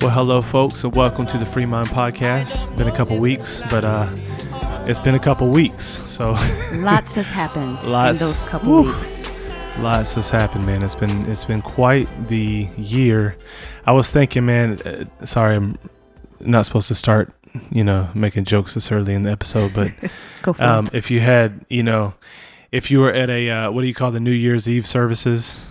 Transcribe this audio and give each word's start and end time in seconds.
Well, 0.00 0.10
hello, 0.12 0.42
folks, 0.42 0.82
and 0.82 0.92
welcome 0.94 1.24
to 1.26 1.38
the 1.38 1.46
Free 1.46 1.66
Mind 1.66 1.86
Podcast. 1.88 2.76
Been 2.76 2.88
a 2.88 2.92
couple 2.96 3.16
weeks, 3.18 3.62
but 3.70 3.84
uh, 3.84 4.08
it's 4.88 4.98
been 4.98 5.14
a 5.14 5.20
couple 5.20 5.48
weeks, 5.50 5.84
so 5.84 6.32
Lots 6.74 7.14
has 7.14 7.30
happened 7.30 7.80
Lots. 7.84 8.20
in 8.20 8.26
those 8.26 8.42
couple 8.48 8.72
Woo. 8.72 8.82
weeks. 8.92 9.30
lots 9.78 10.16
has 10.16 10.28
happened, 10.30 10.66
man. 10.66 10.82
It's 10.82 10.96
been 10.96 11.30
it's 11.30 11.44
been 11.44 11.62
quite 11.62 12.08
the 12.26 12.68
year. 12.76 13.36
I 13.86 13.92
was 13.92 14.10
thinking, 14.10 14.46
man. 14.46 14.80
Uh, 14.84 15.04
sorry, 15.24 15.54
I'm 15.54 15.78
not 16.40 16.66
supposed 16.66 16.88
to 16.88 16.96
start, 16.96 17.32
you 17.70 17.84
know, 17.84 18.08
making 18.14 18.44
jokes 18.46 18.74
this 18.74 18.90
early 18.90 19.14
in 19.14 19.22
the 19.22 19.30
episode, 19.30 19.72
but 19.74 19.92
Go 20.42 20.52
for 20.54 20.64
um, 20.64 20.86
it. 20.88 20.94
if 20.94 21.10
you 21.12 21.20
had, 21.20 21.64
you 21.70 21.84
know, 21.84 22.14
if 22.74 22.90
you 22.90 22.98
were 23.00 23.12
at 23.12 23.30
a 23.30 23.48
uh, 23.50 23.70
what 23.70 23.82
do 23.82 23.86
you 23.88 23.94
call 23.94 24.10
the 24.10 24.20
New 24.20 24.30
Year's 24.32 24.68
Eve 24.68 24.86
services? 24.86 25.66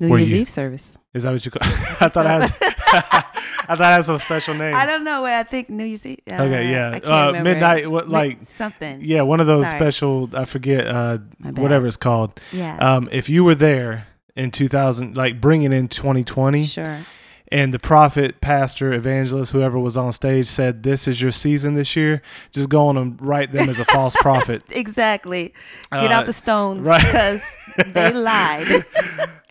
New 0.00 0.08
were 0.08 0.18
Year's 0.18 0.32
you- 0.32 0.40
Eve 0.40 0.48
service. 0.48 0.96
Is 1.12 1.24
that 1.24 1.32
what 1.32 1.44
you 1.44 1.50
call? 1.50 1.62
I 2.00 2.08
thought 2.08 2.26
I 2.26 2.40
had. 2.40 2.50
I 3.70 3.76
thought 3.76 3.80
I 3.82 3.92
had 3.94 4.04
some 4.04 4.18
special 4.18 4.54
name. 4.62 4.74
I 4.74 4.84
don't 4.86 5.04
know 5.04 5.24
I 5.24 5.42
think 5.44 5.70
New 5.70 5.84
Year's 5.84 6.04
Eve. 6.06 6.18
Uh, 6.30 6.34
Okay, 6.42 6.70
yeah. 6.70 6.98
I 7.04 7.28
Uh, 7.38 7.42
midnight, 7.42 7.90
what, 7.90 8.08
like- 8.08 8.38
something. 8.46 9.00
Yeah, 9.02 9.22
one 9.22 9.38
of 9.40 9.46
those 9.46 9.66
Sorry. 9.66 9.78
special. 9.78 10.28
I 10.34 10.44
forget 10.44 10.86
uh, 10.86 11.18
whatever 11.54 11.86
it's 11.86 11.96
called. 11.96 12.40
Yeah. 12.52 12.76
Um, 12.78 13.08
if 13.12 13.28
you 13.28 13.44
were 13.44 13.54
there 13.54 14.06
in 14.34 14.50
2000, 14.50 15.16
like 15.16 15.40
bringing 15.40 15.72
in 15.72 15.86
2020, 15.88 16.64
sure. 16.66 16.98
And 17.52 17.74
the 17.74 17.78
prophet, 17.78 18.40
pastor, 18.40 18.92
evangelist, 18.92 19.52
whoever 19.52 19.78
was 19.78 19.96
on 19.96 20.12
stage 20.12 20.46
said, 20.46 20.82
"This 20.82 21.08
is 21.08 21.20
your 21.20 21.32
season 21.32 21.74
this 21.74 21.96
year," 21.96 22.22
just 22.52 22.68
go 22.68 22.86
on 22.88 22.96
and 22.96 23.20
write 23.20 23.52
them 23.52 23.68
as 23.68 23.78
a 23.78 23.84
false 23.86 24.14
prophet. 24.20 24.62
Exactly. 24.70 25.52
Get 25.92 26.10
Uh, 26.10 26.14
out 26.14 26.26
the 26.26 26.32
stones 26.32 26.80
right. 26.86 27.00
because 27.02 27.42
they 27.94 28.12
lied. 28.12 28.66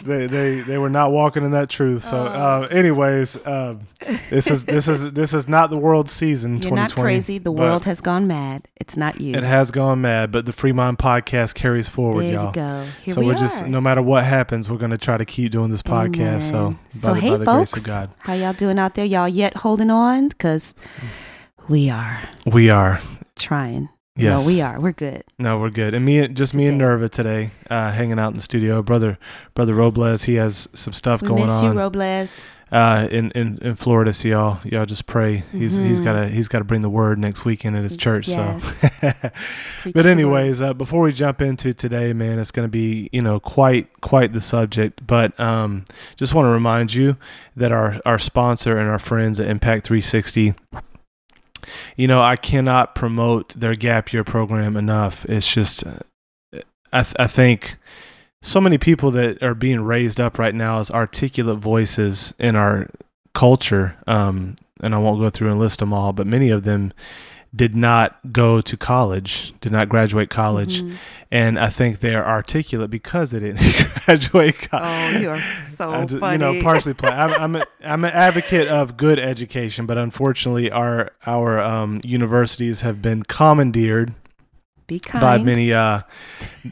They, 0.01 0.27
they 0.27 0.61
they 0.61 0.77
were 0.77 0.89
not 0.89 1.11
walking 1.11 1.43
in 1.43 1.51
that 1.51 1.69
truth. 1.69 2.05
So, 2.05 2.15
Oh. 2.17 2.21
uh, 2.63 2.67
anyways, 2.71 3.37
um, 3.45 3.81
this 4.29 4.49
is 4.49 4.63
this 4.63 4.87
is 4.87 5.11
this 5.11 5.33
is 5.33 5.49
not 5.49 5.71
the 5.71 5.77
world's 5.77 6.13
season. 6.13 6.51
You're 6.61 6.71
not 6.71 6.91
2020, 6.91 7.01
crazy. 7.01 7.37
The 7.37 7.51
world 7.51 7.83
has 7.83 7.99
gone 7.99 8.25
mad. 8.25 8.69
It's 8.77 8.95
not 8.95 9.19
you. 9.19 9.35
It 9.35 9.43
has 9.43 9.71
gone 9.71 9.99
mad, 9.99 10.31
but 10.31 10.45
the 10.45 10.53
Free 10.53 10.71
Mind 10.71 10.99
podcast 10.99 11.53
carries 11.53 11.89
forward, 11.89 12.23
there 12.27 12.33
y'all. 12.35 12.53
go. 12.53 12.85
Here 13.03 13.13
so 13.13 13.19
we 13.19 13.27
we're 13.27 13.33
are. 13.33 13.39
just 13.39 13.67
no 13.67 13.81
matter 13.81 14.01
what 14.01 14.23
happens, 14.23 14.69
we're 14.69 14.77
gonna 14.77 14.97
try 14.97 15.17
to 15.17 15.25
keep 15.25 15.51
doing 15.51 15.69
this 15.69 15.81
podcast. 15.83 16.43
So 16.43 16.57
Amen. 16.67 16.79
by, 16.95 16.99
so 17.01 17.13
the, 17.15 17.19
hey, 17.19 17.29
by 17.37 17.43
folks, 17.43 17.73
grace 17.73 17.83
of 17.83 17.88
God, 17.89 18.09
how 18.19 18.33
y'all 18.33 18.53
doing 18.53 18.77
out 18.77 18.95
there? 18.95 19.05
Y'all 19.05 19.27
yet 19.27 19.57
holding 19.57 19.89
on? 19.89 20.29
Because 20.29 20.73
we 21.67 21.89
are 21.89 22.21
we 22.45 22.69
are. 22.69 23.01
trying. 23.37 23.89
Yes, 24.15 24.41
No, 24.41 24.47
we 24.47 24.61
are. 24.61 24.79
We're 24.81 24.91
good. 24.91 25.23
No, 25.37 25.59
we're 25.59 25.69
good. 25.69 25.93
And 25.93 26.03
me, 26.03 26.27
just 26.27 26.53
me 26.53 26.67
and 26.67 26.77
Nerva 26.77 27.07
today, 27.07 27.51
uh, 27.69 27.91
hanging 27.91 28.19
out 28.19 28.29
in 28.29 28.33
the 28.33 28.41
studio. 28.41 28.81
Brother, 28.83 29.17
brother 29.53 29.73
Robles, 29.73 30.23
he 30.23 30.35
has 30.35 30.67
some 30.73 30.91
stuff 30.93 31.21
We 31.21 31.29
going 31.29 31.43
miss 31.43 31.51
on 31.51 31.63
you, 31.63 31.79
Robles. 31.79 32.41
Uh, 32.71 33.07
in, 33.09 33.31
in 33.31 33.57
in 33.61 33.75
Florida. 33.75 34.13
So 34.13 34.27
y'all, 34.27 34.59
y'all 34.63 34.85
just 34.85 35.05
pray. 35.05 35.43
He's 35.51 35.77
he's 35.77 35.99
Mhm. 35.99 36.03
got 36.03 36.13
to 36.13 36.27
he's 36.27 36.47
got 36.47 36.59
to 36.59 36.63
bring 36.65 36.81
the 36.81 36.89
word 36.89 37.17
next 37.19 37.45
weekend 37.45 37.75
at 37.75 37.83
his 37.83 37.97
church. 37.97 38.27
Yes. 38.27 38.91
So. 39.01 39.29
But 39.93 40.05
anyways, 40.05 40.61
uh, 40.61 40.73
before 40.73 41.03
we 41.03 41.13
jump 41.13 41.41
into 41.41 41.73
today, 41.73 42.11
man, 42.11 42.37
it's 42.37 42.51
going 42.51 42.65
to 42.65 42.71
be 42.71 43.09
you 43.13 43.21
know 43.21 43.39
quite 43.39 43.87
quite 44.01 44.33
the 44.33 44.41
subject. 44.41 45.05
But 45.07 45.39
um, 45.39 45.85
just 46.17 46.33
want 46.33 46.45
to 46.45 46.49
remind 46.49 46.93
you 46.93 47.15
that 47.55 47.71
our 47.71 47.99
our 48.05 48.19
sponsor 48.19 48.77
and 48.77 48.89
our 48.89 48.99
friends 48.99 49.39
at 49.39 49.47
Impact 49.47 49.87
360. 49.87 50.53
You 51.97 52.07
know, 52.07 52.21
I 52.21 52.35
cannot 52.35 52.95
promote 52.95 53.49
their 53.59 53.73
gap 53.75 54.11
year 54.13 54.23
program 54.23 54.75
enough. 54.77 55.25
It's 55.25 55.51
just, 55.51 55.85
uh, 55.85 55.99
I 56.91 57.03
th- 57.03 57.15
I 57.19 57.27
think 57.27 57.77
so 58.41 58.61
many 58.61 58.77
people 58.77 59.11
that 59.11 59.41
are 59.43 59.53
being 59.55 59.81
raised 59.81 60.19
up 60.19 60.39
right 60.39 60.55
now 60.55 60.79
as 60.79 60.89
articulate 60.91 61.57
voices 61.59 62.33
in 62.39 62.55
our 62.55 62.87
culture. 63.33 63.95
Um, 64.07 64.55
and 64.81 64.95
I 64.95 64.97
won't 64.97 65.19
go 65.19 65.29
through 65.29 65.51
and 65.51 65.59
list 65.59 65.79
them 65.79 65.91
all, 65.93 66.13
but 66.13 66.25
many 66.25 66.49
of 66.49 66.63
them 66.63 66.93
did 67.55 67.75
not 67.75 68.17
go 68.31 68.61
to 68.61 68.77
college, 68.77 69.53
did 69.59 69.71
not 69.71 69.89
graduate 69.89 70.29
college, 70.29 70.83
Mhm. 70.83 70.93
and 71.31 71.57
I 71.59 71.67
think 71.67 71.99
they 71.99 72.13
are 72.13 72.23
articulate 72.23 72.91
because 72.91 73.31
they 73.31 73.39
didn't 73.39 73.59
graduate 74.05 74.67
college. 74.69 75.15
Oh, 75.15 75.19
you 75.19 75.29
are 75.31 75.39
so 75.75 75.91
I 75.91 76.05
ju- 76.05 76.19
funny. 76.19 76.33
you 76.33 76.37
know, 76.59 76.61
partially 76.61 76.93
play. 76.93 77.09
I'm 77.09 77.31
I'm, 77.31 77.55
a, 77.55 77.63
I'm 77.83 78.05
an 78.05 78.11
advocate 78.13 78.67
of 78.67 78.97
good 78.97 79.17
education, 79.17 79.87
but 79.87 79.97
unfortunately, 79.97 80.69
our 80.71 81.09
our 81.25 81.59
um, 81.59 82.01
universities 82.05 82.81
have 82.81 83.01
been 83.01 83.23
commandeered 83.23 84.13
Be 84.89 84.99
kind. 84.99 85.21
by 85.21 85.37
many 85.37 85.71
uh, 85.71 86.01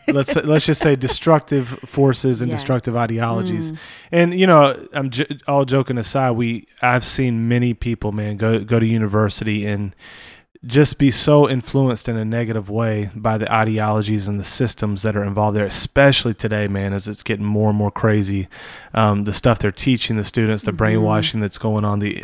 let's 0.10 0.36
let's 0.36 0.66
just 0.66 0.82
say 0.82 0.96
destructive 1.08 1.68
forces 1.70 2.42
and 2.42 2.50
Yeah. 2.50 2.56
destructive 2.58 2.96
ideologies. 2.98 3.72
Mm. 3.72 3.78
And 4.12 4.40
you 4.40 4.46
know, 4.48 4.88
I'm 4.92 5.10
j- 5.10 5.38
all 5.48 5.64
joking 5.64 5.98
aside. 5.98 6.32
We 6.32 6.68
I've 6.82 7.06
seen 7.06 7.48
many 7.48 7.74
people, 7.74 8.12
man, 8.12 8.36
go 8.38 8.60
go 8.64 8.80
to 8.80 8.86
university 8.86 9.66
and 9.66 9.96
just 10.66 10.98
be 10.98 11.12
so 11.12 11.48
influenced 11.50 12.10
in 12.10 12.18
a 12.18 12.26
negative 12.26 12.70
way 12.70 13.10
by 13.16 13.38
the 13.38 13.52
ideologies 13.54 14.28
and 14.28 14.40
the 14.40 14.44
systems 14.44 15.04
that 15.04 15.16
are 15.16 15.24
involved 15.24 15.58
there, 15.58 15.66
especially 15.66 16.34
today, 16.34 16.68
man, 16.68 16.94
as 16.94 17.08
it's 17.08 17.24
getting 17.24 17.46
more 17.46 17.70
and 17.70 17.78
more 17.78 17.92
crazy. 17.92 18.48
Um, 18.94 19.26
the 19.26 19.34
stuff 19.34 19.60
they're 19.60 19.72
teaching 19.72 20.18
the 20.18 20.24
students, 20.24 20.64
the 20.64 20.72
Mhm. 20.72 20.78
brainwashing 20.78 21.40
that's 21.42 21.58
going 21.60 21.86
on, 21.86 22.00
the 22.00 22.24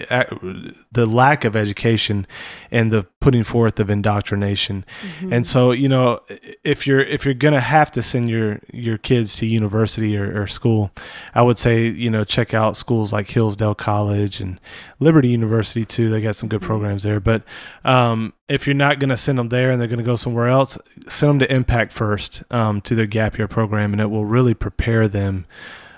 the 0.91 1.05
lack 1.05 1.45
of 1.45 1.55
education, 1.55 2.25
and 2.71 2.91
the 2.91 3.05
putting 3.19 3.43
forth 3.43 3.79
of 3.79 3.89
indoctrination. 3.89 4.83
Mhm. 5.21 5.31
And 5.31 5.47
so, 5.47 5.71
you 5.71 5.87
know, 5.87 6.19
if 6.63 6.87
you're 6.87 7.01
if 7.01 7.25
you're 7.25 7.33
gonna 7.35 7.59
have 7.59 7.91
to 7.91 8.01
send 8.01 8.29
your 8.29 8.59
your 8.71 8.97
kids 8.97 9.35
to 9.37 9.45
university 9.45 10.17
or, 10.17 10.41
or 10.41 10.47
school, 10.47 10.91
I 11.35 11.41
would 11.43 11.57
say 11.57 11.87
you 11.87 12.09
know 12.09 12.23
check 12.23 12.53
out 12.53 12.75
schools 12.77 13.13
like 13.13 13.29
Hillsdale 13.29 13.75
College 13.75 14.41
and 14.41 14.59
Liberty 14.99 15.29
University 15.29 15.85
too. 15.85 16.09
They 16.09 16.21
got 16.21 16.35
some 16.35 16.49
good 16.49 16.61
Mhm. 16.61 16.65
programs 16.65 17.03
there. 17.03 17.19
But 17.19 17.43
um, 17.85 18.22
if 18.47 18.65
you're 18.67 18.73
not 18.75 18.99
gonna 18.99 19.17
send 19.17 19.37
them 19.39 19.49
there 19.49 19.71
and 19.71 19.79
they're 19.81 19.87
gonna 19.87 20.03
go 20.03 20.15
somewhere 20.15 20.47
else, 20.47 20.77
send 21.07 21.29
them 21.31 21.39
to 21.39 21.53
Impact 21.53 21.91
first 21.91 22.43
um, 22.51 22.79
to 22.81 22.95
their 22.95 23.07
gap 23.07 23.37
year 23.37 23.47
program, 23.47 23.91
and 23.91 24.01
it 24.01 24.09
will 24.09 24.25
really 24.25 24.53
prepare 24.53 25.07
them. 25.07 25.45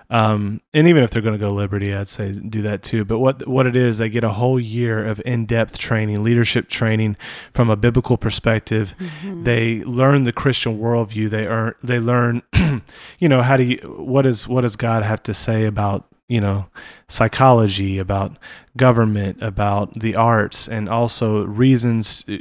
Um, 0.07 0.61
and 0.71 0.87
even 0.87 1.03
if 1.03 1.09
they're 1.09 1.21
going 1.23 1.33
to 1.33 1.39
go 1.39 1.51
Liberty, 1.51 1.91
I'd 1.91 2.07
say 2.07 2.31
do 2.31 2.61
that 2.61 2.83
too. 2.83 3.05
But 3.05 3.17
what 3.17 3.47
what 3.47 3.65
it 3.65 3.75
is, 3.75 3.97
they 3.97 4.07
get 4.07 4.23
a 4.23 4.29
whole 4.29 4.59
year 4.59 5.03
of 5.03 5.19
in 5.25 5.47
depth 5.47 5.79
training, 5.79 6.21
leadership 6.21 6.69
training 6.69 7.17
from 7.55 7.71
a 7.71 7.75
biblical 7.75 8.15
perspective 8.15 8.93
Mhm. 9.23 9.45
they 9.45 9.83
learn 9.83 10.23
the 10.23 10.31
Christian 10.31 10.77
worldview. 10.79 11.31
They 11.31 11.47
earn, 11.47 11.73
they 11.83 11.99
learn, 11.99 12.43
you 13.19 13.27
know, 13.27 13.41
how 13.41 13.57
do 13.57 13.63
you, 13.63 13.77
what 13.97 14.27
is, 14.27 14.47
what 14.47 14.61
does 14.61 14.75
God 14.75 15.01
have 15.01 15.23
to 15.23 15.33
say 15.33 15.65
about, 15.65 16.05
you 16.27 16.41
know, 16.41 16.65
psychology, 17.07 17.99
about 17.99 18.37
government, 18.75 19.37
about 19.41 19.93
the 19.93 20.15
arts, 20.15 20.67
and 20.67 20.89
also 20.89 21.45
reasons 21.45 22.25
uh, 22.27 22.37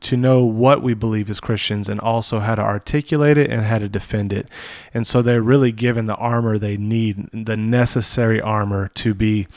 to 0.00 0.16
know 0.16 0.44
what 0.44 0.80
we 0.80 0.94
believe 0.94 1.28
as 1.28 1.40
Christians 1.40 1.88
and 1.88 2.00
also 2.00 2.38
how 2.38 2.54
to 2.54 2.62
articulate 2.62 3.36
it 3.36 3.50
and 3.50 3.62
how 3.62 3.78
to 3.78 3.88
defend 3.88 4.32
it. 4.32 4.48
And 4.94 5.06
so 5.06 5.22
they're 5.22 5.42
really 5.42 5.72
given 5.72 6.06
the 6.06 6.14
armor 6.16 6.56
they 6.56 6.76
need, 6.76 7.28
the 7.32 7.56
necessary 7.56 8.40
armor 8.40 8.88
to 8.94 9.12
be 9.12 9.48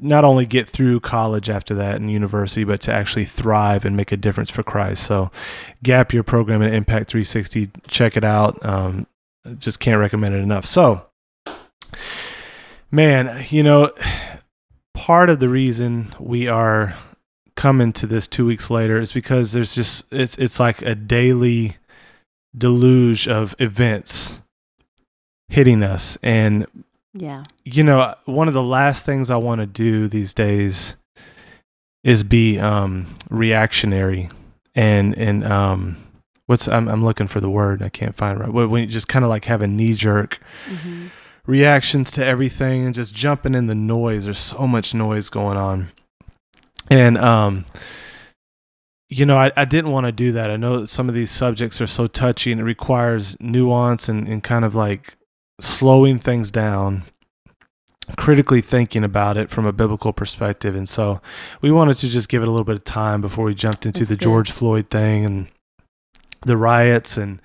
not 0.00 0.24
only 0.24 0.46
get 0.46 0.68
through 0.68 1.00
college 1.00 1.50
after 1.50 1.74
that 1.74 1.96
and 1.96 2.10
university, 2.10 2.64
but 2.64 2.80
to 2.82 2.92
actually 2.92 3.24
thrive 3.24 3.84
and 3.84 3.96
make 3.96 4.12
a 4.12 4.16
difference 4.16 4.50
for 4.50 4.62
Christ. 4.62 5.04
So, 5.04 5.30
Gap 5.82 6.12
Year 6.12 6.22
program 6.22 6.62
at 6.62 6.72
Impact 6.72 7.10
360, 7.10 7.70
check 7.86 8.16
it 8.16 8.24
out. 8.24 8.64
Um, 8.64 9.06
just 9.58 9.80
can't 9.80 10.00
recommend 10.00 10.34
it 10.34 10.38
enough. 10.38 10.64
So, 10.64 11.06
man, 12.94 13.44
you 13.50 13.62
know, 13.62 13.92
part 14.94 15.28
of 15.28 15.40
the 15.40 15.48
reason 15.48 16.14
we 16.20 16.48
are 16.48 16.94
coming 17.56 17.92
to 17.92 18.06
this 18.06 18.26
two 18.26 18.46
weeks 18.46 18.70
later 18.70 18.98
is 18.98 19.12
because 19.12 19.52
there's 19.52 19.74
just 19.74 20.12
it's 20.12 20.36
it's 20.38 20.58
like 20.58 20.82
a 20.82 20.94
daily 20.94 21.76
deluge 22.56 23.28
of 23.28 23.54
events 23.58 24.40
hitting 25.48 25.82
us 25.82 26.16
and 26.22 26.66
yeah. 27.16 27.44
you 27.64 27.84
know, 27.84 28.14
one 28.24 28.48
of 28.48 28.54
the 28.54 28.62
last 28.62 29.06
things 29.06 29.30
I 29.30 29.36
want 29.36 29.60
to 29.60 29.66
do 29.66 30.08
these 30.08 30.34
days 30.34 30.96
is 32.02 32.24
be 32.24 32.58
um, 32.58 33.06
reactionary 33.30 34.28
and 34.74 35.16
and 35.16 35.44
um, 35.44 35.96
what's 36.46 36.66
I'm 36.68 36.88
I'm 36.88 37.04
looking 37.04 37.28
for 37.28 37.40
the 37.40 37.50
word 37.50 37.82
I 37.82 37.88
can't 37.88 38.16
find 38.16 38.38
it 38.38 38.42
right. 38.42 38.52
When 38.52 38.70
when 38.70 38.82
you 38.82 38.88
just 38.88 39.08
kind 39.08 39.24
of 39.24 39.28
like 39.28 39.44
have 39.44 39.62
a 39.62 39.68
knee 39.68 39.94
jerk 39.94 40.40
Mhm. 40.68 41.10
Reactions 41.46 42.10
to 42.12 42.24
everything 42.24 42.86
and 42.86 42.94
just 42.94 43.14
jumping 43.14 43.54
in 43.54 43.66
the 43.66 43.74
noise. 43.74 44.24
There's 44.24 44.38
so 44.38 44.66
much 44.66 44.94
noise 44.94 45.30
going 45.30 45.56
on, 45.56 45.90
and 46.90 47.18
um, 47.18 47.64
you 49.08 49.26
know, 49.26 49.36
I, 49.36 49.52
I 49.56 49.64
didn't 49.64 49.92
want 49.92 50.06
to 50.06 50.12
do 50.12 50.32
that. 50.32 50.50
I 50.50 50.56
know 50.56 50.80
that 50.80 50.88
some 50.88 51.08
of 51.08 51.14
these 51.14 51.30
subjects 51.30 51.80
are 51.80 51.86
so 51.86 52.06
touchy 52.06 52.50
and 52.50 52.60
it 52.60 52.64
requires 52.64 53.36
nuance 53.38 54.08
and, 54.08 54.26
and 54.26 54.42
kind 54.42 54.64
of 54.64 54.74
like 54.74 55.16
slowing 55.60 56.18
things 56.18 56.50
down, 56.50 57.04
critically 58.16 58.60
thinking 58.60 59.04
about 59.04 59.36
it 59.36 59.50
from 59.50 59.66
a 59.66 59.72
biblical 59.72 60.12
perspective. 60.12 60.74
And 60.74 60.88
so 60.88 61.20
we 61.60 61.70
wanted 61.70 61.96
to 61.98 62.08
just 62.08 62.28
give 62.28 62.42
it 62.42 62.48
a 62.48 62.50
little 62.50 62.64
bit 62.64 62.76
of 62.76 62.84
time 62.84 63.20
before 63.20 63.44
we 63.44 63.54
jumped 63.54 63.86
into 63.86 64.00
That's 64.00 64.08
the 64.08 64.16
good. 64.16 64.24
George 64.24 64.50
Floyd 64.50 64.90
thing 64.90 65.24
and 65.24 65.48
the 66.42 66.56
riots 66.56 67.16
and 67.16 67.40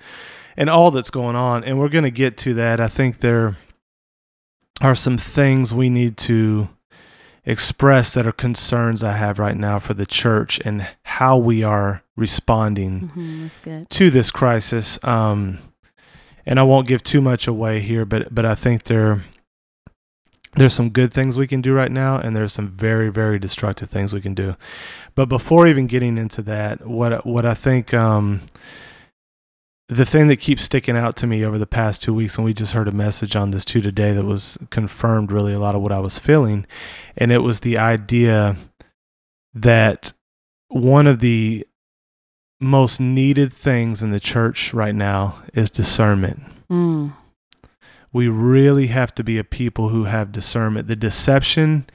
and 0.56 0.68
all 0.68 0.90
that's 0.90 1.10
going 1.10 1.36
on. 1.36 1.62
And 1.62 1.78
we're 1.78 1.88
going 1.88 2.04
to 2.04 2.10
get 2.10 2.36
to 2.38 2.54
that. 2.54 2.80
I 2.80 2.88
think 2.88 3.18
there 3.18 3.56
are 4.80 4.94
some 4.94 5.18
things 5.18 5.74
we 5.74 5.90
need 5.90 6.16
to 6.16 6.68
express 7.44 8.12
that 8.12 8.26
are 8.26 8.32
concerns 8.32 9.02
I 9.02 9.12
have 9.12 9.38
right 9.38 9.56
now 9.56 9.78
for 9.78 9.94
the 9.94 10.06
church 10.06 10.60
and 10.64 10.86
how 11.02 11.36
we 11.36 11.62
are 11.62 12.02
responding 12.16 13.08
hmm 13.08 13.48
to 13.90 14.10
this 14.10 14.30
crisis. 14.30 14.98
Um, 15.02 15.58
and 16.46 16.58
I 16.58 16.62
won't 16.62 16.88
give 16.88 17.02
too 17.02 17.20
much 17.20 17.46
away 17.46 17.80
here, 17.80 18.04
but 18.04 18.34
but 18.34 18.44
I 18.44 18.54
think 18.54 18.84
there 18.84 19.22
there's 20.56 20.74
some 20.74 20.90
good 20.90 21.12
things 21.12 21.38
we 21.38 21.46
can 21.46 21.60
do 21.60 21.72
right 21.72 21.92
now, 21.92 22.18
and 22.18 22.34
there's 22.34 22.52
some 22.52 22.68
very 22.68 23.10
very 23.10 23.38
destructive 23.38 23.88
things 23.88 24.12
we 24.12 24.20
can 24.20 24.34
do. 24.34 24.56
But 25.14 25.26
before 25.26 25.68
even 25.68 25.86
getting 25.86 26.18
into 26.18 26.42
that, 26.42 26.86
what 26.86 27.24
what 27.24 27.46
I 27.46 27.54
think 27.54 27.94
um, 27.94 28.40
the 29.90 30.04
thing 30.04 30.28
that 30.28 30.36
keeps 30.36 30.62
sticking 30.62 30.96
out 30.96 31.16
to 31.16 31.26
me 31.26 31.44
over 31.44 31.58
the 31.58 31.66
past 31.66 32.00
two 32.00 32.14
weeks, 32.14 32.36
and 32.36 32.44
we 32.44 32.54
just 32.54 32.74
heard 32.74 32.86
a 32.86 32.92
message 32.92 33.34
on 33.34 33.50
this 33.50 33.64
too 33.64 33.80
today 33.80 34.12
that 34.12 34.24
was 34.24 34.56
confirmed 34.70 35.32
really 35.32 35.52
a 35.52 35.58
lot 35.58 35.74
of 35.74 35.82
what 35.82 35.90
I 35.90 35.98
was 35.98 36.16
feeling, 36.16 36.64
and 37.16 37.32
it 37.32 37.38
was 37.38 37.60
the 37.60 37.76
idea 37.76 38.56
that 39.52 40.12
one 40.68 41.08
of 41.08 41.18
the 41.18 41.66
most 42.60 43.00
needed 43.00 43.52
things 43.52 44.00
in 44.00 44.12
the 44.12 44.20
church 44.20 44.72
right 44.72 44.94
now 44.94 45.42
is 45.54 45.70
discernment. 45.70 46.40
Mm. 46.70 47.12
We 48.12 48.28
really 48.28 48.88
have 48.88 49.12
to 49.16 49.24
be 49.24 49.38
a 49.38 49.44
people 49.44 49.88
who 49.88 50.04
have 50.04 50.30
discernment. 50.30 50.86
The 50.86 50.94
deception 50.94 51.86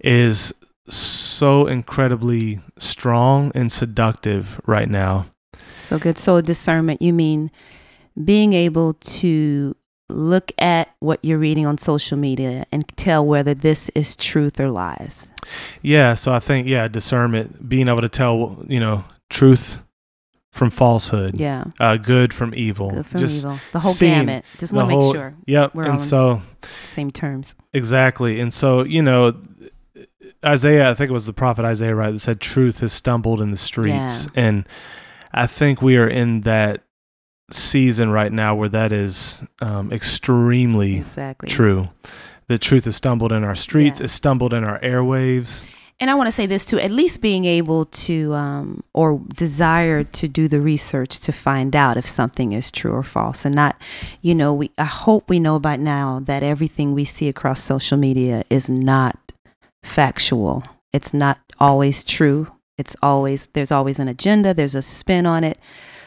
is 0.00 0.52
so 0.88 1.68
incredibly 1.68 2.60
strong 2.78 3.52
and 3.54 3.70
seductive 3.70 4.60
right 4.66 4.88
now. 4.88 5.26
So 5.88 5.98
good. 5.98 6.18
So 6.18 6.40
discernment, 6.42 7.00
you 7.00 7.14
mean 7.14 7.50
being 8.22 8.52
able 8.52 8.92
to 8.94 9.74
look 10.10 10.52
at 10.58 10.90
what 11.00 11.18
you're 11.22 11.38
reading 11.38 11.64
on 11.64 11.78
social 11.78 12.18
media 12.18 12.66
and 12.70 12.86
tell 12.96 13.24
whether 13.24 13.54
this 13.54 13.88
is 13.94 14.16
truth 14.16 14.60
or 14.60 14.70
lies. 14.70 15.26
Yeah, 15.80 16.12
so 16.14 16.32
I 16.32 16.40
think 16.40 16.66
yeah, 16.66 16.88
discernment, 16.88 17.68
being 17.68 17.88
able 17.88 18.02
to 18.02 18.08
tell, 18.08 18.64
you 18.68 18.80
know, 18.80 19.04
truth 19.30 19.80
from 20.50 20.68
falsehood, 20.70 21.38
Yeah. 21.38 21.64
uh, 21.80 21.96
good 21.96 22.34
from 22.34 22.52
evil. 22.54 22.90
Good 22.90 23.06
from 23.06 23.20
Just 23.20 23.44
evil. 23.44 23.58
The 23.72 23.80
whole 23.80 23.92
seeing 23.94 24.26
gamut. 24.26 24.44
Just 24.58 24.72
want 24.74 24.90
to 24.90 24.96
make 24.96 25.14
sure. 25.14 25.34
Yep. 25.46 25.74
We're 25.74 25.84
and 25.84 26.00
so 26.00 26.42
Same 26.82 27.10
terms. 27.10 27.54
Exactly. 27.72 28.40
And 28.40 28.52
so, 28.52 28.84
you 28.84 29.00
know, 29.00 29.34
Isaiah, 30.44 30.90
I 30.90 30.94
think 30.94 31.08
it 31.08 31.14
was 31.14 31.26
the 31.26 31.32
prophet 31.32 31.64
Isaiah, 31.64 31.94
right, 31.94 32.10
that 32.10 32.20
said 32.20 32.40
truth 32.40 32.80
has 32.80 32.92
stumbled 32.92 33.40
in 33.40 33.52
the 33.52 33.56
streets. 33.56 34.26
yeah. 34.34 34.42
And 34.42 34.64
I 35.32 35.46
think 35.46 35.82
we 35.82 35.96
are 35.96 36.08
in 36.08 36.42
that 36.42 36.82
season 37.50 38.10
right 38.10 38.32
now 38.32 38.54
where 38.54 38.68
that 38.68 38.92
is 38.92 39.42
um, 39.62 39.92
extremely 39.92 40.98
Exactly. 40.98 41.48
true. 41.48 41.88
The 42.46 42.58
truth 42.58 42.84
has 42.86 42.96
stumbled 42.96 43.32
in 43.32 43.44
our 43.44 43.54
streets, 43.54 44.00
Yeah. 44.00 44.04
it's 44.04 44.12
stumbled 44.12 44.52
in 44.54 44.64
our 44.64 44.78
airwaves. 44.80 45.68
And 46.00 46.10
I 46.10 46.14
want 46.14 46.28
to 46.28 46.32
say 46.32 46.46
this 46.46 46.64
too, 46.64 46.78
at 46.78 46.92
least 46.92 47.20
being 47.20 47.44
able 47.44 47.86
to 47.86 48.32
um, 48.34 48.84
or 48.94 49.20
desire 49.34 50.04
to 50.04 50.28
do 50.28 50.46
the 50.46 50.60
research 50.60 51.18
to 51.20 51.32
find 51.32 51.74
out 51.74 51.96
if 51.96 52.06
something 52.06 52.52
is 52.52 52.70
true 52.70 52.92
or 52.92 53.02
false 53.02 53.44
and 53.44 53.52
not, 53.54 53.74
you 54.22 54.32
know, 54.34 54.54
we 54.54 54.70
I 54.78 54.84
hope 54.84 55.28
we 55.28 55.40
know 55.40 55.58
by 55.58 55.74
now 55.76 56.20
that 56.24 56.44
everything 56.44 56.94
we 56.94 57.04
see 57.04 57.28
across 57.28 57.60
social 57.62 57.98
media 57.98 58.44
is 58.48 58.68
not 58.70 59.18
factual. 59.82 60.62
It's 60.92 61.12
not 61.12 61.38
always 61.58 62.04
true. 62.04 62.46
It's 62.78 62.96
always 63.02 63.48
there's 63.52 63.72
always 63.72 63.98
an 63.98 64.08
agenda, 64.08 64.54
there's 64.54 64.74
a 64.74 64.82
spin 64.82 65.26
on 65.26 65.44
it. 65.44 65.58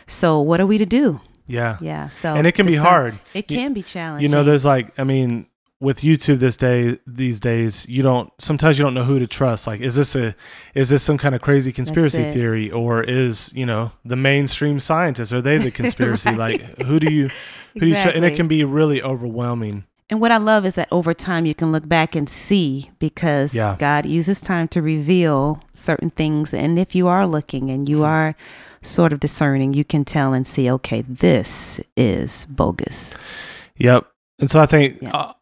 So 0.08 0.40
what 0.40 0.60
are 0.60 0.66
we 0.66 0.78
to 0.78 0.86
do? 0.86 1.22
Yeah. 1.48 1.78
Yeah. 1.82 2.10
So 2.10 2.34
and 2.34 2.48
it 2.48 2.54
can 2.54 2.66
be 2.66 2.72
discern- 2.74 2.86
hard. 2.88 3.20
It 3.34 3.52
You- 3.52 3.58
can 3.58 3.74
be 3.74 3.84
challenging. 3.84 4.30
You 4.30 4.36
know, 4.36 4.44
there's 4.44 4.64
like, 4.66 4.98
I 4.98 5.04
mean, 5.04 5.48
with 5.82 6.02
YouTube 6.02 6.38
this 6.40 6.58
day, 6.58 7.00
these 7.08 7.40
days, 7.40 7.88
you 7.90 8.04
don't. 8.04 8.32
Sometimes 8.40 8.78
you 8.78 8.84
don't 8.86 8.94
know 8.94 9.04
who 9.04 9.18
to 9.18 9.26
trust. 9.26 9.66
Like, 9.66 9.82
is 9.82 9.96
this 9.96 10.16
a, 10.16 10.36
is 10.76 10.90
this 10.90 11.02
some 11.02 11.18
kind 11.18 11.34
of 11.34 11.42
crazy 11.42 11.72
conspiracy 11.72 12.24
theory, 12.32 12.70
or 12.70 13.02
is 13.04 13.52
you 13.56 13.66
know 13.66 13.92
the 14.06 14.16
mainstream 14.16 14.80
scientists 14.80 15.34
are 15.34 15.42
they 15.42 15.58
the 15.58 15.72
conspiracy? 15.82 16.30
Right. 16.30 16.62
Like, 16.62 16.82
who 16.84 17.00
do 17.00 17.12
you, 17.12 17.30
who 17.74 17.80
do 17.80 17.88
you 17.88 17.94
trust? 17.96 18.16
And 18.16 18.24
it 18.24 18.36
can 18.36 18.48
be 18.48 18.64
really 18.64 19.02
overwhelming. 19.02 19.86
And 20.12 20.20
what 20.20 20.32
I 20.32 20.38
love 20.38 20.66
is 20.66 20.76
that 20.76 20.90
over 20.92 21.14
time 21.14 21.46
you 21.46 21.56
can 21.56 21.72
look 21.72 21.88
back 21.88 22.16
and 22.18 22.28
see 22.30 22.92
because 23.00 23.56
Yeah. 23.56 23.78
God 23.80 24.06
uses 24.06 24.42
time 24.42 24.68
to 24.70 24.82
reveal 24.82 25.64
certain 25.74 26.10
things. 26.10 26.54
And 26.54 26.78
if 26.78 26.94
you 26.94 27.08
are 27.08 27.26
looking 27.26 27.72
and 27.72 27.88
you 27.88 28.04
are 28.04 28.36
sort 28.82 29.14
of 29.14 29.22
discerning, 29.22 29.74
you 29.74 29.86
can 29.86 30.04
tell 30.04 30.34
and 30.34 30.46
see, 30.46 30.70
okay, 30.70 31.02
this 31.08 31.80
is 31.96 32.46
bogus. 32.50 33.14
Yep. 33.78 34.06
And 34.40 34.50
so 34.52 34.60
I 34.60 34.66
think 34.66 35.02
Yeah. 35.02 35.12
uh, 35.16 35.34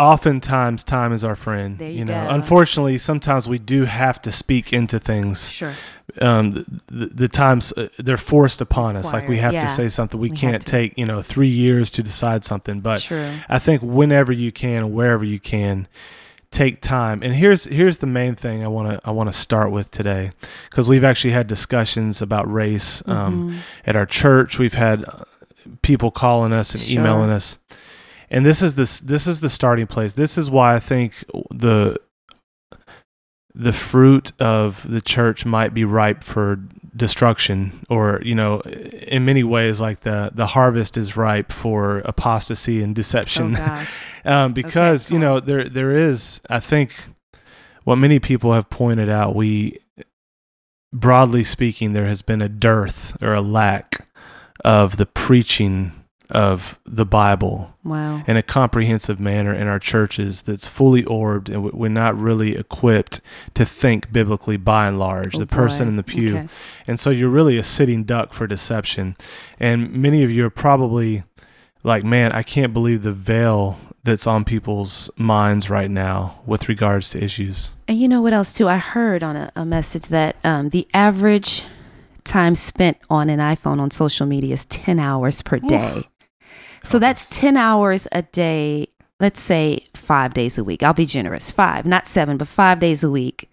oftentimes 0.00 0.82
time 0.84 1.12
is 1.12 1.24
our 1.24 1.36
friend. 1.36 1.78
There 1.78 1.90
you 1.90 2.04
know, 2.04 2.24
go. 2.28 2.30
unfortunately, 2.34 2.98
sometimes 2.98 3.46
we 3.48 3.58
do 3.58 3.84
have 3.84 4.20
to 4.22 4.32
speak 4.32 4.72
into 4.72 4.98
things. 4.98 5.50
Sure. 5.50 5.74
Um, 6.20 6.52
the, 6.52 6.80
the, 6.86 7.06
the 7.06 7.28
times 7.28 7.72
uh, 7.76 7.88
they're 7.98 8.16
forced 8.16 8.60
upon 8.60 8.96
us. 8.96 9.12
Like 9.12 9.28
we 9.28 9.36
have 9.38 9.52
yeah. 9.54 9.60
to 9.60 9.68
say 9.68 9.88
something. 9.88 10.18
We, 10.20 10.30
We 10.30 10.36
can't 10.36 10.64
take 10.66 10.96
you 10.98 11.06
know 11.06 11.22
three 11.22 11.48
years 11.48 11.90
to 11.92 12.02
decide 12.02 12.44
something. 12.44 12.80
But 12.80 13.02
True. 13.02 13.30
I 13.48 13.58
think 13.60 13.82
whenever 13.82 14.32
you 14.32 14.50
can, 14.50 14.92
wherever 14.92 15.22
you 15.24 15.38
can, 15.38 15.86
take 16.50 16.80
time. 16.80 17.22
And 17.22 17.34
here's 17.34 17.64
here's 17.64 17.98
the 17.98 18.06
main 18.08 18.34
thing 18.34 18.64
I 18.64 18.68
want 18.68 18.90
to 18.90 19.00
I 19.08 19.12
want 19.12 19.28
to 19.28 19.32
start 19.38 19.70
with 19.70 19.90
today 19.92 20.32
because 20.68 20.88
we've 20.88 21.04
actually 21.04 21.32
had 21.32 21.46
discussions 21.46 22.20
about 22.22 22.50
race 22.50 23.06
um, 23.06 23.50
Mhm. 23.52 23.58
at 23.86 23.94
our 23.96 24.06
church. 24.06 24.58
We've 24.58 24.74
had 24.74 25.04
uh, 25.04 25.22
people 25.82 26.10
calling 26.10 26.52
us 26.52 26.74
and 26.74 26.82
Sure. 26.82 27.00
emailing 27.00 27.30
us. 27.30 27.58
And 28.30 28.46
this 28.46 28.62
is 28.62 28.74
this 28.74 29.00
this 29.00 29.26
is 29.26 29.40
the 29.40 29.48
starting 29.48 29.86
place. 29.86 30.12
This 30.12 30.38
is 30.38 30.50
why 30.50 30.76
I 30.76 30.80
think 30.80 31.24
the 31.50 31.98
the 33.54 33.72
fruit 33.72 34.32
of 34.40 34.88
the 34.88 35.00
church 35.00 35.44
might 35.44 35.74
be 35.74 35.84
ripe 35.84 36.22
for 36.22 36.60
destruction 36.94 37.84
or 37.88 38.20
you 38.24 38.34
know 38.34 38.60
in 38.60 39.24
many 39.24 39.42
ways 39.44 39.80
like 39.80 40.00
the 40.00 40.30
the 40.34 40.46
harvest 40.46 40.96
is 40.96 41.16
ripe 41.16 41.52
for 41.52 41.98
apostasy 42.00 42.82
and 42.82 42.92
Oh, 42.92 42.94
deception 42.94 43.52
gosh. 43.54 43.92
um, 44.24 44.52
because 44.52 45.06
go 45.06 45.14
you 45.14 45.20
know 45.20 45.40
there 45.40 45.68
there 45.68 45.96
is 45.96 46.40
I 46.48 46.60
think 46.60 46.94
what 47.84 47.96
many 47.96 48.18
people 48.18 48.52
have 48.52 48.70
pointed 48.70 49.08
out 49.08 49.34
we 49.34 49.78
broadly 50.92 51.44
speaking 51.44 51.92
there 51.92 52.06
has 52.06 52.22
been 52.22 52.42
a 52.42 52.48
dearth 52.48 53.20
or 53.22 53.34
a 53.34 53.40
lack 53.40 54.06
of 54.64 54.96
the 54.96 55.06
preaching 55.06 55.92
of 56.30 56.78
the 56.84 57.04
Bible 57.06 57.74
Wow. 57.84 58.22
in 58.26 58.36
a 58.36 58.42
comprehensive 58.42 59.18
manner 59.20 59.52
in 59.54 59.66
our 59.66 59.78
churches 59.78 60.42
that's 60.42 60.66
fully 60.68 61.04
orbed 61.04 61.48
and 61.48 61.62
we- 61.64 61.70
we're 61.72 61.88
not 61.88 62.18
really 62.18 62.56
equipped 62.56 63.20
to 63.54 63.64
think 63.64 64.12
biblically 64.12 64.56
by 64.56 64.86
and 64.88 64.98
large 64.98 65.34
Oh, 65.34 65.38
the 65.38 65.46
person 65.46 65.86
boy. 65.86 65.88
in 65.90 65.96
the 65.96 66.02
pew 66.02 66.36
Okay. 66.36 66.48
and 66.86 67.00
so 67.00 67.10
you're 67.10 67.28
really 67.30 67.58
a 67.58 67.62
sitting 67.62 68.04
duck 68.04 68.32
for 68.32 68.46
deception. 68.46 69.16
And 69.58 69.92
many 69.92 70.22
of 70.22 70.30
you 70.30 70.44
are 70.46 70.50
probably 70.50 71.22
like, 71.82 72.04
man, 72.04 72.32
I 72.32 72.42
can't 72.42 72.72
believe 72.74 73.02
the 73.02 73.12
veil 73.12 73.78
that's 74.04 74.26
on 74.26 74.44
people's 74.44 75.10
minds 75.16 75.68
right 75.70 75.90
now 75.90 76.40
with 76.46 76.68
regards 76.68 77.10
to 77.10 77.22
issues. 77.22 77.72
And 77.88 77.98
you 77.98 78.08
know 78.08 78.22
what 78.22 78.32
else 78.32 78.52
too? 78.52 78.68
I 78.68 78.76
heard 78.78 79.22
on 79.22 79.36
a, 79.36 79.50
a 79.56 79.64
message 79.66 80.04
that 80.06 80.36
um, 80.44 80.68
the 80.70 80.86
average 80.94 81.64
time 82.24 82.54
spent 82.54 82.98
on 83.08 83.28
an 83.30 83.38
iPhone 83.40 83.80
on 83.80 83.90
social 83.90 84.26
media 84.26 84.54
is 84.54 84.64
10 84.66 84.98
hours 84.98 85.42
per 85.42 85.58
day. 85.58 86.04
So 86.84 86.98
that's 86.98 87.26
10 87.26 87.56
hours 87.56 88.08
a 88.12 88.22
day, 88.22 88.88
let's 89.18 89.40
say 89.40 89.86
five 89.94 90.34
days 90.34 90.58
a 90.58 90.64
week. 90.64 90.82
I'll 90.82 90.94
be 90.94 91.06
generous, 91.06 91.50
five, 91.50 91.86
not 91.86 92.06
seven, 92.06 92.36
but 92.36 92.48
five 92.48 92.80
days 92.80 93.04
a 93.04 93.10
week. 93.10 93.50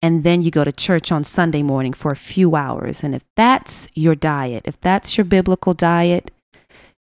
And 0.00 0.24
then 0.24 0.42
you 0.42 0.50
go 0.50 0.64
to 0.64 0.72
church 0.72 1.12
on 1.12 1.22
Sunday 1.24 1.62
morning 1.62 1.92
for 1.92 2.10
a 2.10 2.16
few 2.16 2.56
hours. 2.56 3.04
And 3.04 3.14
if 3.14 3.22
that's 3.36 3.88
your 3.94 4.14
diet, 4.16 4.62
if 4.64 4.80
that's 4.80 5.16
your 5.16 5.24
biblical 5.24 5.74
diet, 5.74 6.30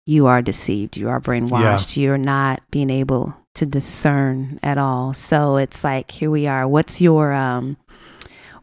you 0.07 0.25
are 0.27 0.41
deceived. 0.41 0.97
You 0.97 1.09
are 1.11 1.21
brainwashed. 1.21 1.97
You're 1.99 2.17
not 2.17 2.63
being 2.71 2.89
able 2.89 3.37
to 3.57 3.67
discern 3.67 4.59
at 4.63 4.79
all. 4.79 5.13
So 5.13 5.57
it's 5.57 5.85
like 5.85 6.11
here 6.13 6.31
we 6.31 6.47
are. 6.47 6.67
What's 6.67 7.01
your 7.01 7.35
um 7.35 7.77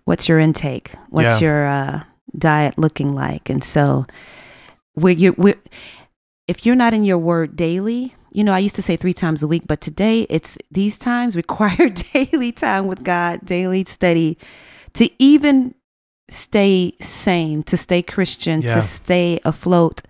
what's 0.05 0.27
your 0.27 0.39
intake? 0.39 0.93
What's 1.09 1.39
Yeah. 1.41 1.47
your 1.47 1.67
uh 1.67 2.03
diet 2.35 2.79
looking 2.79 3.13
like? 3.13 3.50
And 3.51 3.63
so 3.63 4.07
where 4.93 5.13
you 5.13 5.33
we 5.38 5.53
if 6.48 6.66
you're 6.66 6.75
not 6.75 6.94
in 6.94 7.04
your 7.04 7.18
word 7.18 7.56
daily, 7.56 8.14
you 8.32 8.44
know, 8.44 8.54
I 8.54 8.60
used 8.60 8.75
to 8.75 8.82
say 8.82 8.96
three 8.98 9.14
times 9.14 9.42
a 9.44 9.48
week, 9.48 9.64
but 9.66 9.82
today 9.82 10.22
it's 10.30 10.58
these 10.72 10.98
times 10.98 11.36
require 11.46 11.90
daily 11.90 12.52
time 12.52 12.88
with 12.88 13.04
God, 13.04 13.46
daily 13.46 13.86
study 13.86 14.38
to 14.94 15.10
even 15.20 15.74
stay 16.30 16.94
sane, 17.02 17.64
to 17.64 17.78
stay 17.78 18.02
Christian, 18.02 18.62
Yeah. 18.62 18.75
to 18.75 18.82
stay 18.82 19.40
afloat 19.46 20.02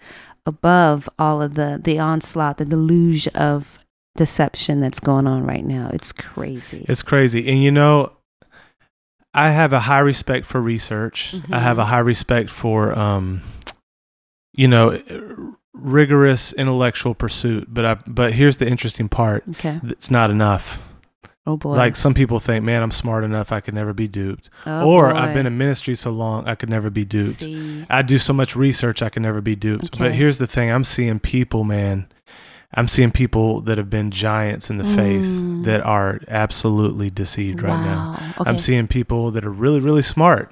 above 0.45 1.09
all 1.19 1.41
of 1.41 1.55
the 1.55 1.79
the 1.83 1.99
onslaught, 1.99 2.57
the 2.57 2.65
deluge 2.65 3.27
of 3.29 3.79
deception 4.15 4.79
that's 4.79 4.99
going 4.99 5.27
on 5.27 5.43
right 5.45 5.65
now. 5.65 5.89
It's 5.93 6.11
crazy. 6.13 6.85
It's 6.87 7.01
crazy. 7.03 7.49
And 7.49 7.61
you 7.63 7.71
know, 7.71 8.11
I 9.33 9.49
have 9.49 9.73
a 9.73 9.79
high 9.81 9.99
respect 9.99 10.45
for 10.45 10.61
research. 10.61 11.35
I 11.51 11.59
have 11.59 11.77
Mhm. 11.77 11.81
a 11.81 11.85
high 11.85 11.99
respect 11.99 12.49
for, 12.49 12.97
um, 12.97 13.41
you 14.53 14.67
know, 14.69 15.01
rigorous 15.77 16.53
intellectual 16.53 17.13
pursuit, 17.15 17.67
but 17.73 17.85
I 17.85 17.93
but 18.07 18.33
here's 18.33 18.57
the 18.57 18.67
interesting 18.67 19.09
part. 19.09 19.43
Okay. 19.51 19.79
It's 19.83 20.09
not 20.11 20.31
enough. 20.31 20.81
Oh 21.47 21.57
boy. 21.57 21.75
Like 21.75 21.95
some 21.95 22.13
people 22.15 22.39
think, 22.39 22.65
man, 22.65 22.81
I'm 22.81 22.89
smart 22.91 23.23
enough, 23.23 23.51
I 23.51 23.59
could 23.59 23.75
never 23.75 23.93
be 23.93 24.07
duped. 24.07 24.49
Oh, 24.65 24.89
or 24.89 25.13
boy. 25.13 25.19
I've 25.19 25.33
been 25.35 25.45
in 25.45 25.57
ministry 25.57 25.93
so 25.93 26.09
long, 26.09 26.47
I 26.47 26.55
could 26.55 26.69
never 26.69 26.89
be 26.89 27.05
duped. 27.05 27.43
See. 27.43 27.85
I 27.89 28.01
do 28.01 28.17
so 28.17 28.33
much 28.33 28.55
research, 28.55 29.03
I 29.03 29.09
can 29.09 29.21
never 29.21 29.41
be 29.41 29.55
duped. 29.55 29.99
But 29.99 30.13
here's 30.13 30.39
the 30.39 30.47
thing 30.47 30.71
I'm 30.71 30.83
seeing 30.83 31.19
people, 31.19 31.63
man. 31.63 32.07
I'm 32.73 32.87
seeing 32.87 33.11
people 33.11 33.61
that 33.61 33.77
have 33.77 33.89
been 33.89 34.09
giants 34.11 34.69
in 34.69 34.77
the 34.77 34.83
faith 34.83 35.23
Mm. 35.25 35.63
that 35.65 35.81
are 35.81 36.19
absolutely 36.27 37.09
deceived 37.09 37.61
right 37.61 37.79
now. 37.79 38.17
Okay. 38.39 38.49
I'm 38.49 38.57
seeing 38.59 38.87
people 38.87 39.31
that 39.31 39.45
are 39.45 39.51
really, 39.51 39.79
really 39.79 40.01
smart 40.01 40.51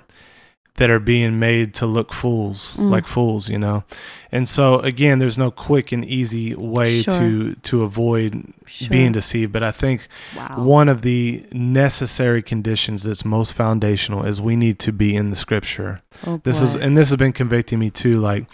that 0.77 0.89
are 0.89 0.99
being 0.99 1.37
made 1.37 1.71
to 1.75 1.85
look 1.85 2.11
fools, 2.11 2.75
Mm. 2.79 2.89
like 2.89 3.05
fools, 3.05 3.47
you 3.47 3.59
know. 3.59 3.83
And 4.31 4.47
so 4.47 4.79
again, 4.79 5.19
there's 5.19 5.37
no 5.37 5.51
quick 5.51 5.91
and 5.91 6.03
easy 6.03 6.55
way 6.55 7.03
Sure. 7.03 7.13
to 7.19 7.53
to 7.55 7.83
avoid 7.83 8.53
Sure. 8.65 8.89
being 8.89 9.11
deceived. 9.11 9.51
But 9.51 9.61
I 9.63 9.71
think 9.71 10.07
wow. 10.35 10.55
one 10.57 10.89
of 10.89 11.03
the 11.03 11.43
necessary 11.51 12.41
conditions 12.41 13.03
that's 13.03 13.23
most 13.23 13.53
foundational 13.53 14.23
is 14.25 14.41
we 14.41 14.55
need 14.55 14.79
to 14.79 14.91
be 14.91 15.15
in 15.15 15.29
the 15.29 15.35
scripture. 15.35 16.01
Oh, 16.25 16.41
This 16.43 16.59
is 16.61 16.75
and 16.75 16.97
this 16.97 17.09
has 17.09 17.17
been 17.17 17.33
convicting 17.33 17.77
me 17.77 17.91
too 17.91 18.19
like 18.19 18.45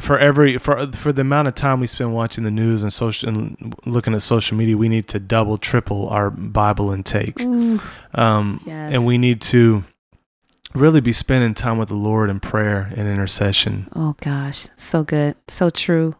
for 0.00 0.18
every 0.18 0.58
for 0.58 0.86
for 0.92 1.12
the 1.12 1.22
amount 1.22 1.48
of 1.48 1.54
time 1.54 1.80
we 1.80 1.86
spend 1.86 2.12
watching 2.12 2.44
the 2.44 2.50
news 2.50 2.82
and 2.82 2.92
social 2.92 3.28
and 3.30 3.74
looking 3.86 4.14
at 4.14 4.20
social 4.22 4.56
media 4.56 4.76
we 4.76 4.88
need 4.88 5.06
to 5.08 5.18
double 5.18 5.56
triple 5.56 6.08
our 6.10 6.28
bible 6.30 6.92
intake 6.92 7.40
um 8.14 8.60
Yes. 8.66 8.92
and 8.92 9.06
we 9.06 9.16
need 9.16 9.40
to 9.42 9.84
really 10.74 11.00
be 11.00 11.12
spending 11.12 11.54
time 11.54 11.78
with 11.78 11.88
the 11.88 11.94
lord 11.94 12.30
in 12.30 12.40
prayer 12.40 12.90
and 12.96 13.08
intercession 13.08 13.88
oh 13.94 14.14
gosh, 14.20 14.66
so 14.76 15.02
good, 15.02 15.34
so 15.48 15.70
true, 15.70 16.14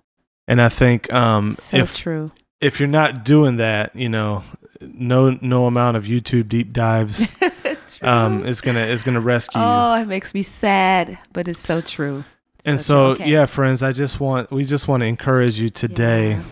and 0.49 0.61
i 0.61 0.69
think 0.69 1.13
um 1.13 1.55
so 1.61 1.77
if 1.79 1.97
true. 1.97 2.31
if 2.61 2.81
you're 2.81 2.89
not 2.89 3.25
doing 3.25 3.57
that 3.57 3.95
you 3.95 4.09
know 4.09 4.43
no 4.81 5.39
no 5.43 5.67
amount 5.67 5.97
of 5.97 6.05
youtube 6.05 6.49
deep 6.49 6.73
dives 6.73 7.33
um 8.03 8.45
is 8.47 8.61
gonna 8.61 8.81
is 8.81 9.03
gonna 9.03 9.21
rescue 9.21 9.61
you 9.61 9.67
oh, 9.67 10.01
it 10.01 10.07
makes 10.07 10.33
me 10.35 10.43
sad, 10.43 11.19
but 11.33 11.49
it's 11.49 11.59
so 11.61 11.81
true. 11.81 12.25
And 12.65 12.77
true. 12.77 12.83
so, 12.83 13.07
Okay. 13.13 13.29
yeah, 13.31 13.47
friends, 13.47 13.83
I 13.83 13.93
just 13.93 14.21
want 14.21 14.51
we 14.51 14.65
just 14.65 14.87
want 14.87 15.01
to 15.03 15.07
encourage 15.07 15.59
you 15.59 15.71
today, 15.71 16.33
Yeah. 16.33 16.43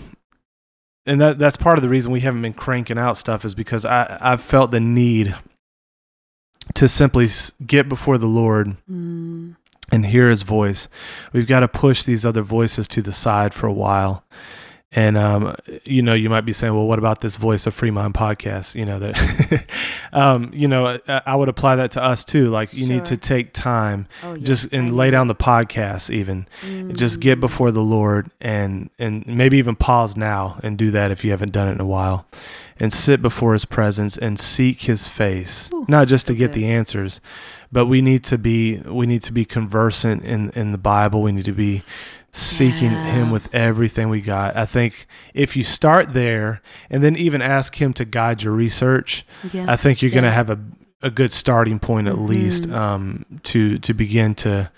and 1.06 1.20
that 1.20 1.38
that's 1.38 1.56
part 1.56 1.78
of 1.78 1.82
the 1.82 1.88
reason 1.88 2.12
we 2.12 2.20
haven't 2.20 2.42
been 2.42 2.54
cranking 2.54 2.98
out 2.98 3.16
stuff 3.16 3.44
is 3.44 3.54
because 3.54 3.84
I 3.84 4.18
I've 4.20 4.40
felt 4.42 4.70
the 4.72 4.80
need 4.80 5.34
to 6.74 6.88
simply 6.88 7.28
get 7.66 7.88
before 7.88 8.18
the 8.18 8.26
Lord 8.26 8.76
Mm, 8.90 9.56
and 9.90 10.06
hear 10.06 10.28
His 10.28 10.42
voice. 10.42 10.88
We've 11.32 11.46
got 11.46 11.60
to 11.60 11.68
push 11.68 12.04
these 12.04 12.26
other 12.26 12.42
voices 12.42 12.88
to 12.88 13.02
the 13.02 13.12
side 13.12 13.54
for 13.54 13.66
a 13.66 13.72
while. 13.72 14.24
And 14.92 15.18
um, 15.18 15.54
you 15.84 16.00
know, 16.00 16.14
you 16.14 16.30
might 16.30 16.42
be 16.46 16.54
saying, 16.54 16.74
"Well, 16.74 16.86
what 16.86 16.98
about 16.98 17.20
this 17.20 17.36
Voice 17.36 17.66
of 17.66 17.74
Free 17.74 17.90
Mind 17.90 18.14
podcast?" 18.14 18.74
You 18.74 18.86
know 18.86 18.98
that, 18.98 19.66
um, 20.14 20.50
you 20.54 20.66
know, 20.66 20.98
I, 21.06 21.22
I 21.26 21.36
would 21.36 21.50
apply 21.50 21.76
that 21.76 21.90
to 21.92 22.02
us 22.02 22.24
too. 22.24 22.48
Like, 22.48 22.72
you 22.72 22.86
need 22.86 23.04
to 23.06 23.18
take 23.18 23.52
time, 23.52 24.06
oh, 24.24 24.32
yeah, 24.32 24.44
just 24.44 24.72
and 24.72 24.96
lay 24.96 25.10
down 25.10 25.26
the 25.26 25.34
podcast, 25.34 26.08
even. 26.08 26.46
Just 26.94 27.20
get 27.20 27.36
Mm, 27.38 27.40
before 27.40 27.70
the 27.70 27.82
Lord 27.82 28.30
and 28.40 28.88
and 28.98 29.26
maybe 29.26 29.58
even 29.58 29.76
pause 29.76 30.16
now 30.16 30.58
and 30.62 30.78
do 30.78 30.90
that 30.92 31.10
if 31.10 31.22
you 31.22 31.32
haven't 31.32 31.52
done 31.52 31.68
it 31.68 31.72
in 31.72 31.80
a 31.80 31.86
while. 31.86 32.26
And 32.80 32.92
sit 32.92 33.20
before 33.20 33.54
his 33.54 33.64
presence 33.64 34.16
and 34.16 34.38
seek 34.38 34.82
his 34.82 35.08
face. 35.08 35.68
Ooh, 35.74 35.84
not 35.88 36.06
just 36.06 36.28
to 36.28 36.34
get 36.34 36.52
good. 36.52 36.54
the 36.54 36.70
answers 36.70 37.20
but 37.70 37.86
we 37.86 38.00
need 38.00 38.24
to 38.24 38.38
be 38.38 38.78
we 38.86 39.06
need 39.06 39.22
to 39.22 39.32
be 39.32 39.44
conversant 39.44 40.22
in 40.24 40.50
in 40.50 40.72
the 40.72 40.78
Bible. 40.78 41.22
We 41.22 41.32
need 41.32 41.44
to 41.44 41.52
be 41.52 41.82
seeking 42.30 42.90
him 42.90 43.30
with 43.30 43.52
everything 43.54 44.08
we 44.10 44.20
got 44.20 44.54
i 44.56 44.66
think 44.66 45.06
if 45.34 45.56
you 45.56 45.64
start 45.64 46.12
there 46.12 46.60
and 46.90 47.02
then 47.02 47.16
even 47.16 47.40
ask 47.40 47.80
him 47.80 47.92
to 47.94 48.04
guide 48.04 48.42
your 48.42 48.52
research 48.52 49.24
Yeah. 49.52 49.64
I 49.66 49.76
think 49.76 50.02
you're 50.02 50.10
going 50.10 50.24
to 50.24 50.30
have 50.30 50.50
a 50.50 50.58
a 51.00 51.10
good 51.10 51.32
starting 51.32 51.78
point 51.78 52.06
at 52.08 52.18
least 52.18 52.64
Mhm. 52.68 52.74
um, 52.74 53.24
to 53.44 53.78
to 53.78 53.94
begin 53.94 54.34
to 54.36 54.70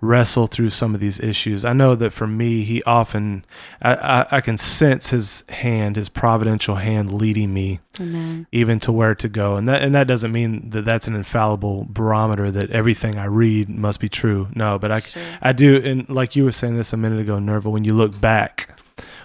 wrestle 0.00 0.46
through 0.46 0.70
some 0.70 0.94
of 0.94 1.00
these 1.00 1.18
issues. 1.20 1.64
I 1.64 1.72
know 1.72 1.94
that 1.96 2.12
for 2.12 2.26
me, 2.26 2.62
he 2.62 2.82
often 2.84 3.44
I, 3.82 3.94
I, 3.94 4.26
I 4.36 4.40
can 4.40 4.56
sense 4.56 5.10
his 5.10 5.42
hand, 5.48 5.96
his 5.96 6.08
providential 6.08 6.76
hand 6.76 7.12
leading 7.12 7.52
me 7.52 7.80
Amen. 8.00 8.46
even 8.52 8.78
to 8.80 8.92
where 8.92 9.14
to 9.16 9.28
go, 9.28 9.56
and 9.56 9.68
that 9.68 9.82
and 9.82 9.94
that 9.94 10.06
doesn't 10.06 10.30
mean 10.32 10.70
that 10.70 10.84
that's 10.84 11.08
an 11.08 11.14
infallible 11.14 11.86
barometer 11.90 12.50
that 12.50 12.70
everything 12.70 13.18
I 13.18 13.24
read 13.24 13.68
must 13.68 13.98
be 14.00 14.08
true. 14.08 14.48
No, 14.54 14.78
but 14.78 14.92
I 14.92 15.00
Sure. 15.00 15.22
I 15.42 15.52
do, 15.52 15.80
and 15.84 16.08
like 16.08 16.36
you 16.36 16.44
were 16.44 16.52
saying 16.52 16.76
this 16.76 16.92
a 16.92 16.96
minute 16.96 17.18
ago, 17.20 17.38
Nerva. 17.38 17.68
When 17.70 17.84
you 17.84 17.92
look 17.94 18.20
back, 18.20 18.78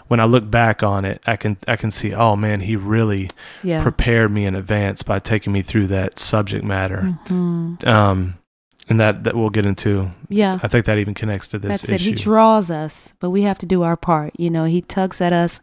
when 0.07 0.19
I 0.19 0.25
look 0.25 0.49
back 0.49 0.81
on 0.83 1.05
it, 1.05 1.21
I 1.27 1.35
can 1.35 1.57
I 1.67 1.75
can 1.75 1.91
see, 1.91 2.13
oh 2.13 2.35
man, 2.35 2.61
he 2.61 2.75
really 2.75 3.29
Yeah. 3.63 3.81
prepared 3.83 4.31
me 4.31 4.45
in 4.45 4.55
advance 4.55 5.03
by 5.03 5.19
taking 5.19 5.53
me 5.53 5.61
through 5.61 5.87
that 5.87 6.17
subject 6.19 6.63
matter. 6.65 7.15
Mhm. 7.27 7.87
Um, 7.87 8.35
and 8.89 8.99
that 8.99 9.23
that 9.23 9.35
we'll 9.35 9.49
get 9.49 9.65
into. 9.65 10.11
Yeah. 10.29 10.59
I 10.61 10.67
think 10.67 10.85
that 10.85 10.97
even 10.97 11.13
connects 11.13 11.47
to 11.49 11.59
this 11.59 11.81
That's 11.81 11.89
it. 11.89 12.01
He 12.01 12.13
draws 12.13 12.69
us, 12.69 13.13
but 13.19 13.29
we 13.29 13.43
have 13.43 13.57
to 13.59 13.65
do 13.65 13.83
our 13.83 13.95
part. 13.95 14.33
You 14.37 14.49
know, 14.49 14.65
he 14.65 14.81
tugs 14.81 15.21
at 15.21 15.33
us 15.33 15.61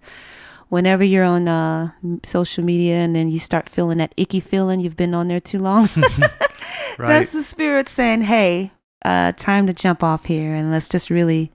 whenever 0.68 1.04
you're 1.04 1.24
on 1.24 1.48
uh, 1.48 1.90
social 2.22 2.64
media 2.64 2.96
and 2.96 3.14
then 3.14 3.30
you 3.30 3.38
start 3.38 3.68
feeling 3.68 3.98
that 3.98 4.14
icky 4.16 4.40
feeling 4.40 4.80
you've 4.80 4.96
been 4.96 5.14
on 5.14 5.28
there 5.28 5.40
too 5.40 5.58
long. 5.58 5.88
right. 5.96 7.08
That's 7.08 7.32
the 7.32 7.42
spirit 7.42 7.88
saying, 7.88 8.22
hey, 8.22 8.70
uh, 9.04 9.32
time 9.32 9.66
to 9.66 9.74
jump 9.74 10.02
off 10.02 10.24
here 10.24 10.54
and 10.54 10.70
let's 10.70 10.88
just 10.88 11.10
really 11.10 11.50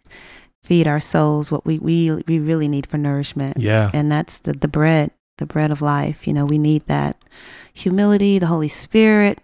feed 0.63 0.87
our 0.87 0.99
souls 0.99 1.51
what 1.51 1.65
we, 1.65 1.79
we, 1.79 2.11
we 2.27 2.39
really 2.39 2.67
need 2.67 2.87
for 2.87 2.97
nourishment. 2.97 3.57
yeah. 3.57 3.89
And 3.93 4.11
that's 4.11 4.39
the, 4.39 4.53
the 4.53 4.67
bread, 4.67 5.11
the 5.37 5.45
bread 5.45 5.71
of 5.71 5.81
life. 5.81 6.27
You 6.27 6.33
know, 6.33 6.45
we 6.45 6.57
need 6.57 6.85
that 6.87 7.23
humility, 7.73 8.39
the 8.39 8.47
Holy 8.47 8.69
Spirit, 8.69 9.39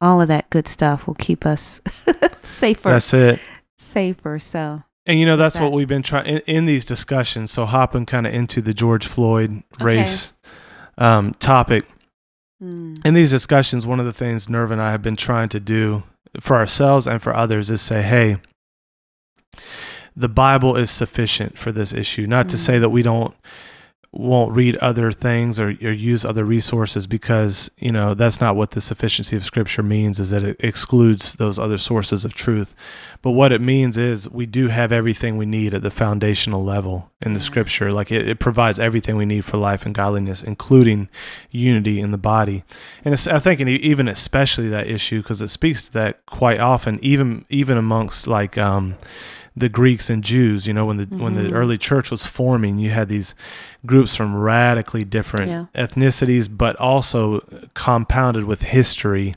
all 0.00 0.20
of 0.20 0.28
that 0.28 0.48
good 0.50 0.68
stuff 0.68 1.06
will 1.06 1.14
keep 1.14 1.44
us 1.46 1.80
safer, 2.44 2.90
That's 2.90 3.12
it. 3.14 3.40
safer. 3.78 4.38
So, 4.38 4.82
And 5.06 5.18
you 5.20 5.26
know 5.26 5.36
that's 5.36 5.58
what 5.58 5.72
we've 5.72 5.88
been 5.88 6.02
trying 6.02 6.26
in, 6.26 6.38
in 6.46 6.64
these 6.66 6.84
discussions. 6.84 7.50
So 7.50 7.64
hopping 7.66 8.06
kind 8.06 8.26
of 8.26 8.34
into 8.34 8.60
the 8.60 8.74
George 8.74 9.06
Floyd 9.06 9.62
race 9.80 10.32
um, 10.98 11.34
topic. 11.34 11.84
mm, 12.62 12.98
In 13.04 13.14
these 13.14 13.30
discussions, 13.30 13.86
one 13.86 14.00
of 14.00 14.06
the 14.06 14.12
things 14.12 14.48
Nerve 14.48 14.70
and 14.70 14.80
I 14.82 14.90
have 14.90 15.02
been 15.02 15.16
trying 15.16 15.48
to 15.50 15.60
do 15.60 16.02
for 16.40 16.56
ourselves 16.56 17.06
and 17.06 17.22
for 17.22 17.34
others 17.34 17.70
is 17.70 17.80
say, 17.80 18.02
hey, 18.02 18.36
the 20.16 20.28
Bible 20.28 20.76
is 20.76 20.90
sufficient 20.90 21.58
for 21.58 21.72
this 21.72 21.92
issue. 21.92 22.26
Not 22.26 22.48
to 22.50 22.56
Mm. 22.56 22.60
say 22.60 22.78
that 22.78 22.90
we 22.90 23.02
don't 23.02 23.34
won't 24.18 24.54
read 24.54 24.76
other 24.78 25.12
things 25.12 25.60
or, 25.60 25.68
or 25.68 25.92
use 25.92 26.24
other 26.24 26.44
resources 26.44 27.06
because 27.06 27.70
you 27.78 27.92
know 27.92 28.14
that's 28.14 28.40
not 28.40 28.56
what 28.56 28.70
the 28.72 28.80
sufficiency 28.80 29.36
of 29.36 29.44
scripture 29.44 29.82
means 29.82 30.18
is 30.18 30.30
that 30.30 30.42
it 30.42 30.56
excludes 30.60 31.34
those 31.34 31.58
other 31.58 31.78
sources 31.78 32.24
of 32.24 32.34
truth. 32.34 32.74
But 33.22 33.32
what 33.32 33.52
it 33.52 33.60
means 33.60 33.98
is 33.98 34.30
we 34.30 34.46
do 34.46 34.68
have 34.68 34.92
everything 34.92 35.36
we 35.36 35.46
need 35.46 35.74
at 35.74 35.82
the 35.82 35.90
foundational 35.90 36.62
level 36.64 37.10
in 37.24 37.32
the 37.32 37.40
Yeah. 37.40 37.44
scripture. 37.44 37.90
Like 37.92 38.12
it, 38.12 38.28
it 38.28 38.38
provides 38.38 38.78
everything 38.78 39.16
we 39.16 39.26
need 39.26 39.44
for 39.44 39.56
life 39.56 39.84
and 39.86 39.94
godliness 39.94 40.42
including 40.42 41.08
unity 41.50 42.00
in 42.00 42.10
the 42.10 42.18
body. 42.18 42.62
And 43.04 43.12
it's, 43.14 43.26
i 43.26 43.38
think 43.38 43.60
and 43.60 43.68
even 43.68 44.08
especially 44.08 44.68
that 44.68 44.86
issue 44.86 45.22
because 45.22 45.42
it 45.42 45.48
speaks 45.48 45.84
to 45.86 45.92
that 45.94 46.24
quite 46.26 46.60
often 46.60 46.98
even 47.02 47.44
even 47.48 47.76
amongst 47.78 48.26
like 48.26 48.56
um 48.58 48.94
the 49.56 49.68
Greeks 49.70 50.10
and 50.10 50.22
Jews, 50.22 50.66
you 50.66 50.74
know, 50.74 50.84
when 50.84 50.98
the 50.98 51.08
when 51.16 51.34
the 51.34 51.48
Mhm. 51.48 51.54
early 51.54 51.78
church 51.78 52.10
was 52.10 52.26
forming, 52.26 52.78
you 52.78 52.90
had 52.90 53.08
these 53.08 53.34
groups 53.86 54.14
from 54.14 54.36
radically 54.36 55.02
different 55.04 55.48
Yeah. 55.50 55.64
ethnicities, 55.74 56.48
but 56.54 56.76
also 56.76 57.40
compounded 57.74 58.44
with 58.44 58.62
history 58.62 59.34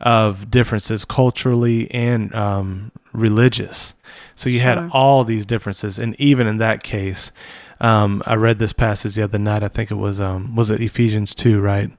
of 0.00 0.48
differences 0.50 1.04
culturally 1.04 1.90
and 1.92 2.32
um, 2.34 2.92
religious. 3.12 3.94
So 4.36 4.48
you 4.48 4.60
had 4.60 4.88
all 4.92 5.24
these 5.24 5.44
differences, 5.44 5.98
and 5.98 6.14
even 6.20 6.46
in 6.46 6.58
that 6.58 6.84
case, 6.84 7.32
um, 7.80 8.22
I 8.26 8.34
read 8.34 8.58
this 8.60 8.72
passage 8.72 9.16
the 9.16 9.24
other 9.24 9.38
night. 9.38 9.64
I 9.64 9.68
think 9.68 9.90
it 9.90 9.96
was 9.96 10.20
um, 10.20 10.54
was 10.54 10.70
it 10.70 10.80
Ephesians 10.80 11.34
two, 11.34 11.60
right? 11.60 11.90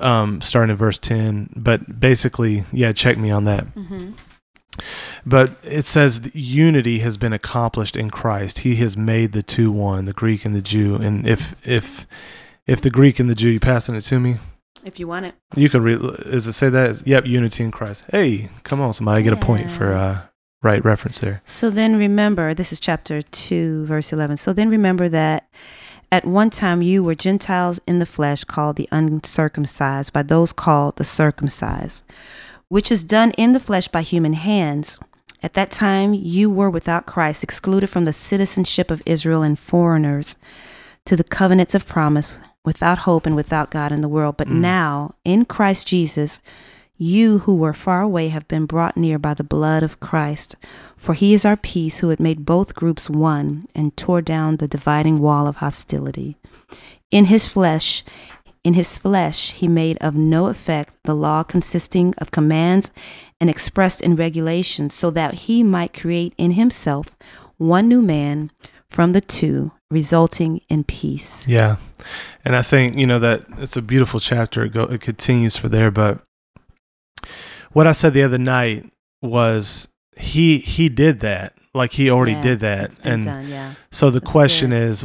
Um, 0.00 0.40
starting 0.40 0.70
in 0.70 0.76
verse 0.76 0.98
ten, 0.98 1.48
but 1.56 1.98
basically, 2.00 2.64
yeah, 2.72 2.92
check 2.92 3.16
me 3.18 3.30
on 3.32 3.44
that. 3.44 3.72
mhm. 3.74 4.12
But 5.24 5.56
it 5.62 5.86
says 5.86 6.34
unity 6.34 6.98
has 7.00 7.16
been 7.16 7.32
accomplished 7.32 7.96
in 7.96 8.10
Christ. 8.10 8.60
He 8.60 8.76
has 8.76 8.96
made 8.96 9.32
the 9.32 9.42
two 9.42 9.72
one, 9.72 10.04
the 10.04 10.12
Greek 10.12 10.44
and 10.44 10.54
the 10.54 10.62
Jew. 10.62 10.96
And 10.96 11.26
if 11.26 11.54
if 11.66 12.06
if 12.66 12.80
the 12.80 12.90
Greek 12.90 13.18
and 13.18 13.30
the 13.30 13.34
Jew, 13.34 13.50
you 13.50 13.60
passing 13.60 13.94
it 13.94 14.02
to 14.02 14.20
me? 14.20 14.36
if 14.86 15.00
you 15.00 15.08
want 15.08 15.26
it. 15.26 15.34
You 15.56 15.68
could 15.68 15.82
read. 15.82 16.00
Is 16.26 16.46
it 16.46 16.52
say 16.52 16.68
that? 16.70 17.06
Yep, 17.06 17.26
unity 17.26 17.64
in 17.64 17.72
Christ. 17.72 18.04
Hey, 18.10 18.48
come 18.62 18.80
on, 18.80 18.92
somebody 18.92 19.22
get 19.22 19.32
a 19.32 19.36
point 19.36 19.68
for 19.70 19.92
uh, 19.92 20.22
right 20.62 20.82
reference 20.84 21.18
there. 21.18 21.42
So 21.44 21.68
then 21.70 21.96
remember, 21.96 22.54
this 22.54 22.72
is 22.72 22.80
chapter 22.80 23.20
2, 23.20 23.84
verse 23.86 24.12
11. 24.12 24.36
So 24.36 24.52
then 24.52 24.70
remember 24.70 25.08
that 25.08 25.48
at 26.12 26.24
one 26.24 26.50
time 26.50 26.82
you 26.82 27.02
were 27.02 27.16
Gentiles 27.16 27.80
in 27.86 27.98
the 27.98 28.06
flesh, 28.06 28.44
called 28.44 28.76
the 28.76 28.88
uncircumcised, 28.92 30.12
by 30.12 30.22
those 30.22 30.52
called 30.52 30.96
the 30.96 31.04
circumcised, 31.04 32.04
which 32.68 32.90
is 32.90 33.04
done 33.04 33.30
in 33.32 33.52
the 33.52 33.60
flesh 33.60 33.88
by 33.88 34.02
human 34.02 34.34
hands, 34.34 34.98
At 35.42 35.54
that 35.54 35.70
time, 35.70 36.14
you 36.14 36.50
were 36.50 36.70
without 36.70 37.06
Christ, 37.06 37.44
excluded 37.44 37.88
from 37.88 38.04
the 38.04 38.12
citizenship 38.12 38.90
of 38.90 39.02
Israel 39.06 39.42
and 39.42 39.58
foreigners 39.58 40.36
to 41.04 41.16
the 41.16 41.24
covenants 41.24 41.74
of 41.74 41.86
promise, 41.86 42.40
without 42.64 42.98
hope 42.98 43.26
and 43.26 43.36
without 43.36 43.70
God 43.70 43.92
in 43.92 44.00
the 44.00 44.08
world. 44.08 44.36
But 44.36 44.48
mm. 44.48 44.54
now, 44.54 45.14
in 45.24 45.44
Christ 45.44 45.86
Jesus, 45.86 46.40
you 46.98 47.40
who 47.40 47.54
were 47.56 47.74
far 47.74 48.02
away 48.02 48.28
have 48.28 48.48
been 48.48 48.66
brought 48.66 48.96
near 48.96 49.18
by 49.18 49.34
the 49.34 49.44
blood 49.44 49.82
of 49.82 50.00
Christ. 50.00 50.56
For 50.96 51.14
he 51.14 51.34
is 51.34 51.44
our 51.44 51.56
peace, 51.56 51.98
who 51.98 52.08
had 52.08 52.18
made 52.18 52.46
both 52.46 52.74
groups 52.74 53.08
one 53.10 53.66
and 53.74 53.96
tore 53.96 54.22
down 54.22 54.56
the 54.56 54.66
dividing 54.66 55.20
wall 55.20 55.46
of 55.46 55.56
hostility. 55.56 56.36
In 57.10 57.26
his 57.26 57.46
flesh, 57.46 58.02
in 58.66 58.74
his 58.74 58.98
flesh, 58.98 59.52
he 59.52 59.68
made 59.68 59.96
of 60.00 60.14
no 60.16 60.48
effect 60.48 60.92
the 61.04 61.14
law 61.14 61.44
consisting 61.44 62.14
of 62.18 62.30
commands 62.32 62.90
and 63.40 63.48
expressed 63.48 64.00
in 64.00 64.16
regulations, 64.16 64.92
so 64.92 65.10
that 65.10 65.32
he 65.46 65.62
might 65.62 65.92
create 66.02 66.34
in 66.36 66.52
himself 66.52 67.14
one 67.58 67.86
new 67.86 68.02
man 68.02 68.50
from 68.90 69.12
the 69.12 69.20
two, 69.20 69.70
resulting 69.90 70.60
in 70.68 70.82
peace. 70.84 71.46
Yeah. 71.46 71.76
And 72.44 72.56
I 72.56 72.62
think, 72.62 72.96
you 72.96 73.06
know, 73.06 73.20
that 73.20 73.44
it's 73.58 73.76
a 73.76 73.82
beautiful 73.82 74.20
chapter. 74.20 74.64
It, 74.64 74.72
go, 74.72 74.84
it 74.84 75.00
continues 75.00 75.56
for 75.56 75.68
there. 75.68 75.90
But 75.90 76.20
what 77.72 77.86
I 77.86 77.92
said 77.92 78.14
the 78.14 78.24
other 78.24 78.38
night 78.38 78.90
was 79.22 79.88
he 80.16 80.58
he 80.58 80.88
did 80.88 81.20
that. 81.20 81.52
Like 81.74 81.92
he 81.92 82.10
already 82.10 82.32
Yeah, 82.32 82.42
did 82.42 82.60
that. 82.60 82.98
And 83.04 83.24
done, 83.24 83.48
yeah. 83.48 83.74
so 83.92 84.10
the 84.10 84.18
That's 84.20 84.32
question 84.32 84.70
good. 84.70 84.82
is, 84.88 85.04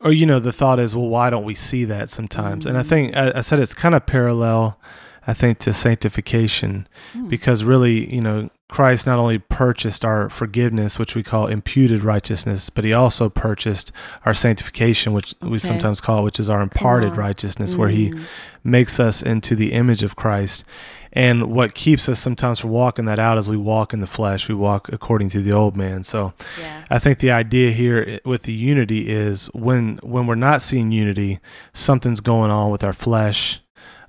or, 0.00 0.12
you 0.12 0.26
know, 0.26 0.38
the 0.40 0.52
thought 0.52 0.78
is, 0.80 0.94
well, 0.96 1.08
why 1.08 1.30
don't 1.30 1.44
we 1.44 1.54
see 1.54 1.84
that 1.84 2.08
sometimes? 2.10 2.66
And 2.66 2.78
I 2.78 2.82
Mhm. 2.82 2.86
think, 2.86 3.16
I, 3.16 3.32
I 3.36 3.40
said 3.40 3.58
it's 3.60 3.74
kind 3.74 3.94
of 3.94 4.06
parallel, 4.06 4.78
I 5.26 5.34
think, 5.34 5.58
to 5.60 5.72
sanctification 5.72 6.86
Hmm. 7.12 7.28
because 7.28 7.64
really, 7.64 8.12
you 8.14 8.20
know, 8.20 8.48
Christ 8.68 9.04
not 9.06 9.18
only 9.18 9.38
purchased 9.38 10.04
our 10.04 10.28
forgiveness, 10.30 10.96
which 10.98 11.14
we 11.16 11.22
call 11.24 11.48
imputed 11.48 12.04
righteousness, 12.04 12.70
but 12.70 12.84
he 12.84 12.92
also 12.92 13.28
purchased 13.28 13.90
our 14.24 14.32
sanctification, 14.32 15.12
which 15.12 15.34
we 15.42 15.58
sometimes 15.58 16.00
call, 16.00 16.22
which 16.22 16.38
is 16.38 16.48
our 16.48 16.62
imparted 16.62 17.16
righteousness, 17.16 17.76
where 17.76 17.88
he 17.88 18.10
Mm. 18.10 18.20
makes 18.62 19.00
us 19.00 19.22
into 19.22 19.56
the 19.56 19.72
image 19.72 20.02
of 20.04 20.14
Christ. 20.14 20.64
And 21.12 21.50
what 21.52 21.74
keeps 21.74 22.08
us 22.08 22.20
sometimes 22.20 22.60
from 22.60 22.70
walking 22.70 23.06
that 23.06 23.18
out 23.18 23.36
is 23.38 23.48
we 23.48 23.56
walk 23.56 23.92
in 23.92 24.00
the 24.00 24.06
flesh, 24.06 24.48
we 24.48 24.54
walk 24.54 24.88
according 24.92 25.28
to 25.30 25.42
the 25.42 25.52
old 25.52 25.76
man. 25.76 26.04
So 26.04 26.32
Yeah. 26.60 26.84
I 26.88 26.98
think 26.98 27.18
the 27.18 27.30
idea 27.32 27.72
here 27.72 28.20
with 28.24 28.44
the 28.44 28.52
unity 28.52 29.08
is 29.08 29.46
when 29.52 29.98
when 30.02 30.26
we're 30.26 30.34
not 30.36 30.62
seeing 30.62 30.92
unity, 30.92 31.40
something's 31.72 32.20
going 32.20 32.50
on 32.50 32.70
with 32.70 32.84
our 32.84 32.92
flesh. 32.92 33.60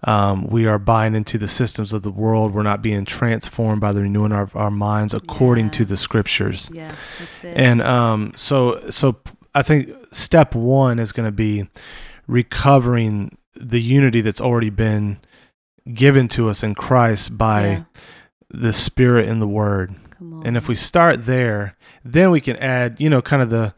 Um, 0.03 0.47
we 0.47 0.65
are 0.65 0.79
buying 0.79 1.13
into 1.13 1.37
the 1.37 1.47
systems 1.47 1.93
of 1.93 2.01
the 2.01 2.11
world. 2.11 2.53
We're 2.55 2.63
not 2.63 2.81
being 2.81 3.05
transformed 3.05 3.81
by 3.81 3.91
the 3.93 4.01
renewing 4.01 4.31
of 4.31 4.55
our 4.55 4.71
minds 4.71 5.13
according 5.13 5.69
to 5.71 5.85
the 5.85 5.95
scriptures. 5.95 6.71
Yeah, 6.73 6.91
that's 7.19 7.43
it. 7.43 7.55
And 7.55 7.81
um, 7.83 8.33
so 8.35 8.79
so 8.89 9.17
I 9.53 9.61
think 9.61 9.89
step 10.11 10.55
one 10.55 10.97
is 10.97 11.11
going 11.11 11.27
to 11.27 11.31
be 11.31 11.67
recovering 12.27 13.37
the 13.55 13.81
unity 13.81 14.21
that's 14.21 14.41
already 14.41 14.69
been 14.69 15.19
given 15.93 16.27
to 16.29 16.49
us 16.49 16.63
in 16.63 16.75
Christ 16.75 17.37
by 17.37 17.61
Yeah. 17.67 17.83
the 18.49 18.73
Spirit 18.73 19.27
and 19.29 19.41
the 19.41 19.47
Word. 19.47 19.95
And 20.43 20.55
if 20.57 20.67
we 20.67 20.75
start 20.75 21.25
there, 21.25 21.75
then 22.05 22.29
we 22.31 22.41
can 22.41 22.55
add, 22.57 22.95
you 22.99 23.09
know, 23.09 23.21
kind 23.21 23.41
of 23.41 23.49
the 23.49 23.73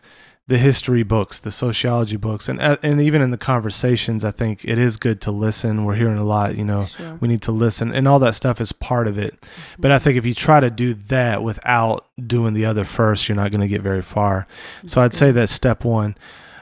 the 0.45 0.57
history 0.57 1.03
books, 1.03 1.39
the 1.39 1.51
sociology 1.51 2.17
books, 2.17 2.49
and 2.49 2.59
uh, 2.61 2.75
and 2.83 2.99
even 2.99 3.21
in 3.21 3.29
the 3.29 3.37
conversations, 3.37 4.25
I 4.25 4.31
think 4.31 4.65
it 4.65 4.77
is 4.77 4.97
good 4.97 5.21
to 5.21 5.31
listen. 5.31 5.85
We're 5.85 5.95
hearing 5.95 6.17
a 6.17 6.23
lot, 6.25 6.57
you 6.57 6.65
know. 6.65 6.83
Sure. 6.85 7.17
We 7.21 7.29
need 7.29 7.41
to 7.43 7.53
listen, 7.53 7.93
and 7.93 8.09
all 8.09 8.19
that 8.19 8.35
stuff 8.35 8.59
is 8.59 8.73
part 8.73 9.07
of 9.07 9.17
it. 9.17 9.41
But 9.79 9.91
I 9.91 9.99
think 9.99 10.17
if 10.17 10.25
you 10.25 10.33
try 10.33 10.59
to 10.59 10.69
do 10.69 10.93
that 10.95 11.43
without 11.43 12.07
doing 12.27 12.53
the 12.53 12.65
other 12.65 12.83
first, 12.83 13.29
you're 13.29 13.37
not 13.37 13.51
going 13.51 13.61
to 13.61 13.69
get 13.69 13.81
very 13.81 14.01
far. 14.01 14.45
So 14.85 15.01
I'd 15.01 15.13
say 15.13 15.31
that's 15.31 15.51
step 15.51 15.85
one. 15.85 16.15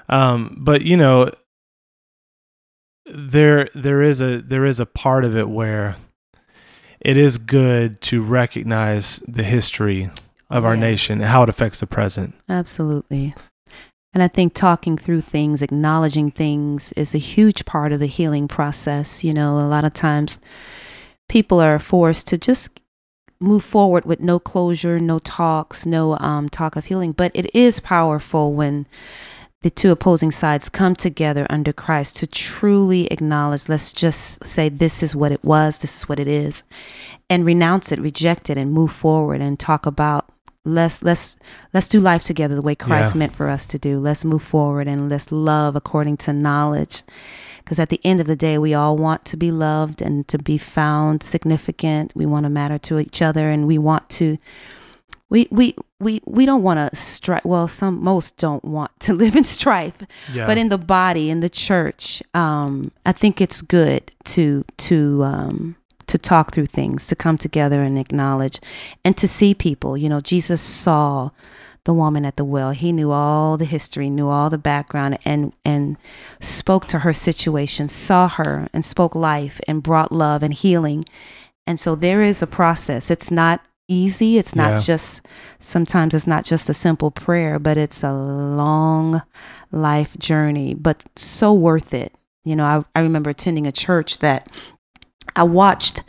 Um, 0.09 0.57
but 0.59 0.83
you 0.83 0.95
know, 0.95 1.31
there 3.13 3.67
there 3.73 4.01
is 4.01 4.21
a 4.21 4.41
there 4.41 4.65
is 4.65 4.79
a 4.79 4.85
part 4.85 5.23
of 5.25 5.35
it 5.35 5.49
where 5.49 5.95
it 6.99 7.17
is 7.17 7.37
good 7.37 7.99
to 8.01 8.21
recognize 8.21 9.21
the 9.27 9.43
history 9.43 10.09
of 10.49 10.65
our 10.65 10.75
Yeah. 10.75 10.81
nation 10.81 11.21
and 11.21 11.29
how 11.29 11.43
it 11.43 11.49
affects 11.49 11.79
the 11.79 11.87
present. 11.87 12.35
Absolutely. 12.47 13.33
And 14.13 14.21
I 14.21 14.27
think 14.27 14.53
talking 14.53 14.97
through 14.97 15.21
things, 15.21 15.61
acknowledging 15.61 16.31
things 16.31 16.91
is 16.97 17.15
a 17.15 17.17
huge 17.17 17.63
part 17.65 17.93
of 17.93 17.99
the 18.01 18.07
healing 18.07 18.47
process. 18.47 19.23
You 19.23 19.33
know, 19.33 19.59
a 19.59 19.67
lot 19.67 19.85
of 19.85 19.93
times 19.93 20.39
people 21.29 21.61
are 21.61 21.79
forced 21.79 22.27
to 22.27 22.37
just 22.37 22.81
move 23.39 23.63
forward 23.63 24.05
with 24.05 24.19
no 24.19 24.37
closure, 24.37 24.99
no 24.99 25.17
talks, 25.19 25.85
no 25.85 26.17
um, 26.19 26.49
talk 26.49 26.75
of 26.75 26.85
healing. 26.85 27.13
But 27.13 27.31
it 27.33 27.49
is 27.55 27.79
powerful 27.79 28.53
when 28.53 28.85
the 29.61 29.69
two 29.69 29.91
opposing 29.91 30.31
sides 30.31 30.69
come 30.69 30.95
together 30.95 31.45
under 31.49 31.71
Christ 31.71 32.15
to 32.17 32.27
truly 32.27 33.07
acknowledge, 33.11 33.69
let's 33.69 33.93
just 33.93 34.43
say, 34.43 34.69
this 34.69 35.03
is 35.03 35.15
what 35.15 35.31
it 35.31 35.43
was, 35.43 35.79
this 35.79 35.95
is 35.97 36.09
what 36.09 36.19
it 36.19 36.27
is, 36.27 36.63
and 37.29 37.45
renounce 37.45 37.91
it, 37.91 37.99
reject 37.99 38.49
it, 38.49 38.57
and 38.57 38.71
move 38.73 38.91
forward 38.91 39.39
and 39.41 39.59
talk 39.59 39.85
about 39.85 40.27
let's 40.63 41.01
let's 41.01 41.37
let's 41.73 41.87
do 41.87 41.99
life 41.99 42.23
together 42.23 42.53
the 42.53 42.61
way 42.61 42.75
Christ 42.75 43.15
Yeah. 43.15 43.19
meant 43.19 43.35
for 43.35 43.49
us 43.49 43.65
to 43.67 43.79
do. 43.79 43.99
Let's 43.99 44.23
move 44.23 44.43
forward 44.43 44.87
and 44.87 45.09
let's 45.09 45.31
love 45.31 45.75
according 45.75 46.17
to 46.17 46.33
knowledge. 46.33 47.01
Because 47.57 47.79
at 47.79 47.89
the 47.89 47.99
end 48.03 48.19
of 48.19 48.27
the 48.27 48.35
day, 48.35 48.57
we 48.57 48.73
all 48.73 48.97
want 48.97 49.25
to 49.25 49.37
be 49.37 49.51
loved 49.51 50.01
and 50.01 50.27
to 50.27 50.37
be 50.37 50.57
found 50.57 51.23
significant. 51.23 52.11
We 52.15 52.25
want 52.25 52.43
to 52.45 52.49
matter 52.49 52.77
to 52.79 52.99
each 52.99 53.21
other, 53.21 53.49
and 53.49 53.65
we 53.67 53.77
want 53.77 54.09
to. 54.11 54.37
We 55.31 55.47
we 55.49 55.75
we 55.99 56.21
we 56.25 56.45
don't 56.45 56.61
want 56.61 56.77
to 56.91 56.95
strife. 56.95 57.45
Well, 57.45 57.67
some 57.67 58.03
most 58.03 58.35
don't 58.37 58.63
want 58.63 58.91
to 58.99 59.13
live 59.23 59.35
in 59.35 59.45
strife, 59.45 59.95
Yeah. 60.33 60.45
but 60.45 60.57
in 60.59 60.69
the 60.69 60.77
body, 60.77 61.29
in 61.31 61.39
the 61.39 61.49
church, 61.49 62.21
um, 62.33 62.91
I 63.05 63.13
think 63.13 63.41
it's 63.41 63.61
good 63.63 64.11
to 64.25 64.63
to 64.77 65.23
um, 65.23 65.75
to 66.07 66.17
talk 66.17 66.51
through 66.53 66.65
things, 66.67 67.07
to 67.07 67.15
come 67.15 67.37
together 67.37 67.81
and 67.81 67.97
acknowledge, 67.97 68.59
and 69.05 69.15
to 69.17 69.27
see 69.27 69.53
people. 69.55 69.95
You 69.97 70.09
know, 70.09 70.19
Jesus 70.19 70.61
saw 70.61 71.29
the 71.85 71.93
woman 71.93 72.25
at 72.25 72.35
the 72.35 72.43
well. 72.45 72.71
He 72.71 72.91
knew 72.91 73.11
all 73.11 73.55
the 73.57 73.65
history, 73.65 74.09
knew 74.09 74.27
all 74.29 74.49
the 74.49 74.57
background, 74.57 75.17
and 75.23 75.53
and 75.63 75.95
spoke 76.41 76.87
to 76.87 76.99
her 76.99 77.13
situation, 77.13 77.87
saw 77.87 78.27
her, 78.27 78.67
and 78.73 78.83
spoke 78.83 79.15
life, 79.15 79.61
and 79.65 79.81
brought 79.81 80.11
love 80.11 80.43
and 80.43 80.53
healing. 80.53 81.05
And 81.65 81.79
so 81.79 81.95
there 81.95 82.21
is 82.21 82.41
a 82.41 82.47
process. 82.47 83.09
It's 83.09 83.31
not 83.31 83.61
easy. 83.91 84.37
It's 84.37 84.55
not 84.55 84.71
Yeah. 84.71 84.77
just 84.77 85.21
sometimes 85.59 86.13
it's 86.13 86.27
not 86.27 86.45
just 86.45 86.69
a 86.69 86.73
simple 86.73 87.11
prayer, 87.11 87.59
but 87.59 87.77
it's 87.77 88.03
a 88.03 88.13
long 88.13 89.21
life 89.71 90.17
journey, 90.17 90.73
but 90.73 91.03
so 91.15 91.53
worth 91.53 91.93
it. 91.93 92.13
You 92.45 92.55
know, 92.55 92.65
I, 92.65 92.99
I 92.99 93.01
remember 93.03 93.29
attending 93.29 93.67
a 93.67 93.71
church 93.71 94.17
that 94.19 94.47
I 95.35 95.43
watched 95.43 96.03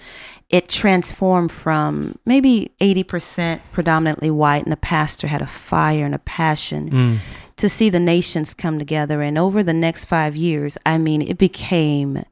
it 0.48 0.68
transform 0.68 1.48
from 1.48 2.18
maybe 2.26 2.70
80% 2.80 3.60
predominantly 3.72 4.30
white, 4.30 4.64
and 4.64 4.72
the 4.72 4.76
pastor 4.76 5.26
had 5.26 5.40
a 5.42 5.46
fire 5.46 6.04
and 6.04 6.14
a 6.14 6.18
passion 6.18 6.90
Mm. 6.90 7.16
to 7.56 7.68
see 7.68 7.88
the 7.90 8.00
nations 8.00 8.52
come 8.54 8.78
together. 8.78 9.22
And 9.22 9.38
over 9.38 9.62
the 9.62 9.72
next 9.72 10.04
five 10.06 10.36
years, 10.36 10.76
I 10.84 10.98
mean, 10.98 11.22
it 11.22 11.38
became 11.38 12.22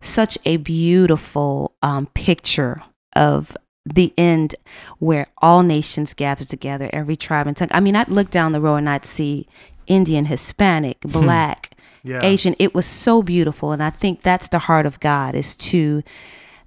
such 0.00 0.36
a 0.44 0.56
beautiful 0.56 1.72
um, 1.82 2.06
picture 2.14 2.82
of 3.14 3.56
the 3.86 4.12
end 4.18 4.54
where 4.98 5.26
all 5.38 5.62
nations 5.62 6.14
gather 6.14 6.44
together, 6.44 6.90
every 6.92 7.16
tribe 7.16 7.46
and 7.46 7.56
tongue. 7.56 7.68
I 7.72 7.80
mean, 7.80 7.96
I'd 7.96 8.08
look 8.08 8.30
down 8.30 8.52
the 8.52 8.60
row 8.60 8.76
and 8.76 8.88
I'd 8.88 9.04
see 9.04 9.46
Indian, 9.86 10.26
Hispanic, 10.26 11.00
black, 11.00 11.70
Yeah. 12.02 12.20
Asian. 12.22 12.54
It 12.58 12.74
was 12.74 12.86
so 12.86 13.22
beautiful. 13.22 13.72
And 13.72 13.82
I 13.82 13.90
think 13.90 14.22
that's 14.22 14.48
the 14.48 14.58
heart 14.60 14.86
of 14.86 15.00
God 15.00 15.34
is 15.34 15.54
to 15.56 16.02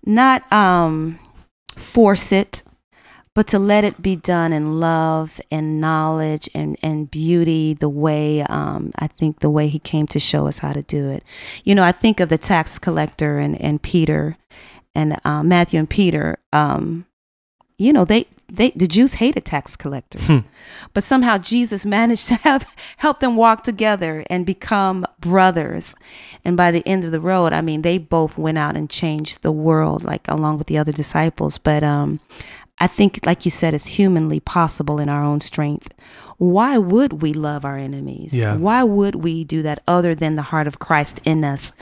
not 0.06 0.52
um, 0.52 1.20
force 1.76 2.32
it, 2.32 2.64
but 3.36 3.48
to 3.48 3.58
let 3.58 3.84
it 3.84 4.02
be 4.02 4.16
done 4.16 4.54
in 4.54 4.80
love 4.80 5.42
and 5.50 5.82
knowledge 5.82 6.48
and, 6.54 6.78
and 6.84 7.10
beauty, 7.10 7.74
the 7.74 7.90
way 7.90 8.42
um, 8.44 8.92
I 8.98 9.08
think 9.08 9.40
the 9.40 9.50
way 9.50 9.70
he 9.70 9.80
came 9.80 10.06
to 10.08 10.20
show 10.20 10.48
us 10.48 10.60
how 10.60 10.72
to 10.72 10.84
do 10.84 11.10
it. 11.10 11.24
You 11.64 11.74
know, 11.74 11.84
I 11.84 11.94
think 11.94 12.20
of 12.20 12.30
the 12.30 12.38
tax 12.38 12.78
collector 12.78 13.40
and, 13.40 13.60
and 13.60 13.82
Peter 13.82 14.38
and 14.96 15.18
uh, 15.26 15.44
Matthew 15.44 15.80
and 15.80 15.90
Peter. 15.90 16.38
Um, 16.52 17.06
you 17.80 17.92
know, 17.92 18.06
they, 18.06 18.28
they 18.48 18.70
the 18.72 18.88
Jews 18.88 19.16
hated 19.16 19.46
tax 19.46 19.76
collectors, 19.76 20.28
Hmm. 20.28 20.40
but 20.94 21.04
somehow 21.04 21.38
Jesus 21.40 21.86
managed 22.00 22.28
to 22.28 22.36
have 22.36 22.74
help 22.98 23.20
them 23.20 23.36
walk 23.36 23.64
together 23.64 24.24
and 24.30 24.46
become 24.46 25.06
brothers. 25.20 25.96
And 26.46 26.56
by 26.56 26.72
the 26.72 26.84
end 26.88 27.04
of 27.04 27.12
the 27.12 27.20
road, 27.20 27.52
I 27.52 27.62
mean, 27.62 27.82
they 27.82 27.98
both 27.98 28.38
went 28.38 28.58
out 28.60 28.78
and 28.78 28.90
changed 28.90 29.42
the 29.42 29.52
world, 29.52 30.04
like 30.04 30.28
along 30.28 30.60
with 30.60 30.68
the 30.68 30.78
other 30.78 30.92
disciples. 30.92 31.58
But 31.58 31.84
um, 31.84 32.20
I 32.80 32.88
think, 32.88 33.20
like 33.26 33.44
you 33.44 33.52
said, 33.52 33.74
it's 33.74 33.88
humanly 33.98 34.40
possible 34.40 35.00
in 35.00 35.10
our 35.10 35.24
own 35.24 35.40
strength. 35.40 35.90
Why 36.38 36.78
would 36.78 37.22
we 37.22 37.34
love 37.34 37.66
our 37.66 37.78
enemies? 37.78 38.34
Yeah. 38.34 38.56
Why 38.56 38.84
would 38.84 39.16
we 39.16 39.44
do 39.44 39.62
that 39.64 39.82
other 39.88 40.14
than 40.16 40.36
the 40.36 40.42
heart 40.44 40.68
of 40.68 40.80
Christ 40.80 41.22
in 41.26 41.44
us, 41.44 41.74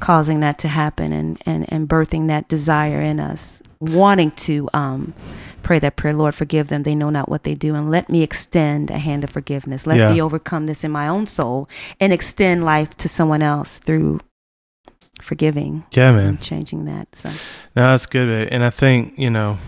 causing 0.00 0.40
that 0.40 0.58
to 0.60 0.68
happen 0.68 1.12
and, 1.12 1.40
and, 1.46 1.70
and 1.72 1.88
birthing 1.88 2.28
that 2.28 2.48
desire 2.48 3.00
in 3.00 3.18
us, 3.20 3.60
wanting 3.80 4.30
to 4.32 4.68
um, 4.74 5.14
pray 5.62 5.78
that 5.78 5.96
prayer, 5.96 6.14
Lord, 6.14 6.34
forgive 6.34 6.68
them. 6.68 6.82
They 6.84 6.94
know 6.94 7.10
not 7.10 7.28
what 7.28 7.42
they 7.44 7.54
do. 7.54 7.74
And 7.74 7.90
let 7.90 8.08
me 8.08 8.22
extend 8.22 8.90
a 8.90 8.98
hand 8.98 9.24
of 9.24 9.30
forgiveness. 9.30 9.86
Let 9.86 9.98
Yeah. 9.98 10.12
me 10.12 10.22
overcome 10.22 10.66
this 10.66 10.84
in 10.84 10.90
my 10.90 11.08
own 11.08 11.26
soul 11.26 11.68
and 12.00 12.12
extend 12.12 12.64
life 12.64 12.96
to 12.98 13.08
someone 13.08 13.42
else 13.42 13.78
through 13.78 14.20
forgiving 15.20 15.84
Yeah, 15.92 16.12
man. 16.12 16.38
changing 16.38 16.84
that. 16.84 17.14
So, 17.16 17.28
No, 17.74 17.90
that's 17.90 18.06
good. 18.06 18.26
babe. 18.28 18.48
And 18.52 18.62
I 18.64 18.70
think, 18.70 19.18
you 19.18 19.30
know, 19.30 19.58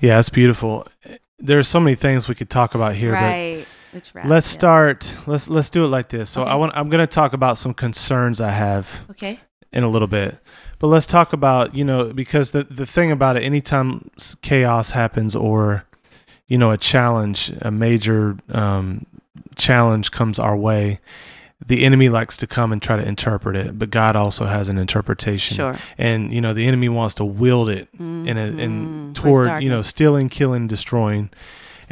yeah, 0.00 0.18
it's 0.18 0.28
beautiful. 0.28 0.86
There's 1.38 1.68
so 1.68 1.80
many 1.80 1.94
things 1.94 2.28
we 2.28 2.34
could 2.34 2.50
talk 2.50 2.74
about 2.74 2.94
here, 2.94 3.12
right. 3.12 3.66
Which 3.92 4.12
let's 4.24 4.46
start. 4.46 5.16
Let's 5.26 5.48
let's 5.48 5.70
do 5.70 5.84
it 5.84 5.88
like 5.88 6.08
this. 6.08 6.30
So 6.30 6.42
I 6.44 6.54
want 6.54 6.72
I'm 6.74 6.88
going 6.88 7.00
to 7.06 7.06
talk 7.12 7.32
about 7.32 7.58
some 7.58 7.74
concerns 7.74 8.40
I 8.40 8.50
have 8.50 8.88
Okay. 9.10 9.38
in 9.72 9.84
a 9.84 9.88
little 9.88 10.08
bit. 10.08 10.38
But 10.78 10.86
let's 10.88 11.06
talk 11.06 11.32
about, 11.32 11.74
you 11.74 11.84
know, 11.84 12.12
because 12.12 12.50
the 12.52 12.64
the 12.64 12.86
thing 12.86 13.10
about 13.12 13.36
it 13.36 13.42
anytime 13.42 14.10
chaos 14.42 14.90
happens 14.92 15.36
or 15.36 15.84
you 16.48 16.58
know, 16.58 16.70
a 16.70 16.76
challenge, 16.78 17.52
a 17.62 17.70
major 17.70 18.36
um 18.50 19.06
challenge 19.56 20.10
comes 20.10 20.38
our 20.38 20.56
way, 20.56 20.98
the 21.66 21.84
enemy 21.84 22.08
likes 22.08 22.36
to 22.38 22.46
come 22.46 22.72
and 22.72 22.82
try 22.82 22.96
to 22.96 23.06
interpret 23.06 23.54
it, 23.56 23.78
but 23.78 23.90
God 23.90 24.16
also 24.16 24.46
has 24.46 24.68
an 24.68 24.78
interpretation. 24.78 25.56
Sure. 25.56 25.76
And 25.98 26.32
you 26.32 26.40
know, 26.40 26.52
the 26.54 26.66
enemy 26.66 26.88
wants 26.88 27.14
to 27.16 27.24
wield 27.24 27.68
it 27.68 27.88
in 27.98 28.36
a, 28.36 28.46
in 28.46 29.12
Mhm. 29.12 29.14
toward 29.14 29.62
you 29.62 29.68
know 29.68 29.82
stealing, 29.82 30.28
killing, 30.30 30.66
destroying. 30.66 31.30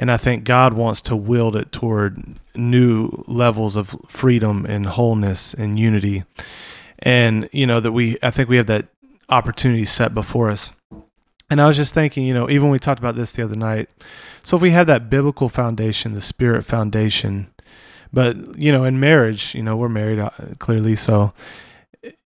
And 0.01 0.11
I 0.11 0.17
think 0.17 0.45
God 0.45 0.73
wants 0.73 1.03
to 1.03 1.15
wield 1.15 1.55
it 1.55 1.73
toward 1.73 2.41
new 2.57 3.11
levels 3.27 3.77
of 3.77 3.95
freedom 4.09 4.65
and 4.65 4.87
wholeness 4.87 5.53
and 5.53 5.79
unity. 5.79 6.25
And 7.01 7.51
you 7.53 7.67
know 7.67 7.81
that 7.81 7.93
we 7.93 8.17
I 8.23 8.31
think 8.31 8.49
we 8.49 8.57
have 8.57 8.67
that 8.67 8.89
opportunity 9.29 9.85
set 9.85 10.15
before 10.15 10.51
us. 10.51 10.73
And 11.51 11.61
I 11.61 11.67
was 11.67 11.77
just 11.77 11.93
thinking, 11.93 12.25
you 12.27 12.33
know, 12.33 12.49
even 12.49 12.71
we 12.71 12.79
talked 12.79 12.99
about 12.99 13.15
this 13.15 13.31
the 13.33 13.43
other 13.43 13.57
night. 13.57 13.91
So 14.43 14.57
if 14.57 14.63
we 14.63 14.71
have 14.71 14.87
that 14.87 15.11
biblical 15.11 15.51
foundation, 15.51 16.15
the 16.15 16.21
spirit 16.23 16.65
foundation, 16.65 17.49
but 18.11 18.59
you 18.59 18.73
know, 18.73 18.85
in 18.85 19.01
marriage, 19.01 19.55
you 19.55 19.63
know, 19.63 19.77
we're 19.77 19.91
married 19.91 20.19
uh, 20.19 20.31
clearly, 20.59 20.97
so 20.97 21.35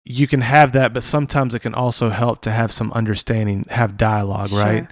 you 0.05 0.27
can 0.27 0.41
have 0.41 0.73
that, 0.73 0.93
but 0.93 1.05
sometimes 1.05 1.55
it 1.55 1.61
can 1.61 1.75
also 1.75 2.09
help 2.09 2.41
to 2.43 2.51
have 2.51 2.73
some 2.73 2.91
understanding, 2.95 3.65
have 3.71 3.97
dialogue, 3.97 4.51
right? 4.51 4.89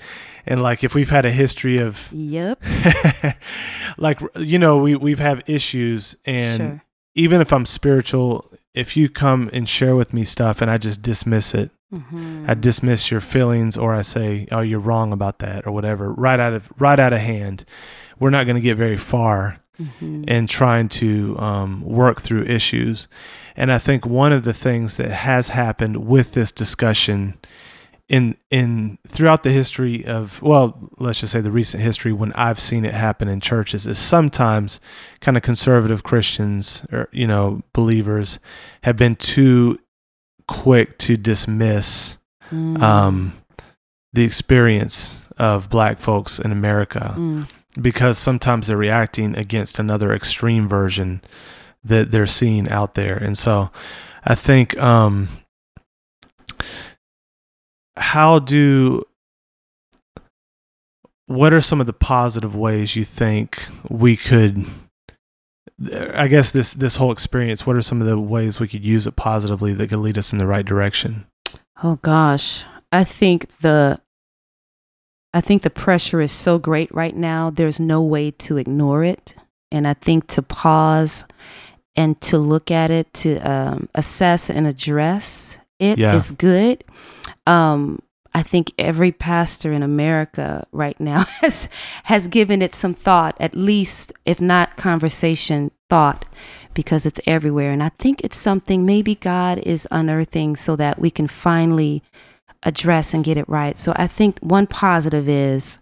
And 0.49 0.63
like 0.63 0.83
if 0.83 0.95
we've 0.95 1.11
had 1.11 1.25
a 1.27 1.31
history 1.31 1.79
of 1.79 2.09
Yep. 2.11 2.63
like 3.99 4.21
you 4.37 4.59
know, 4.59 4.79
we 4.79 4.97
we've 4.97 5.19
have 5.19 5.43
issues 5.47 6.17
and 6.25 6.57
sure. 6.57 6.83
even 7.15 7.41
if 7.41 7.53
I'm 7.53 7.67
spiritual, 7.67 8.51
if 8.75 8.97
you 8.97 9.09
come 9.09 9.51
and 9.53 9.69
share 9.69 9.95
with 9.97 10.13
me 10.13 10.25
stuff 10.25 10.61
and 10.63 10.71
I 10.71 10.79
just 10.79 11.03
dismiss 11.03 11.55
it, 11.55 11.71
Mhm. 11.93 12.49
I 12.49 12.55
dismiss 12.55 13.11
your 13.11 13.21
feelings 13.21 13.77
or 13.79 13.95
I 13.95 14.03
say, 14.03 14.47
"Oh, 14.53 14.61
you're 14.61 14.79
wrong 14.81 15.13
about 15.13 15.39
that" 15.39 15.67
or 15.67 15.73
whatever, 15.73 16.13
right 16.13 16.39
out 16.39 16.53
of 16.53 16.69
right 16.79 16.99
out 16.99 17.13
of 17.13 17.21
hand, 17.21 17.65
we're 18.19 18.31
not 18.31 18.45
going 18.45 18.57
to 18.57 18.63
get 18.63 18.77
very 18.77 18.99
far 18.99 19.59
Mhm. 19.81 20.29
in 20.29 20.47
trying 20.47 20.89
to 20.89 21.39
um, 21.39 21.83
work 21.83 22.21
through 22.21 22.43
issues. 22.45 23.07
And 23.57 23.73
I 23.73 23.79
think 23.79 24.05
one 24.05 24.33
of 24.33 24.43
the 24.45 24.53
things 24.53 24.97
that 24.99 25.11
has 25.11 25.49
happened 25.49 25.97
with 25.99 26.33
this 26.33 26.53
discussion 26.53 27.35
in 28.09 28.37
in 28.51 28.99
throughout 29.07 29.43
the 29.43 29.51
history 29.51 30.05
of 30.07 30.41
well, 30.43 30.91
let's 30.99 31.21
just 31.21 31.33
say 31.33 31.41
the 31.43 31.51
recent 31.51 31.83
history 31.83 32.13
when 32.13 32.33
I've 32.33 32.59
seen 32.61 32.85
it 32.85 32.95
happen 32.95 33.29
in 33.29 33.41
churches 33.41 33.87
is 33.87 33.99
sometimes 33.99 34.81
kind 35.21 35.37
of 35.37 35.43
conservative 35.43 36.03
Christians 36.03 36.87
or 36.91 37.09
you 37.13 37.27
know 37.27 37.63
believers 37.75 38.39
have 38.85 38.97
been 38.97 39.15
too 39.17 39.79
quick 40.47 40.99
to 40.99 41.17
dismiss 41.17 42.17
Mm. 42.51 42.81
um, 42.81 43.33
the 44.15 44.25
experience 44.25 45.27
of 45.37 45.69
black 45.69 46.01
folks 46.01 46.39
in 46.39 46.51
America 46.51 47.15
Mm. 47.15 47.47
because 47.79 48.17
sometimes 48.17 48.67
they're 48.69 48.77
reacting 48.79 49.37
against 49.37 49.79
another 49.79 50.15
extreme 50.15 50.67
version 50.67 51.21
that 51.85 52.11
they're 52.11 52.27
seeing 52.27 52.67
out 52.71 52.95
there. 52.95 53.19
And 53.19 53.37
so 53.37 53.71
I 54.25 54.35
think 54.35 54.79
um 54.79 55.29
how 57.99 58.39
do 58.39 59.03
what 61.27 61.53
are 61.53 61.61
some 61.61 61.81
of 61.81 61.87
the 61.87 61.93
positive 61.93 62.57
ways 62.57 62.97
you 62.97 63.05
think 63.05 63.67
we 63.89 64.17
could 64.17 64.65
I 66.15 66.27
guess 66.29 66.51
this 66.51 66.73
this 66.73 66.97
whole 66.97 67.13
experience 67.13 67.67
what 67.67 67.77
are 67.77 67.83
some 67.83 68.01
of 68.01 68.07
the 68.07 68.19
ways 68.19 68.59
we 68.59 68.69
could 68.69 68.85
use 68.85 69.07
it 69.07 69.17
positively 69.17 69.75
that 69.75 69.89
could 69.89 70.01
lead 70.01 70.19
us 70.19 70.33
in 70.33 70.39
the 70.39 70.47
right 70.47 70.65
direction? 70.67 71.27
Oh 71.83 71.97
gosh, 72.03 72.65
I 72.91 73.05
think 73.05 73.47
the 73.61 74.01
I 75.33 75.41
think 75.41 75.63
the 75.63 75.71
pressure 75.71 76.21
is 76.21 76.33
so 76.33 76.59
great 76.59 76.93
right 76.93 77.15
now. 77.15 77.51
There's 77.51 77.79
no 77.79 78.03
way 78.03 78.31
to 78.33 78.57
ignore 78.57 79.05
it, 79.05 79.35
and 79.71 79.87
I 79.87 79.95
think 79.95 80.27
to 80.29 80.43
pause 80.43 81.25
and 81.95 82.21
to 82.23 82.39
look 82.39 82.71
at 82.73 82.91
it, 82.91 83.13
to 83.15 83.37
um, 83.39 83.89
assess 83.95 84.51
and 84.51 84.67
address 84.67 85.59
it 85.79 85.99
is 85.99 86.31
Yeah. 86.31 86.37
good. 86.39 86.85
Um, 87.49 88.03
I 88.35 88.43
think 88.43 88.73
every 88.79 89.11
pastor 89.11 89.73
in 89.73 89.83
America 89.83 90.67
right 90.71 90.99
now 91.01 91.25
has 91.41 91.69
has 92.05 92.29
given 92.29 92.63
it 92.63 92.75
some 92.75 92.95
thought, 92.95 93.37
at 93.41 93.57
least 93.57 94.13
if 94.25 94.41
not 94.41 94.77
conversation 94.77 95.71
thought, 95.89 96.25
because 96.75 97.07
it's 97.07 97.21
everywhere. 97.27 97.73
And 97.73 97.83
I 97.83 97.89
think 97.99 98.21
it's 98.21 98.37
something 98.37 98.85
maybe 98.85 99.15
God 99.15 99.59
is 99.59 99.89
unearthing 99.91 100.57
so 100.57 100.77
that 100.77 100.99
we 100.99 101.11
can 101.11 101.27
finally 101.27 102.03
address 102.63 103.15
and 103.15 103.25
get 103.25 103.37
it 103.37 103.49
right. 103.49 103.79
So 103.79 103.93
I 103.97 104.07
think 104.07 104.39
one 104.41 104.67
positive 104.67 105.29
is 105.29 105.79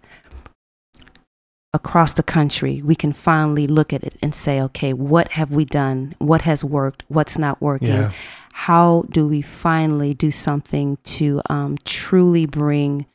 across 1.77 2.15
the 2.15 2.23
country, 2.25 2.83
we 2.83 2.97
can 2.97 3.13
finally 3.13 3.67
look 3.69 3.93
at 3.93 4.03
it 4.03 4.15
and 4.21 4.35
say, 4.35 4.61
okay, 4.61 4.93
what 4.93 5.33
have 5.33 5.53
we 5.53 5.65
done? 5.65 6.15
What 6.19 6.43
has 6.43 6.65
worked? 6.65 7.05
What's 7.07 7.39
not 7.39 7.61
working? 7.61 7.89
Yeah. 7.89 8.11
How 8.53 9.05
do 9.11 9.29
we 9.29 9.43
finally 9.43 10.13
do 10.15 10.31
something 10.33 10.99
to 11.05 11.41
um, 11.49 11.77
truly 11.85 12.47
bring 12.47 13.07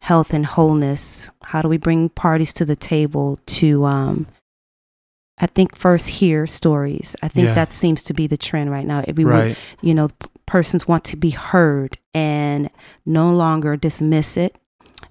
health 0.00 0.34
and 0.34 0.44
wholeness? 0.44 1.30
How 1.44 1.62
do 1.62 1.68
we 1.68 1.78
bring 1.78 2.10
parties 2.10 2.52
to 2.54 2.64
the 2.66 2.76
table 2.76 3.38
to, 3.58 3.84
um, 3.84 4.26
I 5.38 5.46
think, 5.46 5.76
first 5.76 6.08
hear 6.08 6.46
stories? 6.46 7.14
I 7.22 7.28
think 7.28 7.46
Yeah. 7.46 7.54
that 7.54 7.72
seems 7.72 8.02
to 8.04 8.12
be 8.14 8.26
the 8.26 8.36
trend 8.36 8.70
right 8.70 8.86
now. 8.86 9.04
Everyone, 9.06 9.32
Right. 9.40 9.58
you 9.80 9.94
know, 9.94 10.10
persons 10.46 10.88
want 10.88 11.04
to 11.04 11.16
be 11.16 11.30
heard 11.30 11.96
and 12.12 12.68
no 13.06 13.32
longer 13.32 13.76
dismiss 13.76 14.36
it. 14.36 14.58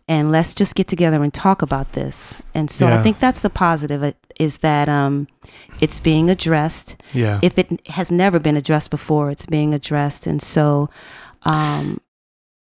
And 0.10 0.32
let's 0.32 0.56
just 0.56 0.76
get 0.76 0.88
together 0.88 1.22
and 1.22 1.34
talk 1.34 1.62
about 1.62 1.92
this. 1.92 2.42
And 2.54 2.72
so 2.72 2.88
Yeah. 2.88 2.98
I 3.00 3.04
think 3.04 3.20
that's 3.20 3.42
the 3.42 3.50
positive 3.50 4.02
uh, 4.04 4.14
is 4.40 4.60
that 4.60 4.88
um, 4.88 5.28
it's 5.82 6.00
being 6.00 6.30
addressed. 6.30 6.96
Yeah. 7.14 7.40
If 7.42 7.58
it 7.58 7.86
has 7.88 8.10
never 8.10 8.40
been 8.40 8.56
addressed 8.56 8.90
before, 8.90 9.30
it's 9.32 9.46
being 9.46 9.74
addressed. 9.74 10.26
And 10.26 10.42
so, 10.42 10.90
um, 11.44 12.00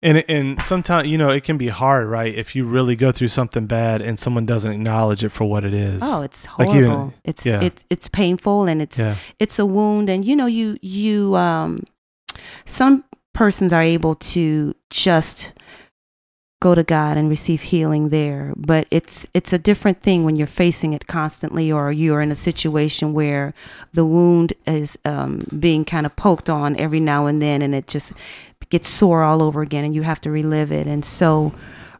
And 0.03 0.23
and 0.29 0.61
sometimes 0.61 1.07
you 1.07 1.17
know 1.17 1.29
it 1.29 1.43
can 1.43 1.57
be 1.57 1.69
hard, 1.69 2.07
right? 2.07 2.33
If 2.35 2.53
you 2.55 2.65
really 2.65 2.95
go 2.95 3.11
through 3.11 3.29
something 3.29 3.65
bad 3.65 4.01
and 4.01 4.19
someone 4.19 4.45
doesn't 4.45 4.71
acknowledge 4.71 5.23
it 5.23 5.31
for 5.31 5.45
what 5.45 5.63
it 5.63 5.73
is. 5.73 6.01
oh, 6.03 6.21
it's 6.23 6.45
Like 6.59 6.67
horrible. 6.69 6.83
even- 6.83 7.13
it's 7.23 7.45
yeah. 7.45 7.61
it's 7.63 7.83
it's 7.89 8.07
painful 8.09 8.67
and 8.67 8.81
it's 8.81 8.99
yeah, 8.99 9.15
it's 9.39 9.57
a 9.59 9.65
wound 9.65 10.09
and 10.09 10.23
you 10.25 10.35
know 10.35 10.45
you 10.47 10.77
you 10.81 11.35
um 11.35 11.83
some 12.65 13.03
persons 13.33 13.71
are 13.73 13.81
able 13.83 14.15
to 14.15 14.73
just 14.89 15.53
go 16.59 16.73
to 16.73 16.83
God 16.83 17.17
and 17.17 17.29
receive 17.29 17.61
healing 17.61 18.09
there. 18.09 18.53
But 18.55 18.87
it's 18.89 19.27
it's 19.33 19.53
a 19.53 19.57
different 19.57 20.01
thing 20.01 20.23
when 20.23 20.35
you're 20.35 20.47
facing 20.47 20.93
it 20.93 21.07
constantly 21.07 21.71
or 21.71 21.91
you're 21.91 22.21
in 22.21 22.31
a 22.31 22.35
situation 22.35 23.13
where 23.13 23.53
the 23.93 24.05
wound 24.05 24.53
is 24.65 24.97
um, 25.05 25.41
being 25.59 25.85
kind 25.85 26.05
of 26.05 26.15
poked 26.15 26.49
on 26.49 26.75
every 26.77 26.99
now 26.99 27.27
and 27.27 27.41
then 27.41 27.61
and 27.61 27.75
it 27.75 27.87
just 27.87 28.13
gets 28.69 28.89
sore 28.89 29.23
all 29.23 29.41
over 29.41 29.61
again 29.61 29.85
and 29.85 29.93
you 29.93 30.01
have 30.01 30.21
to 30.21 30.31
relive 30.31 30.71
it. 30.71 30.87
And 30.87 31.05
so 31.05 31.53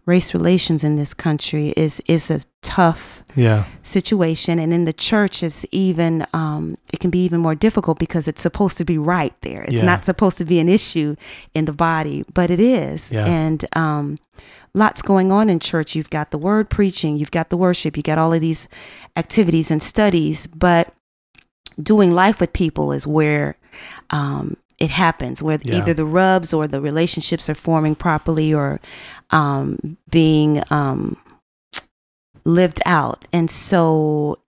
race 0.08 0.34
relations 0.34 0.84
in 0.84 0.96
this 0.96 1.13
country 1.13 1.70
is 1.78 2.02
is 2.08 2.32
a 2.32 2.39
tough 2.63 3.24
yeah, 3.36 3.65
situation 3.84 4.58
and 4.58 4.74
in 4.74 4.86
the 4.86 4.93
church 4.93 5.43
it's 5.43 5.65
even 5.72 6.26
um, 6.34 6.78
it 6.93 7.00
can 7.00 7.12
be 7.12 7.24
even 7.24 7.39
more 7.41 7.54
difficult 7.56 8.00
because 8.00 8.28
it's 8.28 8.41
supposed 8.41 8.78
to 8.78 8.86
be 8.86 8.98
right 8.98 9.36
there 9.41 9.63
it's 9.63 9.74
Yeah. 9.74 9.86
not 9.86 10.06
supposed 10.06 10.38
to 10.39 10.46
be 10.46 10.60
an 10.60 10.70
issue 10.70 11.15
in 11.54 11.65
the 11.65 11.74
body 11.74 12.26
but 12.34 12.50
it 12.50 12.60
is 12.60 13.12
Yeah. 13.12 13.26
and 13.26 13.65
um, 13.74 14.15
lots 14.74 15.02
going 15.02 15.32
on 15.32 15.50
in 15.50 15.60
church 15.60 15.93
you've 15.96 16.10
got 16.10 16.32
the 16.32 16.38
word 16.38 16.70
preaching 16.70 17.17
you've 17.17 17.32
got 17.39 17.50
the 17.50 17.58
worship 17.58 17.98
you 17.98 18.04
got 18.04 18.17
all 18.17 18.34
of 18.34 18.41
these 18.41 18.67
activities 19.17 19.70
and 19.72 19.84
studies 19.84 20.48
but 20.48 20.93
doing 21.82 22.12
life 22.13 22.39
with 22.39 22.54
people 22.54 22.91
is 22.91 23.06
where 23.06 23.56
um, 24.10 24.56
it 24.80 24.89
happens 24.89 25.41
where 25.43 25.60
Yeah. 25.63 25.78
either 25.78 25.93
the 25.93 26.06
rubs 26.06 26.54
or 26.54 26.67
the 26.67 26.82
relationships 26.82 27.50
are 27.50 27.56
forming 27.56 27.96
properly 27.96 28.54
or 28.54 28.80
um, 29.32 29.98
being 30.10 30.63
um, 30.70 31.18
lived 32.44 32.82
out 32.86 33.28
and 33.34 33.50
so 33.52 34.40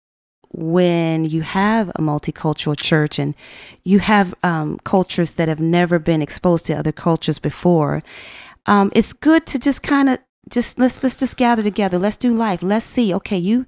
when 0.51 1.25
you 1.25 1.41
have 1.41 1.89
a 1.89 2.01
multicultural 2.01 2.75
church 2.75 3.19
and 3.19 3.35
you 3.83 3.99
have 3.99 4.33
um, 4.41 4.79
cultures 4.83 5.33
that 5.33 5.47
have 5.47 5.59
never 5.59 5.99
been 5.99 6.21
exposed 6.21 6.65
to 6.65 6.73
other 6.73 6.91
cultures 6.91 7.37
before 7.37 8.01
um, 8.65 8.91
it's 8.95 9.13
good 9.13 9.45
to 9.47 9.59
just 9.59 9.83
kind 9.83 10.09
of 10.09 10.19
just 10.49 10.79
let's 10.79 11.01
let's 11.03 11.15
just 11.15 11.37
gather 11.37 11.63
together. 11.63 11.97
Let's 11.97 12.17
do 12.17 12.33
life. 12.33 12.63
Let's 12.63 12.85
see. 12.85 13.13
Okay, 13.13 13.37
you 13.37 13.65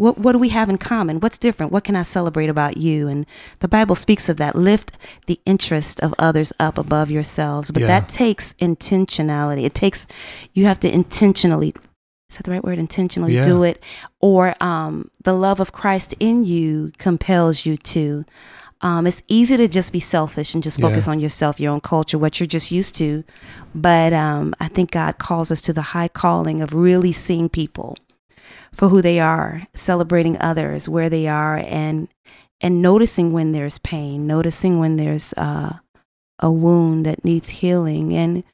what 0.00 0.16
what 0.16 0.32
do 0.32 0.38
we 0.38 0.48
have 0.48 0.70
in 0.70 0.78
common? 0.78 1.20
What's 1.20 1.36
different? 1.36 1.72
What 1.72 1.84
can 1.84 1.94
I 1.94 2.02
celebrate 2.02 2.48
about 2.48 2.78
you? 2.78 3.06
And 3.06 3.26
the 3.58 3.68
Bible 3.68 3.94
speaks 3.94 4.30
of 4.30 4.38
that. 4.38 4.56
Lift 4.56 4.92
the 5.26 5.38
interest 5.44 6.00
of 6.00 6.14
others 6.18 6.54
up 6.58 6.78
above 6.78 7.10
yourselves. 7.10 7.70
But 7.70 7.82
Yeah. 7.82 7.88
that 7.88 8.08
takes 8.08 8.54
intentionality. 8.54 9.64
It 9.64 9.74
takes 9.74 10.06
you 10.54 10.64
have 10.64 10.80
to 10.80 10.88
intentionally 10.92 11.74
is 12.30 12.36
that 12.36 12.44
the 12.44 12.50
right 12.52 12.64
word? 12.64 12.78
Intentionally 12.78 13.34
Yeah. 13.34 13.42
do 13.42 13.62
it. 13.64 13.82
Or 14.20 14.54
um, 14.62 15.10
the 15.24 15.32
love 15.34 15.58
of 15.60 15.72
Christ 15.72 16.14
in 16.20 16.44
you 16.44 16.92
compels 16.96 17.66
you 17.66 17.76
to. 17.76 18.24
Um, 18.82 19.06
it's 19.06 19.20
easy 19.28 19.56
to 19.58 19.68
just 19.68 19.92
be 19.92 20.00
selfish 20.00 20.54
and 20.54 20.62
just 20.62 20.78
Yeah. 20.78 20.86
focus 20.88 21.08
on 21.08 21.20
yourself, 21.20 21.60
your 21.60 21.72
own 21.72 21.80
culture, 21.80 22.18
what 22.18 22.38
you're 22.40 22.46
just 22.46 22.70
used 22.70 22.94
to. 22.96 23.24
But 23.74 24.12
um, 24.12 24.54
I 24.60 24.68
think 24.68 24.92
God 24.92 25.18
calls 25.18 25.50
us 25.50 25.60
to 25.62 25.72
the 25.72 25.82
high 25.92 26.08
calling 26.08 26.62
of 26.62 26.72
really 26.72 27.12
seeing 27.12 27.48
people 27.50 27.96
for 28.72 28.88
who 28.88 29.02
they 29.02 29.20
are, 29.20 29.66
celebrating 29.74 30.36
others 30.38 30.88
where 30.88 31.08
they 31.08 31.26
are, 31.26 31.56
and 31.56 32.08
and 32.60 32.82
noticing 32.82 33.32
when 33.32 33.52
there's 33.52 33.78
pain, 33.78 34.26
noticing 34.26 34.78
when 34.78 34.96
there's 34.96 35.32
uh, 35.34 35.78
a 36.38 36.52
wound 36.52 37.06
that 37.06 37.24
needs 37.24 37.48
healing, 37.48 38.14
and 38.14 38.44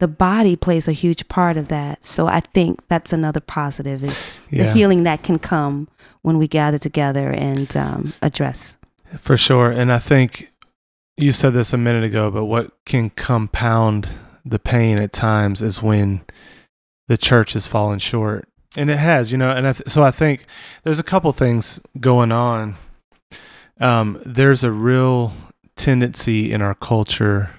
the 0.00 0.08
body 0.08 0.56
plays 0.56 0.88
a 0.88 0.92
huge 0.92 1.28
part 1.28 1.56
of 1.56 1.68
that. 1.68 2.04
So 2.04 2.26
I 2.26 2.40
think 2.40 2.86
that's 2.88 3.12
another 3.12 3.40
positive 3.40 4.02
is 4.02 4.32
the 4.50 4.72
healing 4.72 5.04
that 5.04 5.22
can 5.22 5.38
come 5.38 5.88
when 6.22 6.38
we 6.38 6.48
gather 6.48 6.78
together 6.78 7.30
and 7.30 7.74
um, 7.76 8.12
address. 8.20 8.76
For 9.18 9.36
sure. 9.36 9.70
And 9.70 9.92
I 9.92 9.98
think 9.98 10.52
you 11.16 11.32
said 11.32 11.52
this 11.52 11.72
a 11.72 11.78
minute 11.78 12.04
ago, 12.04 12.30
but 12.30 12.46
what 12.46 12.72
can 12.84 13.10
compound 13.10 14.08
the 14.44 14.58
pain 14.58 14.98
at 14.98 15.12
times 15.12 15.62
is 15.62 15.82
when 15.82 16.22
the 17.08 17.16
church 17.16 17.52
has 17.52 17.66
fallen 17.66 17.98
short. 17.98 18.48
And 18.76 18.90
it 18.90 18.98
has, 18.98 19.30
you 19.30 19.38
know, 19.38 19.50
and 19.50 19.66
I 19.68 19.72
th- 19.72 19.88
so 19.88 20.02
I 20.02 20.10
think 20.10 20.46
there's 20.82 20.98
a 20.98 21.04
couple 21.04 21.32
things 21.32 21.80
going 22.00 22.32
on. 22.32 22.74
Um, 23.80 24.20
there's 24.24 24.64
a 24.64 24.70
real 24.72 25.32
tendency 25.76 26.52
in 26.52 26.60
our 26.62 26.74
culture 26.74 27.50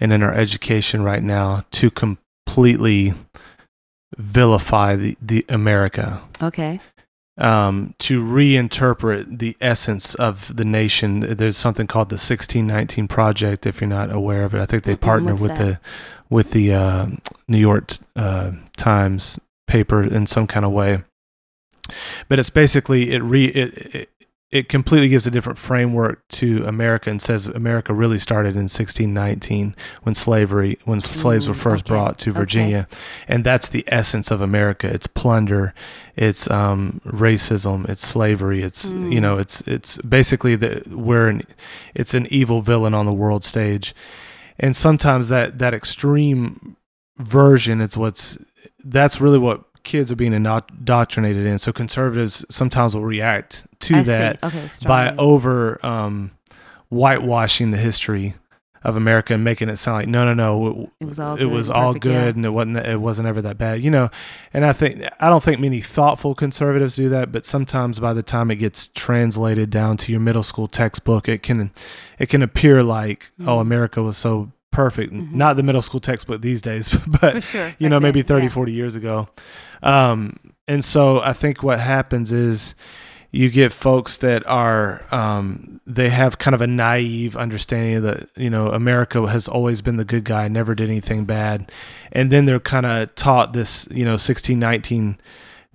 and 0.00 0.12
in 0.12 0.22
our 0.22 0.32
education 0.34 1.02
right 1.02 1.22
now 1.22 1.64
to 1.72 1.90
completely 1.90 3.14
vilify 4.16 4.96
the, 4.96 5.16
the 5.20 5.44
America 5.48 6.20
Okay. 6.42 6.80
um, 7.38 7.94
to 7.98 8.22
reinterpret 8.22 9.38
the 9.38 9.56
essence 9.60 10.14
of 10.14 10.54
the 10.56 10.64
nation. 10.64 11.20
There's 11.20 11.56
something 11.56 11.86
called 11.86 12.08
the 12.10 12.14
1619 12.14 13.08
Project. 13.08 13.66
If 13.66 13.80
you're 13.80 13.88
not 13.88 14.12
aware 14.12 14.44
of 14.44 14.54
it, 14.54 14.60
I 14.60 14.66
think 14.66 14.84
they 14.84 14.96
partner 14.96 15.34
with 15.34 15.56
that? 15.56 15.58
the 15.58 15.80
with 16.30 16.52
the 16.52 16.72
uh, 16.72 17.06
New 17.48 17.58
York 17.58 17.92
uh, 18.16 18.52
Times 18.76 19.38
paper 19.66 20.02
in 20.02 20.26
some 20.26 20.46
kind 20.46 20.64
of 20.64 20.72
way. 20.72 21.02
But 22.28 22.38
it's 22.38 22.50
basically 22.50 23.12
it 23.12 23.22
re 23.22 23.44
it, 23.46 23.94
it 23.94 24.08
it 24.50 24.68
completely 24.68 25.08
gives 25.08 25.26
a 25.26 25.32
different 25.32 25.58
framework 25.58 26.22
to 26.28 26.64
America 26.64 27.10
and 27.10 27.20
says 27.20 27.48
America 27.48 27.92
really 27.92 28.18
started 28.18 28.50
in 28.54 28.68
1619 28.68 29.74
when 30.04 30.14
slavery 30.14 30.78
when 30.84 31.00
slaves 31.02 31.48
were 31.48 31.54
Mm, 31.54 31.58
first 31.58 31.84
okay, 31.84 31.88
brought 31.88 32.18
to 32.18 32.30
okay. 32.30 32.38
Virginia 32.38 32.88
and 33.26 33.42
that's 33.44 33.68
the 33.68 33.84
essence 33.88 34.30
of 34.30 34.40
America 34.40 34.86
it's 34.86 35.08
plunder 35.08 35.74
it's 36.14 36.48
um, 36.50 37.00
racism 37.04 37.86
it's 37.88 38.06
slavery 38.06 38.62
it's 38.62 38.92
you 38.92 39.18
Mm. 39.18 39.22
know 39.22 39.38
it's 39.38 39.60
it's 39.62 39.98
basically 39.98 40.54
the 40.56 40.82
we're 40.94 41.28
an 41.28 41.42
it's 41.94 42.14
an 42.14 42.26
evil 42.30 42.62
villain 42.62 42.94
on 42.94 43.06
the 43.06 43.12
world 43.12 43.42
stage 43.44 43.92
and 44.58 44.76
sometimes 44.76 45.28
that 45.30 45.58
that 45.58 45.74
extreme 45.74 46.76
version 47.18 47.80
is 47.80 47.96
what's 47.96 48.38
that's 48.84 49.20
really 49.20 49.38
what 49.38 49.64
kids 49.84 50.10
are 50.10 50.16
being 50.16 50.32
indoctrinated 50.32 51.44
in 51.46 51.58
so 51.58 51.72
conservatives 51.72 52.44
sometimes 52.48 52.94
will 52.94 53.04
react 53.04 53.66
to 53.80 53.96
I 53.96 54.02
that 54.04 54.42
Okay. 54.42 54.68
by 54.86 55.14
over 55.16 55.84
um, 55.84 56.30
whitewashing 56.88 57.70
the 57.70 57.76
history 57.76 58.34
of 58.82 58.96
America 58.96 59.32
and 59.32 59.42
making 59.42 59.70
it 59.70 59.76
sound 59.76 59.96
like 59.96 60.08
no, 60.08 60.26
no, 60.26 60.34
no, 60.34 60.90
It 61.00 61.04
was 61.06 61.18
all 61.18 61.34
it 61.36 61.38
good 61.40 61.50
was 61.52 61.68
and 61.70 61.76
all 61.78 61.86
perfect, 61.92 62.02
good 62.02 62.12
yeah. 62.12 62.28
and 62.28 62.44
it 62.44 62.50
wasn't 62.50 62.76
it 62.78 63.00
wasn't 63.00 63.28
ever 63.28 63.40
that 63.42 63.56
bad, 63.56 63.80
you 63.80 63.90
know. 63.90 64.10
And 64.52 64.62
I 64.64 64.74
think 64.74 65.02
I 65.20 65.30
don't 65.30 65.42
think 65.42 65.58
many 65.58 65.80
thoughtful 65.80 66.34
conservatives 66.34 66.94
do 66.96 67.08
that, 67.08 67.32
but 67.32 67.46
sometimes 67.46 67.98
by 67.98 68.12
the 68.12 68.22
time 68.22 68.50
it 68.50 68.56
gets 68.56 68.88
translated 68.88 69.70
down 69.70 69.96
to 69.98 70.12
your 70.12 70.20
middle 70.20 70.42
school 70.42 70.66
textbook, 70.68 71.28
it 71.30 71.42
can 71.42 71.70
it 72.18 72.26
can 72.28 72.42
appear 72.42 72.82
like 72.82 73.30
oh, 73.40 73.44
Mhm. 73.56 73.60
America 73.62 74.02
was 74.02 74.18
so 74.18 74.52
perfect. 74.74 75.12
Mhm. 75.12 75.32
Not 75.32 75.56
the 75.56 75.62
middle 75.62 75.82
school 75.82 76.00
textbook 76.00 76.42
these 76.42 76.60
days, 76.60 76.88
but 77.20 77.42
sure. 77.42 77.74
you 77.78 77.88
know, 77.88 77.96
then, 77.96 78.02
maybe 78.02 78.22
30, 78.22 78.44
yeah. 78.46 78.50
40 78.50 78.72
years 78.72 78.94
ago. 78.94 79.28
Um, 79.82 80.36
and 80.68 80.84
so 80.84 81.20
I 81.20 81.32
think 81.32 81.62
what 81.62 81.80
happens 81.80 82.32
is 82.32 82.74
you 83.30 83.50
get 83.50 83.72
folks 83.72 84.18
that 84.18 84.46
are, 84.46 85.04
um, 85.10 85.80
they 85.86 86.08
have 86.08 86.38
kind 86.38 86.54
of 86.54 86.60
a 86.60 86.66
naive 86.66 87.36
understanding 87.36 88.02
that, 88.02 88.28
you 88.36 88.48
know, 88.48 88.68
America 88.68 89.26
has 89.26 89.48
always 89.48 89.80
been 89.80 89.96
the 89.96 90.04
good 90.04 90.24
guy, 90.24 90.46
never 90.48 90.74
did 90.74 90.88
anything 90.88 91.24
bad. 91.24 91.70
And 92.12 92.30
then 92.30 92.44
they're 92.44 92.60
kind 92.60 92.86
of 92.86 93.14
taught 93.16 93.52
this, 93.52 93.88
you 93.90 94.04
know, 94.04 94.12
1619 94.12 95.18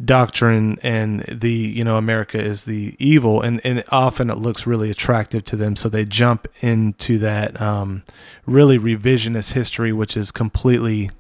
doctrine 0.03 0.77
and 0.81 1.21
the 1.23 1.51
you 1.51 1.83
know 1.83 1.97
america 1.97 2.39
is 2.39 2.63
the 2.63 2.95
evil 2.99 3.41
and 3.41 3.59
and 3.65 3.83
often 3.89 4.29
it 4.29 4.38
looks 4.38 4.65
really 4.65 4.89
attractive 4.89 5.43
to 5.43 5.57
them 5.57 5.75
so 5.75 5.89
they 5.89 6.05
jump 6.05 6.47
into 6.62 7.17
that 7.17 7.59
um 7.62 8.01
really 8.45 8.79
revisionist 8.79 9.51
history 9.51 9.91
which 9.91 10.15
is 10.15 10.31
completely 10.31 11.12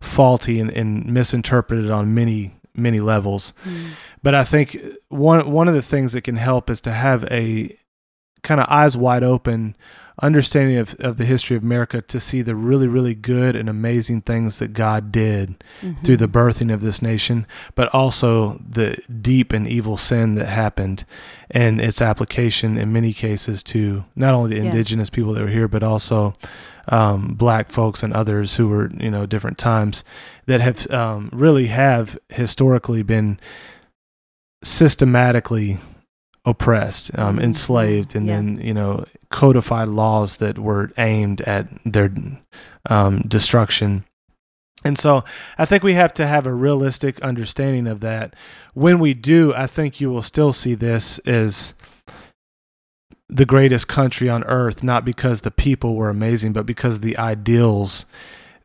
faulty 0.00 0.60
and, 0.60 0.70
and 0.70 1.06
misinterpreted 1.06 1.90
on 1.90 2.14
many 2.14 2.52
many 2.74 3.00
levels 3.00 3.52
Mm. 3.66 3.88
but 4.22 4.36
i 4.36 4.44
think 4.44 4.78
one 5.08 5.50
one 5.50 5.66
of 5.66 5.74
the 5.74 5.82
things 5.82 6.12
that 6.12 6.22
can 6.22 6.36
help 6.36 6.70
is 6.70 6.80
to 6.82 6.92
have 6.92 7.24
a 7.24 7.76
kind 8.44 8.60
of 8.60 8.68
eyes 8.70 8.96
wide 8.96 9.24
open 9.24 9.74
understanding 10.20 10.76
of, 10.76 10.94
of 10.98 11.16
the 11.16 11.24
history 11.24 11.56
of 11.56 11.62
america 11.62 12.02
to 12.02 12.18
see 12.18 12.42
the 12.42 12.54
really 12.56 12.88
really 12.88 13.14
good 13.14 13.54
and 13.54 13.68
amazing 13.68 14.20
things 14.20 14.58
that 14.58 14.72
god 14.72 15.12
did 15.12 15.62
through 16.04 16.16
Mhm. 16.16 16.18
the 16.18 16.28
birthing 16.28 16.72
of 16.74 16.80
this 16.80 17.00
nation, 17.00 17.46
but 17.74 17.88
also 17.94 18.60
the 18.68 18.96
deep 19.22 19.52
and 19.52 19.68
evil 19.68 19.96
sin 19.96 20.34
that 20.34 20.48
happened 20.48 21.04
and 21.50 21.80
its 21.80 22.02
application 22.02 22.76
in 22.76 22.92
many 22.92 23.12
cases 23.12 23.62
to 23.62 24.04
not 24.16 24.34
only 24.34 24.50
the 24.50 24.56
Yeah. 24.56 24.64
indigenous 24.70 25.08
people 25.10 25.32
that 25.34 25.42
were 25.42 25.48
here, 25.50 25.68
but 25.68 25.82
also 25.82 26.34
um, 26.90 27.34
black 27.34 27.70
folks 27.70 28.02
and 28.02 28.12
others 28.14 28.56
who 28.56 28.66
were, 28.68 28.90
you 28.98 29.10
know, 29.10 29.26
different 29.26 29.58
times 29.58 30.04
that 30.46 30.60
have 30.62 30.90
um, 30.90 31.28
really 31.32 31.66
have 31.66 32.18
historically 32.30 33.02
been 33.02 33.38
systematically 34.64 35.78
oppressed, 36.48 37.16
um, 37.18 37.36
Mhm. 37.38 37.42
enslaved, 37.44 38.16
and 38.16 38.26
Yeah. 38.26 38.36
then, 38.36 38.60
you 38.62 38.74
know, 38.74 39.04
codified 39.30 39.88
laws 39.88 40.36
that 40.36 40.58
were 40.58 40.90
aimed 40.98 41.40
at 41.42 41.68
their 41.84 42.10
um, 42.88 43.20
destruction. 43.28 44.04
And 44.84 44.96
so 44.96 45.24
I 45.58 45.64
think 45.66 45.82
we 45.82 45.94
have 45.94 46.14
to 46.14 46.26
have 46.26 46.46
a 46.46 46.54
realistic 46.54 47.20
understanding 47.20 47.86
of 47.86 48.00
that. 48.00 48.34
When 48.74 48.98
we 48.98 49.12
do, 49.12 49.52
I 49.54 49.66
think 49.66 50.00
you 50.00 50.08
will 50.08 50.22
still 50.22 50.52
see 50.52 50.74
this 50.74 51.18
as 51.20 51.74
the 53.28 53.44
greatest 53.44 53.88
country 53.88 54.30
on 54.30 54.42
earth, 54.44 54.82
not 54.82 55.04
because 55.04 55.42
the 55.42 55.50
people 55.50 55.96
were 55.96 56.08
amazing, 56.08 56.52
but 56.54 56.64
because 56.64 57.00
the 57.00 57.18
ideals 57.18 58.06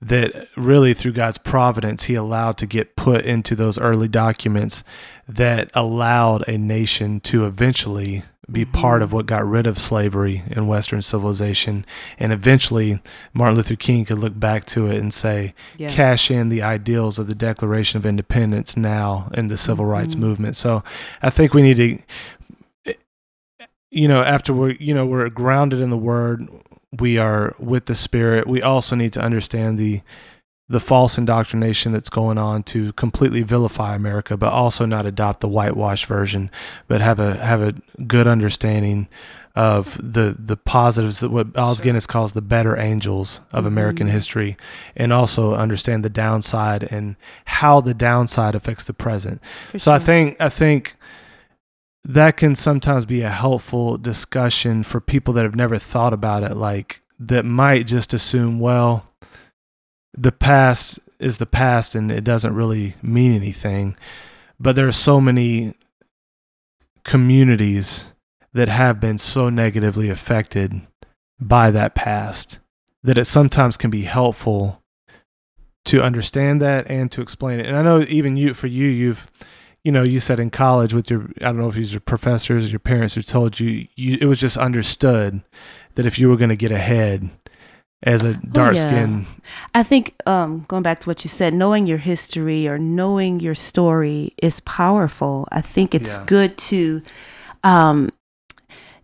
that 0.07 0.47
really 0.57 0.93
through 0.93 1.13
God's 1.13 1.37
providence 1.37 2.03
he 2.03 2.15
allowed 2.15 2.57
to 2.57 2.65
get 2.65 2.95
put 2.95 3.23
into 3.25 3.55
those 3.55 3.79
early 3.79 4.07
documents 4.07 4.83
that 5.27 5.69
allowed 5.73 6.47
a 6.47 6.57
nation 6.57 7.19
to 7.21 7.45
eventually 7.45 8.23
be 8.51 8.65
part 8.65 8.99
Mhm. 8.99 9.03
of 9.05 9.13
what 9.13 9.25
got 9.25 9.47
rid 9.47 9.65
of 9.65 9.79
slavery 9.79 10.43
in 10.51 10.67
western 10.67 11.01
civilization 11.01 11.85
and 12.19 12.33
eventually 12.33 12.99
Martin 13.33 13.55
Luther 13.55 13.77
King 13.77 14.03
could 14.03 14.17
look 14.19 14.37
back 14.37 14.65
to 14.65 14.87
it 14.87 14.97
and 14.99 15.13
say 15.13 15.53
Yeah. 15.77 15.87
cash 15.87 16.29
in 16.29 16.49
the 16.49 16.61
ideals 16.61 17.17
of 17.17 17.27
the 17.27 17.35
Declaration 17.35 17.97
of 17.97 18.05
Independence 18.05 18.75
now 18.75 19.29
in 19.33 19.47
the 19.47 19.55
civil 19.55 19.85
rights 19.85 20.15
Mhm. 20.15 20.19
movement. 20.19 20.55
So 20.57 20.83
I 21.21 21.29
think 21.29 21.53
we 21.53 21.61
need 21.61 21.77
to, 22.85 22.93
you 23.91 24.07
know, 24.07 24.21
after 24.21 24.53
we're, 24.53 24.71
you 24.71 24.93
know, 24.93 25.05
we're 25.05 25.29
grounded 25.29 25.79
in 25.79 25.89
the 25.89 25.97
Word, 25.97 26.47
we 26.99 27.17
are 27.17 27.55
with 27.59 27.85
the 27.85 27.95
Spirit. 27.95 28.47
We 28.47 28.61
also 28.61 28.95
need 28.95 29.13
to 29.13 29.21
understand 29.21 29.77
the 29.77 30.01
the 30.69 30.79
false 30.79 31.17
indoctrination 31.17 31.91
that's 31.91 32.09
going 32.09 32.37
on 32.37 32.63
to 32.63 32.93
completely 32.93 33.43
vilify 33.43 33.95
America, 33.95 34.37
but 34.37 34.53
also 34.53 34.85
not 34.85 35.05
adopt 35.05 35.41
the 35.41 35.47
whitewash 35.47 36.05
version, 36.05 36.49
but 36.87 37.01
have 37.01 37.19
a 37.19 37.35
have 37.35 37.61
a 37.61 37.73
good 38.07 38.27
understanding 38.27 39.07
of 39.55 39.97
the 40.01 40.35
the 40.39 40.57
positives 40.57 41.19
that 41.19 41.29
what 41.29 41.55
Os 41.57 41.79
Guinness 41.81 42.07
calls 42.07 42.31
the 42.31 42.41
better 42.41 42.77
angels 42.77 43.41
of 43.51 43.65
American 43.65 44.07
Mhm. 44.07 44.11
history, 44.11 44.57
and 44.95 45.11
also 45.13 45.53
understand 45.53 46.03
the 46.03 46.09
downside 46.09 46.83
and 46.89 47.17
how 47.45 47.81
the 47.81 47.93
downside 47.93 48.55
affects 48.55 48.85
the 48.85 48.93
present. 48.93 49.41
For 49.71 49.79
So 49.79 49.91
I 49.91 49.99
think 49.99 50.37
I 50.39 50.49
think 50.49 50.95
that 52.05 52.37
can 52.37 52.55
sometimes 52.55 53.05
be 53.05 53.21
a 53.21 53.29
helpful 53.29 53.97
discussion 53.97 54.83
for 54.83 54.99
people 54.99 55.33
that 55.33 55.43
have 55.43 55.55
never 55.55 55.77
thought 55.77 56.13
about 56.13 56.43
it, 56.43 56.55
like 56.55 57.01
that 57.19 57.45
might 57.45 57.87
just 57.87 58.13
assume, 58.13 58.59
well, 58.59 59.05
the 60.13 60.31
past 60.31 60.99
is 61.19 61.37
the 61.37 61.45
past 61.45 61.95
and 61.95 62.11
it 62.11 62.23
doesn't 62.23 62.53
really 62.53 62.95
mean 63.01 63.31
anything. 63.31 63.95
But 64.59 64.75
there 64.75 64.87
are 64.87 64.91
so 64.91 65.21
many 65.21 65.73
communities 67.03 68.13
that 68.53 68.69
have 68.69 68.99
been 68.99 69.17
so 69.17 69.49
negatively 69.49 70.09
affected 70.09 70.81
by 71.39 71.71
that 71.71 71.95
past 71.95 72.59
that 73.03 73.17
it 73.17 73.25
sometimes 73.25 73.77
can 73.77 73.89
be 73.89 74.03
helpful 74.03 74.81
to 75.85 76.01
understand 76.01 76.61
that 76.61 76.89
and 76.89 77.11
to 77.11 77.21
explain 77.21 77.59
it. 77.59 77.65
And 77.65 77.75
I 77.75 77.81
know 77.81 78.05
even 78.07 78.37
you, 78.37 78.53
for 78.53 78.67
you, 78.67 78.87
you've, 78.87 79.29
you 79.83 79.91
know, 79.91 80.03
you 80.03 80.19
said 80.19 80.39
in 80.39 80.49
college 80.49 80.93
with 80.93 81.09
your, 81.09 81.29
I 81.41 81.45
don't 81.45 81.57
know 81.57 81.67
if 81.67 81.77
it's 81.77 81.91
your 81.91 82.01
professors 82.01 82.65
or 82.65 82.69
your 82.69 82.79
parents 82.79 83.15
who 83.15 83.21
told 83.21 83.59
you, 83.59 83.87
you 83.95 84.17
it 84.21 84.25
was 84.25 84.39
just 84.39 84.57
understood 84.57 85.41
that 85.95 86.05
if 86.05 86.17
you 86.17 86.29
were 86.29 86.37
going 86.37 86.49
to 86.49 86.55
get 86.55 86.71
ahead 86.71 87.29
as 88.01 88.23
a 88.23 88.33
dark 88.33 88.77
skin, 88.77 89.25
I 89.75 89.83
think 89.83 90.15
um, 90.25 90.65
going 90.67 90.83
back 90.83 91.01
to 91.01 91.09
what 91.09 91.23
you 91.23 91.29
said, 91.29 91.53
knowing 91.53 91.85
your 91.87 91.97
history 91.97 92.67
or 92.67 92.77
knowing 92.77 93.39
your 93.39 93.55
story 93.55 94.33
is 94.41 94.59
powerful. 94.61 95.47
I 95.51 95.61
think 95.61 95.93
it's 95.93 96.17
Yeah. 96.17 96.23
good 96.25 96.57
to, 96.69 97.01
um, 97.63 98.11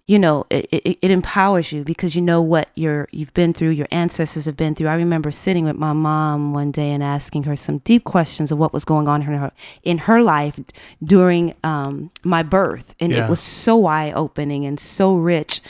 you 0.09 0.17
know, 0.17 0.43
it, 0.49 0.67
it, 0.71 0.97
it 1.03 1.11
empowers 1.11 1.71
you 1.71 1.83
because 1.83 2.15
you 2.15 2.21
know 2.23 2.41
what 2.41 2.67
you're 2.73 3.07
you've 3.11 3.33
been 3.35 3.53
through, 3.53 3.69
your 3.69 3.87
ancestors 3.91 4.45
have 4.45 4.57
been 4.57 4.73
through. 4.73 4.87
I 4.87 4.95
remember 4.95 5.29
sitting 5.29 5.65
with 5.65 5.75
my 5.75 5.93
mom 5.93 6.51
one 6.51 6.71
day 6.71 6.89
and 6.89 7.03
asking 7.03 7.43
her 7.43 7.55
some 7.55 7.77
deep 7.79 8.05
questions 8.05 8.51
of 8.51 8.57
what 8.57 8.73
was 8.73 8.85
going 8.85 9.07
on 9.07 9.21
in 9.21 9.27
her 9.27 9.51
in 9.83 9.97
her 9.99 10.19
life 10.23 10.59
during 11.03 11.53
um, 11.63 12.09
my 12.23 12.41
birth, 12.41 12.95
and 12.99 13.11
Yeah. 13.11 13.25
it 13.25 13.29
was 13.29 13.39
so 13.39 13.85
eye 13.85 14.11
opening 14.11 14.65
and 14.65 14.79
so 14.79 15.15
rich, 15.15 15.61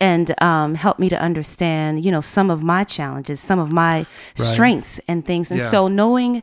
and 0.00 0.34
um, 0.42 0.74
helped 0.74 0.98
me 0.98 1.08
to 1.10 1.20
understand, 1.20 2.04
you 2.04 2.10
know, 2.10 2.20
some 2.20 2.50
of 2.50 2.64
my 2.64 2.82
challenges, 2.82 3.38
some 3.38 3.60
of 3.60 3.70
my 3.70 4.06
strengths 4.34 4.98
and 5.06 5.24
things. 5.24 5.52
And 5.52 5.60
Yeah. 5.60 5.68
so 5.70 5.86
knowing 5.86 6.42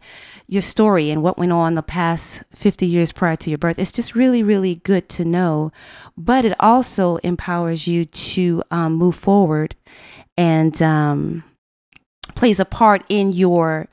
your 0.52 0.62
story 0.62 1.10
and 1.10 1.24
what 1.24 1.38
went 1.38 1.54
on 1.54 1.76
the 1.76 1.82
past 1.82 2.44
50 2.54 2.86
years 2.86 3.14
prior 3.14 3.38
to 3.38 3.50
your 3.50 3.58
birth, 3.58 3.80
it's 3.80 3.94
just 3.94 4.16
really, 4.16 4.44
really 4.44 4.76
good 4.76 5.08
to 5.08 5.24
know. 5.24 5.72
But 6.18 6.44
it 6.44 6.54
also 6.60 7.16
empowers 7.18 7.88
you 7.88 8.04
to 8.04 8.62
um, 8.70 8.96
move 8.96 9.16
forward 9.16 9.78
and 10.36 10.80
um, 10.82 11.46
plays 12.36 12.60
a 12.60 12.66
part 12.66 13.06
in 13.08 13.32
your 13.32 13.88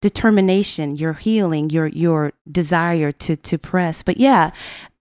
determination, 0.00 0.96
your 0.96 1.12
healing, 1.12 1.70
your 1.70 1.86
your 1.86 2.32
desire 2.50 3.12
to 3.12 3.36
to 3.36 3.56
press. 3.56 4.02
But 4.02 4.16
yeah, 4.16 4.50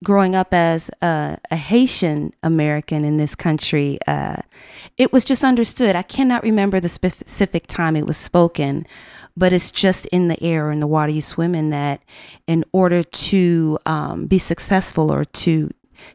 growing 0.03 0.35
up 0.35 0.53
as 0.53 0.91
a, 1.01 1.39
a 1.49 1.55
Haitian 1.55 2.31
American 2.43 3.03
in 3.03 3.17
this 3.17 3.33
country, 3.33 3.97
uh, 4.05 4.37
it 4.97 5.11
was 5.11 5.25
just 5.25 5.43
understood. 5.43 5.95
I 5.95 6.03
cannot 6.03 6.43
remember 6.43 6.79
the 6.79 6.89
specific 6.89 7.65
time 7.65 7.95
it 7.95 8.05
was 8.05 8.17
spoken, 8.17 8.85
but 9.37 9.53
it's 9.53 9.71
just 9.71 10.05
in 10.07 10.27
the 10.27 10.41
air 10.43 10.71
in 10.71 10.79
the 10.79 10.87
water 10.87 11.11
you 11.11 11.21
swim 11.21 11.55
in. 11.55 11.69
That 11.69 12.01
in 12.47 12.63
order 12.73 13.03
to 13.03 13.79
um, 13.85 14.27
be 14.27 14.39
successful 14.39 15.11
or 15.11 15.25
to 15.25 15.69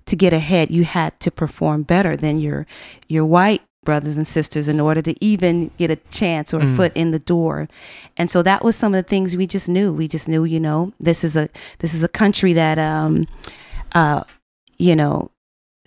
to 0.07 0.17
get 0.17 0.33
ahead, 0.33 0.71
you 0.71 0.85
had 0.85 1.19
to 1.21 1.31
perform 1.31 1.83
better 1.85 2.17
than 2.17 2.39
your 2.39 2.67
your 3.09 3.25
white 3.27 3.63
brothers 3.85 4.17
and 4.17 4.27
sisters 4.27 4.67
in 4.67 4.81
order 4.81 5.01
to 5.01 5.15
even 5.25 5.71
get 5.79 5.91
a 5.93 5.97
chance 6.11 6.53
or 6.53 6.61
a 6.61 6.67
foot 6.75 6.91
in 6.97 7.13
the 7.13 7.21
door. 7.21 7.69
And 8.17 8.29
so 8.29 8.43
that 8.43 8.65
was 8.65 8.75
some 8.75 8.93
of 8.93 9.05
the 9.05 9.09
things 9.09 9.37
we 9.37 9.47
just 9.47 9.69
knew. 9.69 9.93
We 9.95 10.09
just 10.09 10.29
knew, 10.29 10.43
you 10.45 10.59
know, 10.59 10.93
this 10.99 11.23
is 11.23 11.37
a 11.37 11.49
this 11.79 11.95
is 11.95 12.03
a 12.03 12.09
country 12.09 12.53
that 12.55 12.79
um 12.81 13.27
uh 13.93 14.25
you 14.77 14.97
know 14.97 15.31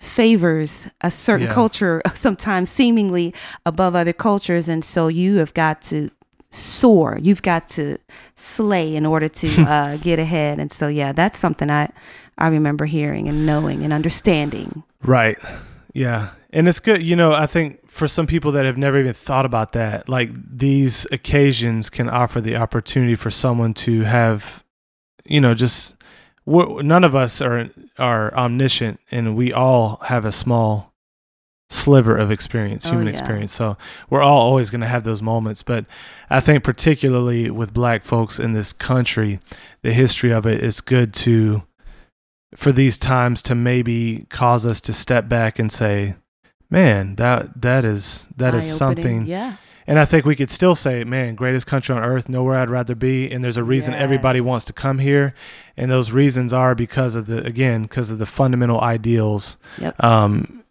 favors 0.00 0.86
a 1.02 1.10
certain 1.10 1.46
Yeah. 1.46 1.52
culture 1.54 2.02
sometimes 2.14 2.70
seemingly 2.70 3.34
above 3.66 3.94
other 3.94 4.14
cultures 4.14 4.66
and 4.68 4.82
so 4.84 5.08
you 5.08 5.36
have 5.36 5.52
got 5.52 5.82
to 5.82 6.10
soar 6.50 7.18
you've 7.22 7.42
got 7.42 7.68
to 7.68 7.96
slay 8.36 8.94
in 8.96 9.06
order 9.06 9.28
to 9.28 9.48
uh, 9.68 9.96
get 9.98 10.18
ahead 10.18 10.58
and 10.58 10.72
so 10.72 10.88
yeah 10.88 11.12
that's 11.12 11.38
something 11.38 11.70
i 11.70 11.88
i 12.38 12.48
remember 12.48 12.86
hearing 12.86 13.28
and 13.28 13.46
knowing 13.46 13.84
and 13.84 13.92
understanding 13.92 14.82
Right. 15.02 15.38
Yeah. 15.94 16.30
And 16.50 16.68
it's 16.68 16.80
good, 16.80 17.02
you 17.02 17.16
know, 17.16 17.32
I 17.32 17.46
think 17.46 17.88
for 17.88 18.08
some 18.08 18.26
people 18.26 18.52
that 18.52 18.64
have 18.66 18.76
never 18.76 18.98
even 18.98 19.14
thought 19.14 19.46
about 19.46 19.72
that, 19.72 20.08
like 20.08 20.30
these 20.34 21.06
occasions 21.12 21.88
can 21.90 22.08
offer 22.08 22.40
the 22.40 22.56
opportunity 22.56 23.14
for 23.14 23.30
someone 23.30 23.72
to 23.74 24.02
have, 24.02 24.62
you 25.24 25.40
know, 25.40 25.54
just 25.54 25.96
none 26.46 27.04
of 27.04 27.14
us 27.14 27.40
are 27.40 27.70
are 27.98 28.34
omniscient 28.34 28.98
and 29.10 29.36
we 29.36 29.52
all 29.52 29.96
have 30.06 30.24
a 30.24 30.32
small 30.32 30.89
sliver 31.72 32.16
of 32.16 32.30
experience, 32.32 32.84
Oh, 32.84 32.90
human 32.90 33.06
yeah. 33.06 33.12
experience. 33.12 33.52
So 33.52 33.76
we're 34.10 34.22
all 34.22 34.40
always 34.40 34.70
going 34.70 34.80
to 34.80 34.88
have 34.88 35.04
those 35.04 35.22
moments, 35.22 35.62
but 35.62 35.86
I 36.28 36.40
think 36.40 36.64
particularly 36.64 37.48
with 37.48 37.72
black 37.72 38.04
folks 38.04 38.38
in 38.40 38.52
this 38.54 38.72
country, 38.72 39.38
the 39.82 39.92
history 39.92 40.32
of 40.32 40.46
it 40.46 40.62
is 40.64 40.80
good 40.80 41.14
to 41.14 41.62
for 42.56 42.72
these 42.72 42.98
times 42.98 43.40
to 43.42 43.54
maybe 43.54 44.26
cause 44.28 44.66
us 44.66 44.80
to 44.82 44.92
step 44.92 45.28
back 45.28 45.60
and 45.60 45.70
say, 45.70 46.16
"Man, 46.68 47.14
that 47.14 47.62
that 47.62 47.84
is 47.84 48.26
that 48.36 48.54
is 48.56 48.66
something." 48.76 49.24
yeah 49.26 49.54
And 49.86 49.98
I 49.98 50.04
think 50.04 50.24
we 50.26 50.34
could 50.36 50.50
still 50.50 50.74
say, 50.74 51.04
"Man, 51.04 51.36
greatest 51.36 51.66
country 51.68 51.94
on 51.96 52.02
earth, 52.02 52.28
nowhere 52.28 52.58
I'd 52.58 52.68
rather 52.70 52.96
be." 52.96 53.30
And 53.30 53.42
there's 53.44 53.56
a 53.56 53.62
reason 53.64 53.94
everybody 53.94 54.40
wants 54.40 54.64
to 54.66 54.72
come 54.72 54.98
here, 54.98 55.34
and 55.76 55.88
those 55.90 56.10
reasons 56.10 56.52
are 56.52 56.74
because 56.74 57.14
of 57.14 57.26
the 57.26 57.44
again 57.46 57.82
because 57.82 58.10
of 58.10 58.18
the 58.18 58.26
fundamental 58.26 58.80
ideals 58.80 59.56
Yep. 59.78 60.02
um, 60.02 60.64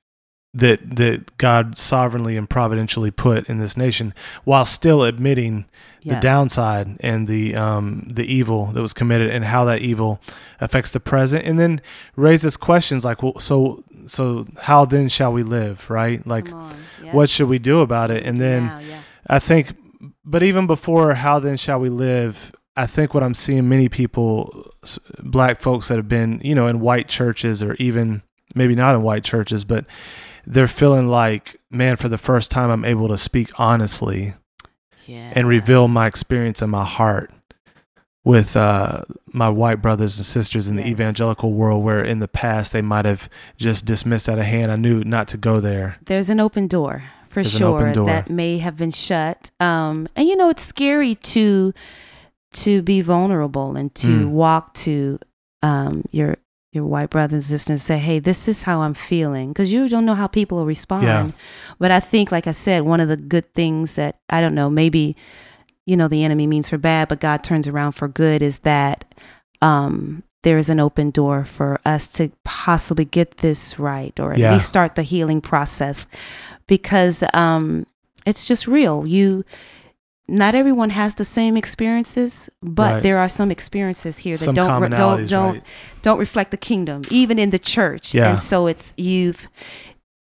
that 0.54 0.96
that 0.96 1.38
God 1.38 1.78
sovereignly 1.78 2.36
and 2.36 2.50
providentially 2.50 3.12
put 3.12 3.48
in 3.50 3.60
this 3.60 3.78
nation, 3.78 4.14
while 4.44 4.66
still 4.66 5.04
admitting 5.04 5.66
yeah. 6.02 6.16
the 6.16 6.22
downside 6.22 6.98
and 7.02 7.28
the 7.28 7.56
um 7.56 8.08
the 8.10 8.26
evil 8.26 8.68
that 8.68 8.82
was 8.82 8.94
committed 8.94 9.30
and 9.30 9.46
how 9.46 9.66
that 9.66 9.82
evil 9.82 10.20
affects 10.60 10.92
the 10.92 11.00
present. 11.00 11.46
And 11.46 11.60
then 11.60 11.82
raises 12.16 12.58
questions 12.58 13.06
like 13.06 13.22
well 13.22 13.38
so 13.40 13.84
so 14.08 14.48
how 14.62 14.86
then 14.86 15.08
shall 15.10 15.32
we 15.32 15.44
live? 15.44 15.88
Right? 15.90 16.26
Like 16.26 16.50
Yeah. 16.50 17.14
what 17.14 17.30
should 17.30 17.48
we 17.48 17.60
do 17.60 17.82
about 17.82 18.10
it? 18.12 18.26
And 18.26 18.38
then 18.40 18.66
Now, 18.66 18.80
yeah. 18.80 19.02
i 19.28 19.40
think 19.40 19.74
but 20.26 20.42
even 20.42 20.66
before 20.66 21.14
how 21.14 21.40
then 21.40 21.58
shall 21.58 21.80
we 21.80 21.90
live 21.90 22.54
i 22.78 22.88
think 22.88 23.14
what 23.14 23.22
i'm 23.22 23.34
seeing 23.34 23.68
many 23.70 23.90
people 23.90 24.72
black 25.22 25.60
folks 25.62 25.90
that 25.90 25.98
have 25.98 26.08
been 26.08 26.40
you 26.44 26.56
know 26.56 26.68
in 26.68 26.80
white 26.80 27.08
churches 27.08 27.62
or 27.62 27.74
even 27.76 28.22
maybe 28.56 28.76
not 28.76 28.96
in 28.96 29.02
white 29.04 29.24
churches 29.24 29.64
but 29.66 29.86
they're 30.50 30.68
feeling 30.68 31.08
like 31.08 31.56
man 31.72 31.96
for 31.96 32.10
the 32.10 32.18
first 32.18 32.50
time 32.52 32.70
i'm 32.70 32.84
able 32.84 33.08
to 33.08 33.18
speak 33.18 33.50
honestly 33.60 34.34
yeah 35.06 35.32
and 35.36 35.48
reveal 35.48 35.88
my 35.88 36.08
experience 36.08 36.62
in 36.62 36.70
my 36.70 36.84
heart 36.84 37.32
with 38.26 38.56
uh, 38.58 39.02
my 39.28 39.50
white 39.50 39.82
brothers 39.82 40.18
and 40.20 40.26
sisters 40.26 40.68
in 40.68 40.76
the 40.76 40.82
Yes. 40.84 40.92
evangelical 40.92 41.54
world, 41.54 41.84
where 41.86 42.04
in 42.04 42.20
the 42.20 42.28
past 42.28 42.74
they 42.74 42.82
might 42.82 43.06
have 43.06 43.30
just 43.58 43.86
dismissed 43.86 44.28
out 44.28 44.38
of 44.38 44.44
hand. 44.44 44.72
I 44.72 44.76
knew 44.76 45.04
not 45.06 45.30
to 45.30 45.38
go 45.38 45.62
there. 45.62 45.98
there's 46.06 46.30
an 46.30 46.40
open 46.40 46.68
door 46.68 47.04
for 47.30 47.42
There's 47.42 47.56
sure 47.58 47.94
door. 47.94 48.06
that 48.08 48.30
may 48.30 48.58
have 48.58 48.76
been 48.76 48.92
shut 48.92 49.52
um 49.60 50.08
and 50.16 50.28
you 50.28 50.36
know 50.36 50.50
it's 50.50 50.64
scary 50.66 51.16
to 51.16 51.74
to 52.54 52.82
be 52.82 53.02
vulnerable 53.02 53.76
and 53.78 53.96
to 53.96 54.26
Mm. 54.28 54.32
walk 54.32 54.74
to 54.86 55.20
um 55.64 56.04
your 56.12 56.36
your 56.72 56.86
white 56.86 57.10
brothers 57.10 57.34
and 57.34 57.44
sisters 57.60 57.82
say 57.82 57.98
hey 57.98 58.20
this 58.20 58.48
is 58.48 58.64
how 58.64 58.82
i'm 58.82 58.94
feeling 58.94 59.50
because 59.50 59.74
you 59.74 59.90
don't 59.90 60.06
know 60.06 60.14
how 60.14 60.28
people 60.28 60.58
will 60.60 60.66
respond 60.66 61.04
Yeah. 61.04 61.32
but 61.80 61.90
i 61.92 62.00
think 62.00 62.32
like 62.32 62.46
i 62.48 62.52
said 62.52 62.84
one 62.84 63.00
of 63.00 63.08
the 63.08 63.18
good 63.18 63.52
things 63.56 63.96
that 63.96 64.20
i 64.30 64.40
don't 64.40 64.54
know 64.56 64.70
maybe 64.70 65.16
you 65.86 65.98
know 65.98 66.08
the 66.08 66.24
enemy 66.24 66.46
means 66.46 66.70
for 66.70 66.78
bad 66.78 67.08
but 67.08 67.20
god 67.20 67.44
turns 67.44 67.68
around 67.68 67.94
for 67.94 68.08
good 68.08 68.42
is 68.44 68.60
that 68.60 69.06
um 69.62 70.22
there 70.44 70.58
is 70.58 70.70
an 70.70 70.80
open 70.80 71.10
door 71.10 71.44
for 71.44 71.80
us 71.86 72.08
to 72.08 72.32
possibly 72.46 73.04
get 73.04 73.38
this 73.38 73.78
right 73.80 74.18
or 74.20 74.32
at 74.34 74.38
Yeah. 74.40 74.54
least 74.54 74.68
start 74.68 74.96
the 74.96 75.04
healing 75.04 75.42
process 75.42 76.06
because 76.68 77.24
um 77.34 77.88
it's 78.28 78.46
just 78.46 78.68
real 78.68 79.08
you 79.08 79.44
not 80.30 80.54
everyone 80.56 80.92
has 80.92 81.16
the 81.16 81.26
same 81.26 81.58
experiences 81.58 82.50
but 82.62 82.94
Right. 82.94 83.04
there 83.04 83.18
are 83.18 83.30
some 83.30 83.52
experiences 83.52 84.18
here 84.20 84.38
that 84.38 84.46
Some 84.46 84.56
don't 84.56 84.82
re- 84.82 84.90
don't 84.90 85.28
don't 85.30 85.54
right? 85.56 85.64
don't 86.02 86.20
reflect 86.20 86.52
the 86.52 86.58
kingdom 86.58 87.04
even 87.10 87.38
in 87.40 87.50
the 87.50 87.60
church. 87.60 88.14
Yeah. 88.14 88.30
and 88.30 88.40
so 88.40 88.68
it's 88.68 88.94
you've 88.98 89.48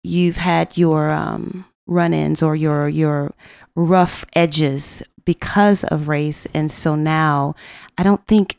you've 0.04 0.38
had 0.38 0.78
your 0.78 1.10
um 1.12 1.66
run-ins 1.88 2.42
or 2.44 2.56
your 2.56 2.90
your 2.90 3.32
rough 3.76 4.26
edges 4.34 5.04
because 5.26 5.84
of 5.86 6.08
race. 6.08 6.48
And 6.54 6.72
so 6.72 6.96
now 6.96 7.56
i 7.98 8.04
don't 8.04 8.26
think 8.28 8.58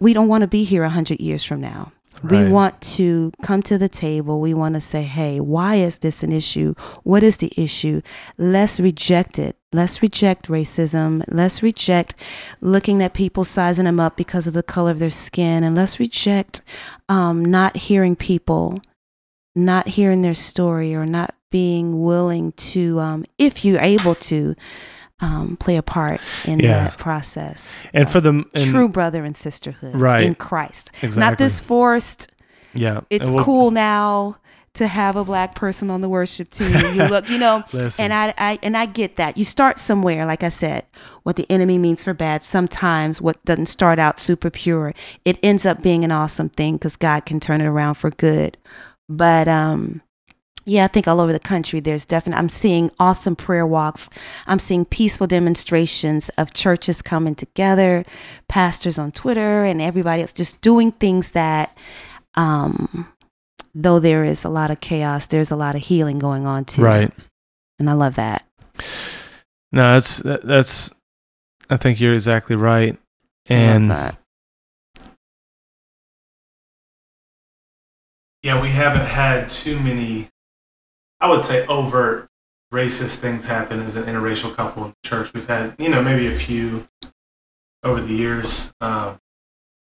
we 0.00 0.12
don't 0.12 0.28
want 0.28 0.42
to 0.42 0.48
be 0.48 0.64
here 0.64 0.82
100 0.82 1.20
years 1.20 1.42
from 1.42 1.60
now. 1.60 1.92
We 2.22 2.48
want 2.48 2.80
to 2.96 3.30
come 3.42 3.62
to 3.64 3.76
the 3.78 3.88
table. 3.90 4.40
We 4.40 4.54
want 4.54 4.74
to 4.74 4.80
say 4.80 5.02
hey 5.02 5.40
why 5.40 5.76
is 5.76 5.98
this 5.98 6.22
an 6.22 6.32
issue? 6.32 6.74
What 7.02 7.22
is 7.22 7.36
the 7.38 7.52
issue? 7.56 8.00
Let's 8.38 8.80
reject 8.80 9.38
it 9.38 9.56
let's 9.76 10.02
reject 10.02 10.48
racism 10.48 11.22
let's 11.28 11.62
reject 11.62 12.14
looking 12.60 13.02
at 13.02 13.12
people 13.14 13.44
sizing 13.44 13.84
them 13.84 14.00
up 14.00 14.16
because 14.16 14.46
of 14.46 14.54
the 14.54 14.62
color 14.62 14.90
of 14.90 14.98
their 14.98 15.10
skin 15.10 15.62
and 15.62 15.76
let's 15.76 16.00
reject 16.00 16.62
um, 17.08 17.44
not 17.44 17.76
hearing 17.76 18.16
people 18.16 18.80
not 19.54 19.88
hearing 19.88 20.22
their 20.22 20.34
story 20.34 20.94
or 20.94 21.06
not 21.06 21.34
being 21.50 22.02
willing 22.02 22.52
to 22.52 22.98
um, 23.00 23.24
if 23.38 23.64
you're 23.64 23.80
able 23.80 24.14
to 24.14 24.54
um, 25.20 25.56
play 25.56 25.76
a 25.76 25.82
part 25.82 26.20
in 26.44 26.58
Yeah. 26.58 26.84
that 26.88 26.98
process. 26.98 27.82
And 27.94 28.10
for 28.10 28.20
the 28.20 28.44
and, 28.54 28.70
true 28.70 28.86
brother 28.88 29.24
and 29.24 29.34
sisterhood 29.34 29.94
Right. 29.96 30.24
in 30.24 30.34
Christ. 30.34 30.90
exactly. 31.02 31.20
Not 31.20 31.38
this 31.38 31.58
forced, 31.60 32.30
Yeah, 32.74 33.00
it's 33.08 33.30
we'll- 33.30 33.42
cool 33.44 33.70
now 33.70 34.36
to 34.76 34.86
have 34.86 35.16
a 35.16 35.24
black 35.24 35.54
person 35.54 35.90
on 35.90 36.00
the 36.00 36.08
worship 36.08 36.50
team. 36.50 36.72
You 36.94 37.04
look, 37.08 37.28
you 37.28 37.38
know, 37.38 37.64
and 37.98 38.12
I, 38.12 38.34
I 38.38 38.58
and 38.62 38.76
I 38.76 38.86
get 38.86 39.16
that. 39.16 39.36
You 39.36 39.44
start 39.44 39.78
somewhere, 39.78 40.24
like 40.26 40.42
I 40.42 40.48
said, 40.48 40.84
what 41.22 41.36
the 41.36 41.50
enemy 41.50 41.78
means 41.78 42.04
for 42.04 42.14
bad. 42.14 42.42
Sometimes 42.42 43.20
what 43.20 43.42
doesn't 43.44 43.66
start 43.66 43.98
out 43.98 44.20
super 44.20 44.50
pure, 44.50 44.94
it 45.24 45.38
ends 45.42 45.66
up 45.66 45.82
being 45.82 46.04
an 46.04 46.12
awesome 46.12 46.48
thing 46.48 46.76
because 46.76 46.96
God 46.96 47.26
can 47.26 47.40
turn 47.40 47.60
it 47.60 47.66
around 47.66 47.94
for 47.94 48.10
good. 48.10 48.56
But 49.08 49.48
um 49.48 50.02
yeah, 50.68 50.84
I 50.84 50.88
think 50.88 51.06
all 51.06 51.20
over 51.20 51.32
the 51.32 51.38
country 51.38 51.80
there's 51.80 52.04
definitely 52.04 52.40
I'm 52.40 52.48
seeing 52.48 52.90
awesome 52.98 53.36
prayer 53.36 53.66
walks. 53.66 54.10
I'm 54.46 54.58
seeing 54.58 54.84
peaceful 54.84 55.26
demonstrations 55.26 56.28
of 56.30 56.52
churches 56.52 57.02
coming 57.02 57.34
together, 57.34 58.04
pastors 58.48 58.98
on 58.98 59.12
Twitter 59.12 59.64
and 59.64 59.80
everybody 59.80 60.22
else 60.22 60.32
just 60.32 60.60
doing 60.60 60.92
things 60.92 61.30
that 61.30 61.76
um 62.34 63.08
though 63.78 63.98
there 64.00 64.24
is 64.24 64.42
a 64.44 64.48
lot 64.48 64.70
of 64.70 64.80
chaos, 64.80 65.26
there's 65.26 65.50
a 65.50 65.56
lot 65.56 65.74
of 65.74 65.82
healing 65.82 66.18
going 66.18 66.46
on 66.46 66.64
too. 66.64 66.82
right. 66.82 67.12
And 67.78 67.90
I 67.90 67.92
love 67.92 68.14
that. 68.14 68.44
No, 69.70 69.92
that's 69.92 70.16
that's. 70.18 70.92
I 71.68 71.76
think 71.76 72.00
you're 72.00 72.14
exactly 72.14 72.56
right, 72.56 72.96
I 73.50 73.54
love 73.54 73.76
and 73.76 73.90
that. 73.90 74.18
yeah, 78.42 78.60
we 78.62 78.70
haven't 78.70 79.06
had 79.06 79.48
too 79.50 79.78
many. 79.80 80.28
I 81.20 81.28
would 81.28 81.42
say 81.42 81.66
overt 81.66 82.28
racist 82.72 83.16
things 83.16 83.46
happen 83.46 83.80
as 83.80 83.96
an 83.96 84.04
interracial 84.04 84.54
couple 84.54 84.84
in 84.84 84.90
the 84.90 85.08
church. 85.08 85.32
We've 85.34 85.46
had, 85.48 85.74
you 85.78 85.88
know, 85.88 86.02
maybe 86.02 86.28
a 86.28 86.34
few 86.34 86.86
over 87.82 88.00
the 88.00 88.12
years, 88.14 88.72
um, 88.80 89.18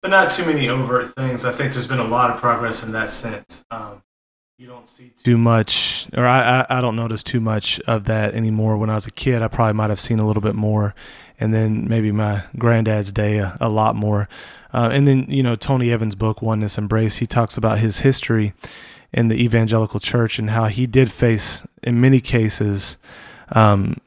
but 0.01 0.09
not 0.09 0.31
too 0.31 0.45
many 0.45 0.67
overt 0.67 1.13
things. 1.13 1.45
I 1.45 1.51
think 1.51 1.73
there's 1.73 1.87
been 1.87 1.99
a 1.99 2.07
lot 2.07 2.31
of 2.31 2.39
progress 2.39 2.83
in 2.83 2.91
that 2.93 3.11
sense. 3.11 3.63
Um, 3.71 4.01
you 4.57 4.67
don't 4.67 4.87
see 4.87 5.11
too 5.23 5.37
much, 5.37 6.07
or 6.15 6.25
I, 6.25 6.61
I, 6.61 6.77
I 6.77 6.81
don't 6.81 6.95
notice 6.95 7.23
too 7.23 7.41
much 7.41 7.79
of 7.81 8.05
that 8.05 8.35
anymore. 8.35 8.77
When 8.77 8.91
I 8.91 8.95
was 8.95 9.07
a 9.07 9.11
kid, 9.11 9.41
I 9.41 9.47
probably 9.47 9.73
might 9.73 9.89
have 9.89 9.99
seen 9.99 10.19
a 10.19 10.27
little 10.27 10.41
bit 10.41 10.53
more, 10.53 10.93
and 11.39 11.53
then 11.53 11.87
maybe 11.87 12.11
my 12.11 12.43
granddad's 12.57 13.11
day 13.11 13.39
a, 13.39 13.57
a 13.59 13.69
lot 13.69 13.95
more. 13.95 14.29
Uh, 14.73 14.89
and 14.91 15.07
then 15.07 15.25
you 15.27 15.41
know 15.41 15.55
Tony 15.55 15.91
Evans' 15.91 16.15
book 16.15 16.41
Oneness 16.43 16.77
Embrace, 16.77 17.17
he 17.17 17.25
talks 17.25 17.57
about 17.57 17.79
his 17.79 17.99
history 17.99 18.53
in 19.11 19.27
the 19.27 19.43
evangelical 19.43 19.99
church 19.99 20.37
and 20.39 20.51
how 20.51 20.65
he 20.65 20.85
did 20.85 21.11
face, 21.11 21.65
in 21.83 21.99
many 21.99 22.21
cases, 22.21 22.97
um, 23.53 23.97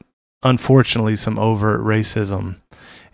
unfortunately, 0.41 1.15
some 1.15 1.37
overt 1.37 1.81
racism. 1.81 2.55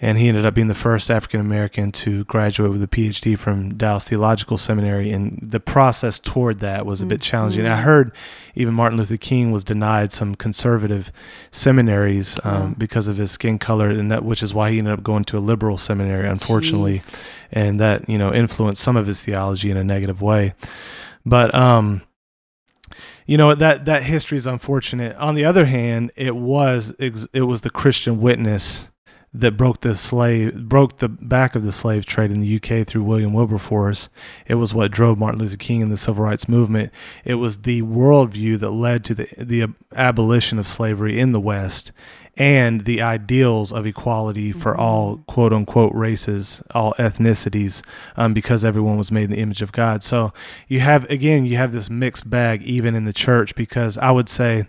And 0.03 0.17
he 0.17 0.27
ended 0.29 0.47
up 0.47 0.55
being 0.55 0.67
the 0.67 0.73
first 0.73 1.11
African 1.11 1.39
American 1.39 1.91
to 1.91 2.23
graduate 2.23 2.71
with 2.71 2.81
a 2.81 2.87
PhD 2.87 3.37
from 3.37 3.75
Dallas 3.75 4.03
Theological 4.03 4.57
Seminary. 4.57 5.11
And 5.11 5.37
the 5.43 5.59
process 5.59 6.17
toward 6.17 6.57
that 6.59 6.87
was 6.87 7.03
a 7.03 7.05
bit 7.05 7.21
challenging. 7.21 7.67
I 7.67 7.77
Mhm. 7.77 7.83
heard 7.83 8.11
even 8.55 8.73
Martin 8.73 8.97
Luther 8.97 9.17
King 9.17 9.51
was 9.51 9.63
denied 9.63 10.11
some 10.11 10.33
conservative 10.33 11.11
seminaries 11.51 12.39
um, 12.43 12.69
Yeah. 12.69 12.73
because 12.79 13.07
of 13.07 13.17
his 13.17 13.29
skin 13.31 13.59
color, 13.59 13.89
and 13.89 14.11
that 14.11 14.25
which 14.25 14.41
is 14.41 14.53
why 14.55 14.71
he 14.71 14.79
ended 14.79 14.93
up 14.93 15.03
going 15.03 15.23
to 15.25 15.37
a 15.37 15.39
liberal 15.39 15.77
seminary, 15.77 16.27
unfortunately 16.27 16.95
Jeez. 16.95 17.21
and 17.51 17.79
that 17.79 18.09
you 18.09 18.17
know 18.17 18.33
influenced 18.33 18.81
some 18.81 18.97
of 18.97 19.05
his 19.07 19.21
theology 19.23 19.69
in 19.69 19.77
a 19.77 19.83
negative 19.83 20.21
way 20.21 20.53
but 21.25 21.53
um 21.53 22.01
you 23.27 23.37
know 23.37 23.53
that 23.53 23.85
that 23.85 24.03
history 24.03 24.37
is 24.37 24.47
unfortunate 24.47 25.15
on 25.17 25.35
the 25.35 25.45
other 25.45 25.65
hand 25.65 26.11
it 26.15 26.35
was 26.35 26.95
it 26.99 27.41
was 27.43 27.61
the 27.61 27.69
christian 27.69 28.19
witness 28.19 28.89
that 29.33 29.55
broke 29.55 29.79
the 29.79 29.95
slave 29.95 30.67
broke 30.67 30.97
the 30.97 31.07
back 31.07 31.55
of 31.55 31.63
the 31.63 31.71
slave 31.71 32.05
trade 32.05 32.31
in 32.31 32.41
the 32.41 32.55
UK 32.57 32.85
through 32.85 33.03
William 33.03 33.33
Wilberforce. 33.33 34.09
It 34.45 34.55
was 34.55 34.73
what 34.73 34.91
drove 34.91 35.17
Martin 35.17 35.39
Luther 35.39 35.57
King 35.57 35.81
and 35.81 35.91
the 35.91 35.97
civil 35.97 36.23
rights 36.23 36.49
movement. 36.49 36.91
It 37.23 37.35
was 37.35 37.59
the 37.59 37.81
worldview 37.83 38.59
that 38.59 38.71
led 38.71 39.05
to 39.05 39.13
the 39.13 39.27
the 39.37 39.67
abolition 39.95 40.59
of 40.59 40.67
slavery 40.67 41.17
in 41.17 41.31
the 41.31 41.39
West 41.39 41.91
and 42.37 42.85
the 42.85 43.01
ideals 43.01 43.71
of 43.71 43.85
equality 43.85 44.51
for 44.51 44.75
all 44.75 45.17
quote 45.27 45.53
unquote 45.53 45.93
races, 45.93 46.61
all 46.71 46.93
ethnicities, 46.97 47.83
um, 48.15 48.33
because 48.33 48.65
everyone 48.65 48.97
was 48.97 49.11
made 49.11 49.25
in 49.25 49.31
the 49.31 49.39
image 49.39 49.61
of 49.61 49.71
God. 49.71 50.03
So 50.03 50.33
you 50.67 50.81
have 50.81 51.09
again 51.09 51.45
you 51.45 51.55
have 51.55 51.71
this 51.71 51.89
mixed 51.89 52.29
bag 52.29 52.63
even 52.63 52.95
in 52.95 53.05
the 53.05 53.13
church 53.13 53.55
because 53.55 53.97
I 53.97 54.11
would 54.11 54.27
say 54.27 54.67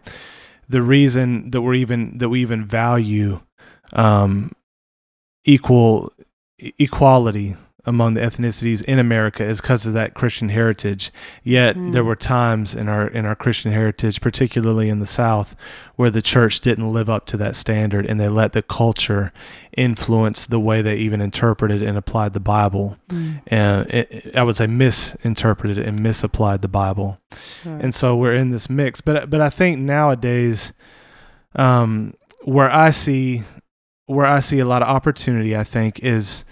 the 0.69 0.83
reason 0.83 1.51
that 1.51 1.63
we're 1.63 1.75
even 1.75 2.19
that 2.19 2.29
we 2.29 2.41
even 2.41 2.65
value 2.65 3.41
um, 3.93 4.53
equal 5.45 6.13
equality 6.79 7.57
among 7.85 8.15
the 8.15 8.21
ethnicities 8.21 8.81
in 8.85 9.01
America 9.01 9.43
is 9.45 9.61
because 9.61 9.87
of 9.87 9.93
that 9.93 10.15
Christian 10.15 10.51
heritage. 10.51 11.11
Yet 11.43 11.75
Mm. 11.75 11.93
there 11.93 12.05
were 12.05 12.15
times 12.15 12.77
in 12.77 12.89
our 12.89 13.09
in 13.09 13.27
our 13.27 13.35
Christian 13.35 13.73
heritage, 13.73 14.21
particularly 14.21 14.89
in 14.89 15.01
the 15.01 15.07
South, 15.07 15.57
where 15.97 16.09
the 16.11 16.23
church 16.23 16.61
didn't 16.61 16.93
live 16.93 17.11
up 17.11 17.27
to 17.27 17.37
that 17.39 17.57
standard, 17.57 18.07
and 18.07 18.21
they 18.21 18.29
let 18.29 18.53
the 18.53 18.63
culture 18.63 19.33
influence 19.77 20.47
the 20.47 20.61
way 20.61 20.81
they 20.81 20.97
even 20.99 21.21
interpreted 21.21 21.83
and 21.83 21.99
applied 21.99 22.35
the 22.35 22.41
Bible. 22.41 22.99
Mm. 23.09 23.41
And 23.49 23.91
it, 23.91 24.09
it- 24.13 24.37
I 24.37 24.45
would 24.45 24.57
say 24.57 24.69
misinterpreted 24.69 25.79
and 25.79 26.01
misapplied 26.01 26.63
the 26.63 26.69
Bible 26.69 27.19
Sure. 27.65 27.79
and 27.81 27.93
so 27.93 28.15
we're 28.15 28.35
in 28.35 28.51
this 28.51 28.71
mix. 28.71 29.01
But 29.01 29.29
but 29.29 29.41
I 29.41 29.51
think 29.51 29.81
nowadays, 29.81 30.73
um, 31.57 32.15
where 32.45 32.71
I 32.71 32.91
see 32.91 33.43
where 34.13 34.27
I 34.27 34.41
see 34.41 34.59
a 34.59 34.65
lot 34.65 34.83
of 34.83 34.89
opportunity, 34.89 35.57
I 35.57 35.65
think 35.65 36.01
is 36.01 36.45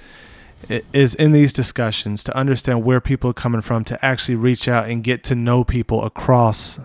is 0.93 1.15
in 1.15 1.33
these 1.33 1.53
discussions 1.55 2.23
to 2.25 2.37
understand 2.37 2.85
where 2.85 3.01
people 3.01 3.31
are 3.31 3.35
coming 3.35 3.63
from, 3.63 3.83
to 3.85 4.05
actually 4.05 4.35
reach 4.37 4.69
out 4.69 4.89
and 4.91 5.03
get 5.03 5.25
to 5.25 5.35
know 5.35 5.65
people 5.65 6.05
across 6.05 6.79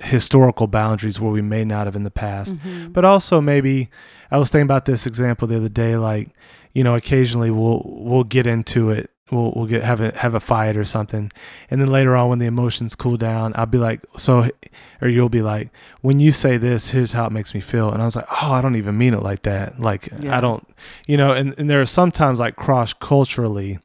historical 0.00 0.66
boundaries 0.66 1.18
where 1.18 1.32
we 1.32 1.40
may 1.42 1.64
not 1.64 1.86
have 1.86 1.96
in 1.96 2.04
the 2.04 2.10
past 2.10 2.54
Mhm. 2.58 2.92
but 2.92 3.04
also 3.04 3.40
maybe 3.40 3.88
I 4.30 4.38
was 4.38 4.48
thinking 4.50 4.66
about 4.66 4.84
this 4.84 5.06
example 5.06 5.48
the 5.48 5.56
other 5.56 5.68
day. 5.70 5.96
Like, 5.96 6.28
you 6.74 6.84
know, 6.84 6.94
occasionally 6.94 7.50
we'll 7.50 7.82
we'll 7.84 8.24
get 8.24 8.46
into 8.46 8.90
it. 8.90 9.10
We'll 9.30 9.52
we'll 9.54 9.66
get 9.66 9.82
have 9.82 10.00
a 10.00 10.16
have 10.16 10.34
a 10.34 10.40
fight 10.40 10.76
or 10.76 10.84
something, 10.84 11.30
and 11.70 11.80
then 11.80 11.88
later 11.88 12.16
on 12.16 12.28
when 12.30 12.38
the 12.38 12.46
emotions 12.46 12.94
cool 12.94 13.16
down, 13.16 13.52
I'll 13.56 13.66
be 13.66 13.78
like, 13.78 14.00
so, 14.16 14.48
or 15.02 15.08
you'll 15.08 15.28
be 15.28 15.42
like, 15.42 15.70
when 16.00 16.18
you 16.18 16.32
say 16.32 16.56
this, 16.56 16.90
here's 16.90 17.12
how 17.12 17.26
it 17.26 17.32
makes 17.32 17.54
me 17.54 17.60
feel, 17.60 17.90
and 17.92 18.00
I 18.00 18.04
was 18.04 18.16
like, 18.16 18.26
oh, 18.42 18.52
I 18.52 18.60
don't 18.60 18.76
even 18.76 18.96
mean 18.96 19.14
it 19.14 19.22
like 19.22 19.42
that. 19.42 19.78
Like 19.80 20.08
Yeah. 20.20 20.36
I 20.36 20.40
don't, 20.40 20.66
you 21.06 21.16
know, 21.16 21.32
and 21.32 21.54
and 21.58 21.68
there 21.68 21.80
are 21.80 21.86
sometimes 21.86 22.40
like 22.40 22.56
cross 22.56 22.92
culturally. 22.92 23.78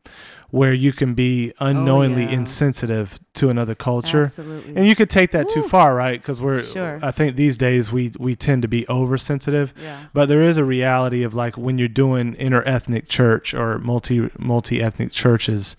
Where 0.60 0.72
you 0.86 0.93
can 0.93 1.16
be 1.16 1.51
oh, 1.60 1.66
unknowingly 1.66 2.26
Oh, 2.26 2.30
yeah. 2.30 2.38
insensitive 2.41 3.20
to 3.39 3.49
another 3.49 3.74
culture, 3.74 4.26
Absolutely. 4.26 4.76
and 4.76 4.88
you 4.88 4.95
could 4.95 5.10
take 5.10 5.32
that 5.32 5.49
too 5.49 5.64
far, 5.64 5.95
right? 5.95 6.22
Because 6.22 6.39
we're, 6.39 6.62
Sure. 6.62 6.99
I 7.01 7.10
think 7.10 7.36
these 7.36 7.58
days 7.58 7.91
we 7.91 8.12
we 8.20 8.36
tend 8.36 8.62
to 8.62 8.68
be 8.68 8.86
oversensitive, 8.88 9.74
yeah. 9.82 10.06
but 10.14 10.28
there 10.30 10.43
is 10.43 10.60
a 10.60 10.64
reality 10.64 11.24
of 11.24 11.34
like 11.34 11.58
when 11.58 11.80
you're 11.80 11.88
doing 12.06 12.36
interethnic 12.36 13.08
church 13.08 13.56
or 13.56 13.80
multi 13.80 14.30
multi 14.38 14.80
ethnic 14.80 15.12
churches, 15.12 15.76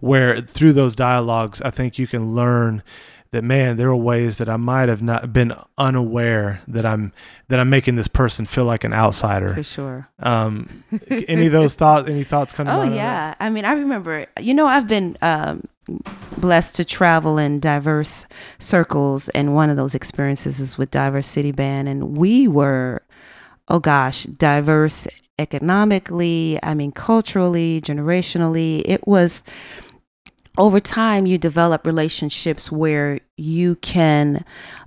where 0.00 0.42
through 0.42 0.74
those 0.74 0.94
dialogues, 0.94 1.62
I 1.62 1.70
think 1.70 1.98
you 1.98 2.06
can 2.06 2.34
learn 2.34 2.82
that 3.30 3.44
man, 3.44 3.76
there 3.76 3.88
are 3.88 3.96
ways 3.96 4.38
that 4.38 4.48
I 4.48 4.56
might 4.56 4.88
have 4.88 5.02
not 5.02 5.32
been 5.32 5.52
unaware 5.76 6.60
that 6.68 6.86
I'm 6.86 7.12
that 7.48 7.60
I'm 7.60 7.68
making 7.70 7.96
this 7.96 8.08
person 8.08 8.46
feel 8.46 8.64
like 8.64 8.84
an 8.84 8.92
outsider. 8.92 9.54
For 9.54 9.62
sure. 9.62 10.08
Um, 10.18 10.84
any 11.08 11.46
of 11.46 11.52
those 11.52 11.74
thoughts? 11.74 12.08
Any 12.08 12.24
thoughts 12.24 12.52
come 12.52 12.66
to 12.66 12.72
Oh 12.72 12.76
mind? 12.78 12.90
on 12.90 12.96
that? 12.96 12.96
yeah. 12.96 13.34
I 13.40 13.50
mean, 13.50 13.64
I 13.64 13.72
remember. 13.72 14.26
You 14.40 14.54
know, 14.54 14.66
I've 14.66 14.88
been 14.88 15.18
um, 15.22 15.64
blessed 16.38 16.74
to 16.76 16.84
travel 16.84 17.38
in 17.38 17.60
diverse 17.60 18.26
circles, 18.58 19.28
and 19.30 19.54
one 19.54 19.68
of 19.70 19.76
those 19.76 19.94
experiences 19.94 20.58
is 20.60 20.78
with 20.78 20.90
Diverse 20.90 21.26
City 21.26 21.52
Band, 21.52 21.88
and 21.88 22.16
we 22.16 22.48
were, 22.48 23.02
oh 23.68 23.78
gosh, 23.80 24.24
diverse 24.24 25.06
economically. 25.38 26.58
I 26.62 26.74
mean, 26.74 26.92
culturally, 26.92 27.80
generationally. 27.80 28.82
It 28.84 29.06
was 29.06 29.42
over 30.58 30.80
time 30.80 31.26
you 31.26 31.38
develop 31.38 31.86
relationships 31.86 32.70
where 32.70 33.20
you 33.36 33.76
can 33.76 34.44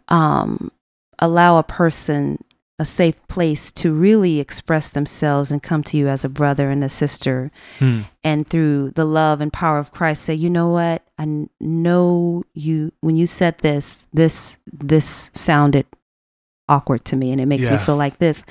um, 0.10 0.72
allow 1.20 1.58
a 1.58 1.64
person 1.64 2.38
a 2.82 2.86
safe 2.86 3.16
place 3.28 3.72
to 3.72 3.94
really 3.94 4.40
express 4.40 4.90
themselves 4.90 5.52
and 5.52 5.62
come 5.62 5.84
to 5.84 5.98
you 5.98 6.08
as 6.08 6.26
a 6.26 6.30
brother 6.30 6.72
and 6.72 6.84
a 6.84 6.90
sister. 6.90 7.52
Hmm. 7.78 8.02
and 8.24 8.48
through 8.48 8.92
the 8.92 9.06
love 9.06 9.40
and 9.40 9.54
power 9.54 9.78
of 9.78 9.92
Christ 9.92 10.24
say 10.24 10.34
you 10.34 10.50
know 10.50 10.70
what? 10.70 11.04
I 11.20 11.48
know 11.60 12.44
you 12.56 12.92
when 13.02 13.16
you 13.16 13.28
said 13.28 13.60
this 13.60 14.08
this 14.12 14.58
this 14.66 15.30
sounded 15.34 15.86
awkward 16.68 17.06
to 17.06 17.16
me 17.16 17.32
and 17.32 17.40
it 17.40 17.46
makes 17.46 17.70
me 17.70 17.78
feel 17.78 17.98
like 17.98 18.18
this. 18.18 18.44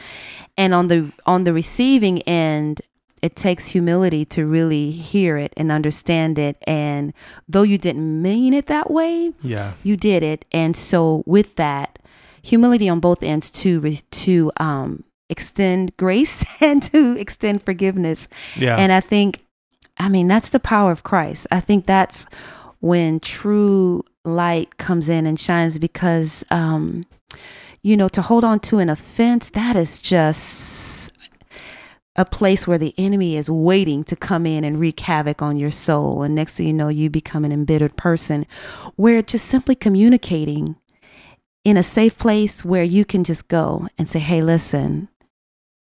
And 0.57 0.75
on 0.75 0.87
the 0.87 1.11
on 1.27 1.43
the 1.43 1.53
receiving 1.53 2.23
end 2.23 2.83
it 3.23 3.37
takes 3.37 3.69
humility 3.69 4.25
to 4.25 4.47
really 4.47 4.91
hear 4.91 5.37
it 5.37 5.53
and 5.57 5.71
understand 5.71 6.39
it 6.39 6.57
and 6.67 7.13
though 7.49 7.63
you 7.63 7.79
didn't 7.79 8.23
mean 8.23 8.55
it 8.55 8.67
that 8.67 8.91
way 8.91 9.33
Yeah. 9.43 9.73
you 9.83 9.97
did 9.97 10.23
it 10.23 10.45
and 10.53 10.77
so 10.77 11.23
with 11.27 11.57
that 11.57 11.99
humility 12.43 12.89
on 12.89 13.01
both 13.01 13.23
ends 13.23 13.51
to 13.51 13.97
to 13.97 14.51
um 14.57 15.05
extend 15.29 15.97
grace 15.97 16.45
and 16.61 16.83
to 16.83 17.17
extend 17.19 17.63
forgiveness. 17.63 18.27
Yeah. 18.57 18.77
And 18.77 18.91
I 18.93 18.99
think, 19.01 19.45
I 19.97 20.09
mean, 20.09 20.27
that's 20.27 20.51
the 20.51 20.59
power 20.59 20.91
of 20.91 21.05
Christ. 21.05 21.47
I 21.53 21.61
think 21.61 21.87
that's 21.87 22.27
when 22.81 23.21
true 23.21 24.03
light 24.25 24.77
comes 24.79 25.09
in 25.09 25.27
and 25.27 25.39
shines 25.39 25.79
because, 25.79 26.45
um, 26.51 27.05
you 27.83 27.97
know, 27.97 28.09
to 28.09 28.23
hold 28.23 28.43
on 28.43 28.59
to 28.61 28.79
an 28.81 28.91
offense, 28.91 29.51
that 29.51 29.77
is 29.77 30.03
just 30.03 31.00
a 32.21 32.25
place 32.27 32.67
where 32.67 32.77
the 32.77 32.95
enemy 32.99 33.35
is 33.35 33.49
waiting 33.51 34.05
to 34.05 34.15
come 34.15 34.45
in 34.45 34.63
and 34.63 34.79
wreak 34.79 35.01
havoc 35.01 35.41
on 35.41 35.57
your 35.57 35.71
soul. 35.71 36.23
And 36.23 36.35
next 36.35 36.59
thing 36.59 36.67
you 36.67 36.73
know, 36.75 36.89
you 36.89 37.09
become 37.09 37.47
an 37.47 37.51
embittered 37.53 37.97
person 37.97 38.47
where 38.97 39.23
just 39.23 39.47
simply 39.47 39.75
communicating 39.75 40.77
in 41.65 41.79
a 41.79 41.83
safe 41.83 42.19
place 42.19 42.63
where 42.63 42.83
you 42.83 43.07
can 43.07 43.25
just 43.25 43.49
go 43.49 43.89
and 43.97 44.07
say, 44.07 44.19
hey, 44.19 44.43
listen, 44.43 45.09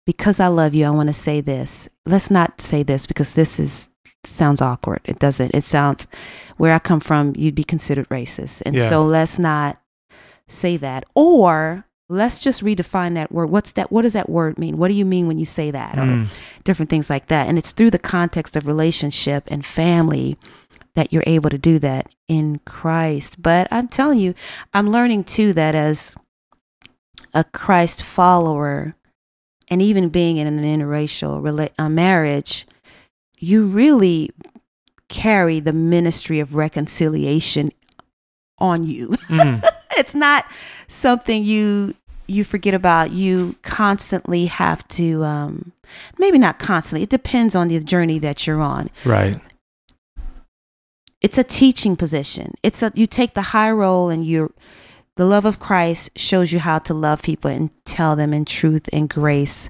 because 0.06 0.40
I 0.40 0.46
love 0.48 0.76
you, 0.76 0.86
I 0.86 0.92
want 0.92 1.10
to 1.10 1.14
say 1.14 1.42
this. 1.42 1.90
Let's 2.06 2.30
not 2.30 2.62
say 2.62 2.84
this 2.84 3.08
because 3.08 3.34
this 3.34 3.60
is 3.60 3.90
sounds 4.24 4.62
awkward. 4.62 5.02
It 5.06 5.18
doesn't. 5.18 5.56
It 5.56 5.64
sounds 5.64 6.08
where 6.58 6.74
I 6.74 6.78
come 6.80 7.00
from, 7.00 7.34
you'd 7.36 7.56
be 7.56 7.64
considered 7.64 8.08
racist. 8.10 8.62
And 8.64 8.76
Yeah. 8.76 8.88
so 8.88 9.04
let's 9.04 9.40
not 9.40 9.82
say 10.48 10.78
that. 10.78 11.04
Or 11.16 11.86
let's 12.12 12.40
just 12.40 12.64
redefine 12.64 13.14
that 13.16 13.32
word. 13.32 13.48
What's 13.50 13.72
that? 13.74 13.92
What 13.92 14.02
does 14.02 14.14
that 14.14 14.30
word 14.30 14.60
mean? 14.60 14.78
What 14.78 14.90
do 14.90 14.94
you 14.94 15.06
mean 15.06 15.28
when 15.28 15.40
you 15.40 15.46
say 15.46 15.72
that? 15.72 15.98
Or 15.98 16.02
Mm. 16.02 16.34
different 16.64 16.90
things 16.90 17.10
like 17.10 17.28
that. 17.28 17.48
And 17.48 17.58
it's 17.58 17.72
through 17.72 17.92
the 17.92 18.00
context 18.00 18.56
of 18.58 18.68
relationship 18.68 19.46
and 19.48 19.66
family 19.66 20.38
that 20.96 21.14
you're 21.14 21.24
able 21.26 21.50
to 21.50 21.58
do 21.58 21.80
that 21.80 22.10
in 22.28 22.60
Christ. 22.66 23.42
But 23.42 23.68
I'm 23.72 23.88
telling 23.88 24.20
you, 24.20 24.34
I'm 24.74 24.90
learning 24.90 25.24
too 25.24 25.54
that 25.54 25.74
as 25.74 26.14
a 27.34 27.46
Christ 27.46 28.04
follower, 28.04 28.94
and 29.70 29.82
even 29.82 30.10
being 30.10 30.36
in 30.36 30.48
an 30.48 30.60
interracial 30.60 31.42
rela- 31.42 31.70
uh, 31.80 31.88
marriage, 31.88 32.68
you 33.40 33.64
really 33.64 34.32
carry 35.08 35.62
the 35.62 35.72
ministry 35.74 36.42
of 36.42 36.56
reconciliation 36.56 37.72
on 38.60 38.84
you. 38.84 39.10
Mm. 39.30 39.64
it's 39.98 40.14
not 40.14 40.46
something 40.90 41.44
you 41.46 41.96
you 42.32 42.44
forget 42.44 42.74
about. 42.74 43.12
You 43.12 43.56
constantly 43.62 44.46
have 44.46 44.88
to, 44.90 45.24
um, 45.24 45.72
maybe 46.18 46.38
not 46.38 46.60
constantly. 46.60 47.04
It 47.04 47.10
depends 47.10 47.56
on 47.56 47.68
the 47.68 47.80
journey 47.80 48.20
that 48.20 48.48
you're 48.48 48.62
on. 48.62 48.90
Right. 49.06 49.40
It's 51.22 51.38
a 51.38 51.44
teaching 51.44 51.96
position. 51.96 52.56
It's 52.64 52.82
a 52.82 52.92
you 52.96 53.06
take 53.06 53.36
the 53.36 53.42
high 53.42 53.70
role 53.70 54.10
and 54.10 54.26
you 54.26 54.54
the 55.18 55.26
love 55.26 55.46
of 55.46 55.60
Christ 55.60 56.18
shows 56.18 56.52
you 56.52 56.60
how 56.60 56.80
to 56.80 56.94
love 56.94 57.22
people 57.22 57.52
and 57.52 57.70
tell 57.86 58.16
them 58.16 58.34
in 58.34 58.46
truth 58.46 58.90
and 58.92 59.08
grace. 59.08 59.70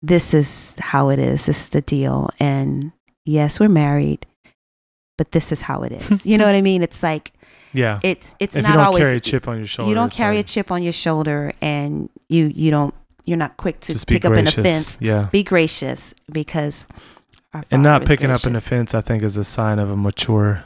This 0.00 0.32
is 0.32 0.76
how 0.78 1.08
it 1.08 1.18
is. 1.18 1.46
This 1.46 1.64
is 1.64 1.68
the 1.70 1.80
deal. 1.80 2.30
And 2.38 2.92
yes, 3.24 3.58
we're 3.58 3.68
married, 3.68 4.26
but 5.18 5.32
this 5.32 5.50
is 5.50 5.62
how 5.62 5.82
it 5.82 5.90
is. 5.90 6.24
you 6.26 6.38
know 6.38 6.46
what 6.46 6.54
I 6.54 6.60
mean? 6.60 6.82
It's 6.82 7.02
like 7.02 7.32
Yeah. 7.76 8.00
it's 8.02 8.34
it's 8.40 8.56
if 8.56 8.62
not 8.62 8.70
you 8.70 8.74
don't 8.74 8.86
always 8.86 9.02
carry 9.02 9.16
a 9.16 9.20
chip 9.20 9.48
on 9.48 9.58
your 9.58 9.66
shoulder, 9.66 9.88
you 9.88 9.94
don't 9.94 10.12
carry 10.12 10.36
like, 10.36 10.46
a 10.46 10.48
chip 10.48 10.70
on 10.70 10.82
your 10.82 10.92
shoulder 10.92 11.52
and 11.60 12.08
you 12.28 12.46
you 12.46 12.70
don't 12.70 12.94
you're 13.26 13.36
not 13.36 13.56
quick 13.56 13.80
to 13.80 14.06
pick 14.06 14.24
up 14.24 14.32
an 14.32 14.46
offense. 14.46 14.96
Yeah. 15.00 15.28
Be 15.30 15.42
gracious 15.42 16.14
because 16.30 16.86
our 17.52 17.64
and 17.70 17.82
not 17.82 18.06
picking 18.06 18.30
up 18.30 18.44
an 18.44 18.56
offense, 18.56 18.94
I 18.94 19.00
think, 19.00 19.22
is 19.22 19.36
a 19.36 19.44
sign 19.44 19.78
of 19.78 19.90
a 19.90 19.96
mature 19.96 20.64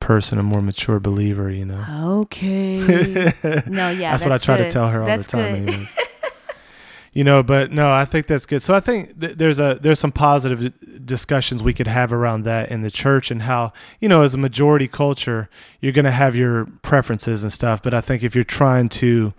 person, 0.00 0.38
a 0.38 0.42
more 0.42 0.60
mature 0.60 0.98
believer. 0.98 1.50
You 1.50 1.66
know. 1.66 2.20
Okay. 2.22 2.78
no, 3.66 3.90
yeah. 3.90 4.10
that's, 4.10 4.24
what 4.24 4.32
I 4.32 4.38
try 4.38 4.58
to 4.58 4.70
tell 4.70 4.88
her 4.88 5.00
all 5.00 5.06
That's 5.06 5.26
the 5.28 5.38
time. 5.38 5.86
you 7.12 7.24
know, 7.24 7.42
but 7.42 7.72
no, 7.72 7.90
I 7.90 8.04
think 8.04 8.26
that's 8.26 8.46
good. 8.46 8.62
So 8.62 8.72
I 8.74 8.80
think 8.80 9.20
th- 9.20 9.36
there's 9.36 9.58
a 9.58 9.78
there's 9.80 9.98
some 9.98 10.12
positive 10.12 10.72
discussions 11.04 11.62
we 11.62 11.74
could 11.74 11.88
have 11.88 12.12
around 12.12 12.44
that 12.44 12.70
in 12.70 12.82
the 12.82 12.90
church 12.90 13.30
and 13.30 13.42
how 13.42 13.72
you 14.00 14.08
know 14.08 14.22
as 14.22 14.34
a 14.34 14.38
majority 14.38 14.86
culture 14.86 15.48
you're 15.80 15.92
going 15.92 16.04
to 16.04 16.10
have 16.12 16.36
your 16.36 16.66
preferences 16.82 17.42
and 17.42 17.52
stuff. 17.52 17.82
But 17.82 17.94
I 17.94 18.00
think 18.00 18.22
if 18.22 18.34
you're 18.34 18.44
trying 18.44 18.88
to 18.90 19.32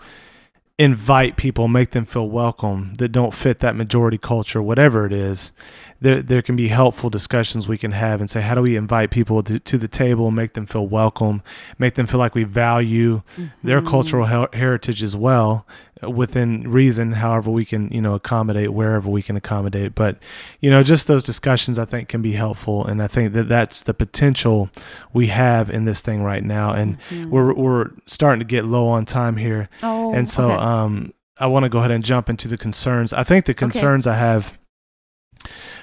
invite 0.80 1.36
people, 1.38 1.68
make 1.68 1.92
them 1.92 2.06
feel 2.06 2.28
welcome 2.30 2.96
that 2.96 3.10
don't 3.10 3.34
fit 3.36 3.60
that 3.60 3.76
majority 3.76 4.18
culture, 4.18 4.62
whatever 4.64 5.06
it 5.06 5.14
is, 5.14 5.52
there 6.00 6.22
there 6.24 6.42
can 6.42 6.56
be 6.56 6.70
helpful 6.70 7.10
discussions 7.10 7.68
we 7.68 7.78
can 7.78 7.92
have 7.92 8.20
and 8.20 8.30
say 8.30 8.42
how 8.42 8.56
do 8.56 8.62
we 8.64 8.76
invite 8.76 9.12
people 9.12 9.44
to, 9.44 9.60
to 9.60 9.78
the 9.78 9.88
table 9.88 10.28
and 10.28 10.36
make 10.36 10.54
them 10.54 10.66
feel 10.66 10.88
welcome, 10.88 11.44
make 11.78 11.94
them 11.94 12.08
feel 12.08 12.20
like 12.20 12.34
we 12.34 12.44
value 12.44 13.22
their 13.64 13.80
Mhm. 13.82 13.88
cultural 13.88 14.26
her- 14.26 14.50
heritage 14.54 15.04
as 15.04 15.16
well 15.16 15.68
within 16.10 16.64
reason 16.70 17.12
however 17.14 17.52
we 17.52 17.64
can 17.66 17.90
you 17.92 18.02
know 18.02 18.14
accommodate 18.16 18.74
wherever 18.74 19.10
we 19.10 19.22
can 19.22 19.36
accommodate. 19.36 19.94
But 19.96 20.18
you 20.60 20.70
know 20.70 20.82
just 20.84 21.08
those 21.08 21.24
discussions 21.24 21.78
i 21.78 21.86
think 21.86 22.08
can 22.10 22.22
be 22.22 22.32
helpful. 22.34 22.86
And 22.86 23.02
i 23.04 23.08
think 23.08 23.34
that 23.34 23.48
that's 23.48 23.84
the 23.84 23.94
potential 23.94 24.70
we 25.14 25.28
have 25.28 25.70
in 25.70 25.86
this 25.86 26.02
thing 26.02 26.24
right 26.24 26.44
now. 26.44 26.74
And 26.74 26.98
Mhm. 27.10 27.30
we're 27.30 27.54
we're 27.54 27.90
starting 28.08 28.40
to 28.40 28.46
get 28.46 28.66
low 28.66 28.88
on 28.88 29.06
time 29.06 29.38
here. 29.38 29.70
Oh, 29.84 30.14
and 30.14 30.28
so 30.30 30.52
okay. 30.52 30.56
um 30.64 31.14
i 31.40 31.48
want 31.48 31.64
to 31.64 31.70
go 31.70 31.80
ahead 31.80 31.92
and 31.92 32.04
jump 32.04 32.30
into 32.30 32.48
the 32.48 32.58
concerns. 32.58 33.14
I 33.14 33.24
think 33.24 33.46
the 33.46 33.54
concerns 33.54 34.08
i 34.08 34.16
have 34.16 34.58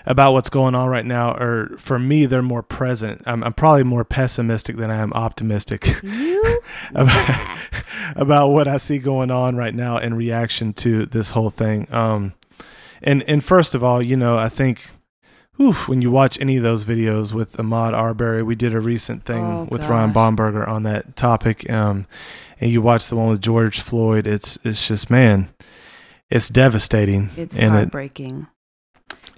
about 0.09 0.33
what's 0.33 0.51
going 0.51 0.75
on 0.75 0.89
right 0.89 1.07
now 1.07 1.31
are 1.35 1.69
for 1.79 1.99
me 1.99 2.27
they're 2.27 2.43
more 2.43 2.63
present 2.65 3.23
i'm, 3.27 3.45
I'm 3.45 3.53
probably 3.53 3.85
more 3.85 4.05
pessimistic 4.05 4.77
than 4.77 4.91
i 4.91 4.97
am 4.97 5.13
optimistic 5.13 5.87
you 6.03 6.61
about, 6.95 7.59
about 8.17 8.49
what 8.49 8.69
I 8.69 8.77
see 8.79 8.99
going 8.99 9.31
on 9.31 9.57
right 9.57 9.75
now 9.75 9.99
in 9.99 10.15
reaction 10.15 10.73
to 10.75 11.07
this 11.07 11.31
whole 11.31 11.51
thing. 11.51 11.87
Um, 11.93 12.35
and 13.03 13.23
and 13.25 13.43
first 13.43 13.75
of 13.75 13.83
all, 13.85 14.03
you 14.03 14.17
know, 14.17 14.37
I 14.37 14.49
think, 14.49 14.91
oof, 15.61 15.89
when 15.89 16.03
you 16.03 16.11
watch 16.11 16.39
any 16.41 16.57
of 16.57 16.63
those 16.63 16.85
videos 16.85 17.33
with 17.33 17.57
Ahmaud 17.57 17.93
Arbery, 17.95 18.43
we 18.43 18.55
did 18.55 18.75
a 18.75 18.81
recent 18.81 19.25
thing 19.25 19.43
Oh, 19.45 19.69
with 19.71 19.85
Ryan 19.85 20.13
gosh. 20.13 20.35
Bomberger 20.37 20.67
on 20.69 20.83
that 20.85 21.17
topic. 21.17 21.69
Um, 21.71 22.07
and 22.61 22.71
you 22.71 22.83
watch 22.83 23.09
the 23.09 23.17
one 23.17 23.29
with 23.29 23.41
George 23.41 23.81
Floyd. 23.81 24.27
It's 24.27 24.59
it's 24.65 24.87
just 24.87 25.11
man, 25.11 25.49
it's 26.31 26.49
devastating. 26.49 27.31
it's 27.37 27.57
and 27.59 27.73
heartbreaking. 27.73 28.47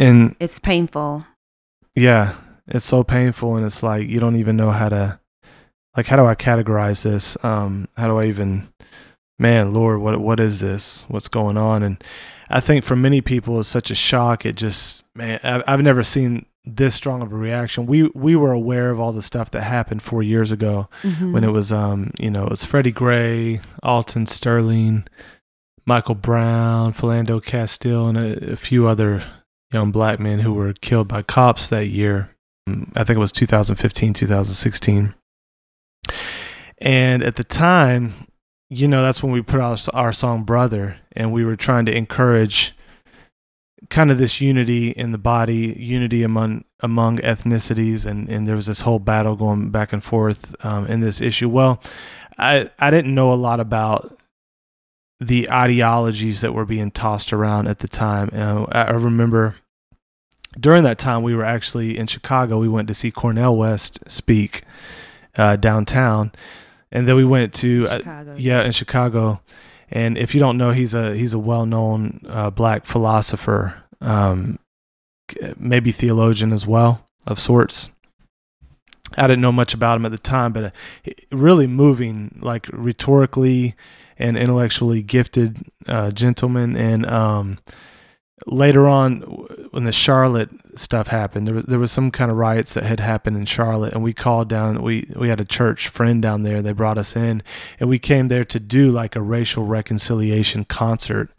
And 0.00 0.34
it's 0.40 0.58
painful. 0.58 1.24
yeah, 1.94 2.34
it's 2.66 2.86
so 2.86 3.04
painful, 3.04 3.54
and 3.56 3.64
it's 3.64 3.82
like 3.82 4.08
you 4.08 4.18
don't 4.18 4.36
even 4.36 4.56
know 4.56 4.70
how 4.70 4.88
to, 4.88 5.20
like, 5.96 6.06
how 6.06 6.16
do 6.16 6.24
I 6.24 6.34
categorize 6.34 7.02
this? 7.04 7.36
Um, 7.44 7.86
how 7.96 8.08
do 8.08 8.18
I 8.18 8.24
even, 8.26 8.68
man, 9.38 9.72
Lord, 9.72 10.00
what 10.00 10.20
what 10.20 10.40
is 10.40 10.58
this? 10.60 11.04
What's 11.08 11.28
going 11.28 11.56
on? 11.56 11.82
And 11.82 12.02
I 12.48 12.60
think 12.60 12.84
for 12.84 12.96
many 12.96 13.20
people, 13.20 13.60
it's 13.60 13.68
such 13.68 13.90
a 13.90 13.94
shock. 13.94 14.44
It 14.44 14.56
just, 14.56 15.04
man, 15.14 15.38
I've, 15.44 15.62
I've 15.66 15.82
never 15.82 16.02
seen 16.02 16.46
this 16.64 16.94
strong 16.94 17.22
of 17.22 17.32
a 17.32 17.36
reaction. 17.36 17.86
We 17.86 18.10
we 18.14 18.36
were 18.36 18.52
aware 18.52 18.90
of 18.90 19.00
all 19.00 19.12
the 19.12 19.22
stuff 19.22 19.50
that 19.52 19.62
happened 19.62 20.02
four 20.02 20.22
years 20.22 20.52
ago 20.52 20.88
Mm-hmm. 21.02 21.32
when 21.32 21.44
it 21.44 21.48
was, 21.52 21.72
um, 21.72 22.12
you 22.18 22.30
know, 22.30 22.44
it 22.44 22.50
was 22.50 22.64
Freddie 22.64 22.92
Gray, 22.92 23.60
Alton 23.82 24.26
Sterling, 24.26 25.06
Michael 25.86 26.14
Brown, 26.14 26.92
Philando 26.92 27.42
Castile, 27.42 28.08
and 28.08 28.18
a, 28.18 28.52
a 28.52 28.56
few 28.56 28.86
other 28.86 29.22
young 29.72 29.92
black 29.92 30.18
men 30.18 30.40
who 30.40 30.52
were 30.52 30.72
killed 30.72 31.08
by 31.08 31.22
cops 31.22 31.68
that 31.68 31.86
year. 31.86 32.30
I 32.94 33.04
think 33.04 33.16
it 33.16 33.18
was 33.18 33.32
2015, 33.32 34.12
2016. 34.12 35.14
And 36.78 37.22
at 37.22 37.36
the 37.36 37.44
time, 37.44 38.12
you 38.68 38.88
know, 38.88 39.02
that's 39.02 39.22
when 39.22 39.32
we 39.32 39.42
put 39.42 39.60
out 39.60 39.86
our 39.92 40.12
song 40.12 40.44
Brother, 40.44 40.96
and 41.12 41.32
we 41.32 41.44
were 41.44 41.56
trying 41.56 41.86
to 41.86 41.94
encourage 41.94 42.74
kind 43.88 44.10
of 44.10 44.18
this 44.18 44.40
unity 44.40 44.90
in 44.90 45.10
the 45.10 45.18
body, 45.18 45.74
unity 45.78 46.22
among 46.22 46.64
among 46.80 47.18
ethnicities, 47.18 48.06
and 48.06 48.28
and 48.28 48.46
there 48.46 48.56
was 48.56 48.66
this 48.66 48.82
whole 48.82 49.00
battle 49.00 49.36
going 49.36 49.70
back 49.70 49.92
and 49.92 50.02
forth 50.02 50.54
um, 50.64 50.86
in 50.86 51.00
this 51.00 51.20
issue. 51.20 51.48
Well, 51.48 51.82
I 52.38 52.70
I 52.78 52.90
didn't 52.90 53.14
know 53.14 53.32
a 53.32 53.34
lot 53.34 53.60
about 53.60 54.19
the 55.20 55.50
ideologies 55.50 56.40
that 56.40 56.54
were 56.54 56.64
being 56.64 56.90
tossed 56.90 57.32
around 57.32 57.68
at 57.68 57.80
the 57.80 57.88
time. 57.88 58.30
I 58.32 58.82
I 58.82 58.90
remember 58.92 59.54
during 60.58 60.82
that 60.84 60.98
time 60.98 61.22
we 61.22 61.34
were 61.34 61.44
actually 61.44 61.98
in 61.98 62.06
Chicago. 62.06 62.58
We 62.58 62.68
went 62.68 62.88
to 62.88 62.94
see 62.94 63.10
Cornel 63.10 63.56
West 63.56 64.00
speak 64.10 64.62
uh, 65.36 65.56
downtown, 65.56 66.32
and 66.90 67.06
then 67.06 67.16
we 67.16 67.24
went 67.24 67.54
to 67.54 67.86
uh, 67.88 68.34
yeah 68.36 68.62
in 68.62 68.72
Chicago. 68.72 69.40
And 69.90 70.16
if 70.16 70.34
you 70.34 70.40
don't 70.40 70.56
know, 70.56 70.70
he's 70.70 70.94
a 70.94 71.14
he's 71.14 71.34
a 71.34 71.38
well 71.38 71.66
known 71.66 72.20
uh, 72.28 72.50
black 72.50 72.86
philosopher, 72.86 73.82
um, 74.00 74.58
maybe 75.56 75.92
theologian 75.92 76.52
as 76.52 76.66
well 76.66 77.06
of 77.26 77.38
sorts. 77.38 77.90
I 79.16 79.22
didn't 79.26 79.40
know 79.40 79.52
much 79.52 79.74
about 79.74 79.96
him 79.96 80.06
at 80.06 80.12
the 80.12 80.18
time, 80.18 80.52
but 80.52 80.64
uh, 80.64 81.10
really 81.32 81.66
moving, 81.66 82.38
like 82.40 82.68
rhetorically 82.72 83.74
and 84.20 84.36
intellectually 84.36 85.02
gifted 85.02 85.58
uh, 85.88 86.10
gentleman, 86.12 86.76
and 86.76 87.06
um, 87.06 87.58
later 88.46 88.86
on 88.86 89.20
when 89.70 89.84
the 89.84 89.92
Charlotte 89.92 90.50
stuff 90.76 91.08
happened, 91.08 91.46
there 91.46 91.54
was 91.54 91.64
there 91.64 91.78
was 91.78 91.90
some 91.90 92.10
kind 92.10 92.30
of 92.30 92.36
riots 92.36 92.74
that 92.74 92.84
had 92.84 93.00
happened 93.00 93.36
in 93.36 93.44
Charlotte, 93.44 93.92
and 93.94 94.02
we 94.02 94.12
called 94.12 94.48
down. 94.48 94.82
We 94.82 95.10
we 95.16 95.28
had 95.28 95.40
a 95.40 95.44
church 95.44 95.88
friend 95.88 96.20
down 96.20 96.42
there. 96.42 96.60
They 96.60 96.72
brought 96.72 96.98
us 96.98 97.16
in, 97.16 97.42
and 97.78 97.88
we 97.88 97.98
came 97.98 98.28
there 98.28 98.44
to 98.44 98.60
do 98.60 98.90
like 98.90 99.16
a 99.16 99.22
racial 99.22 99.64
reconciliation 99.64 100.64
concert. 100.64 101.30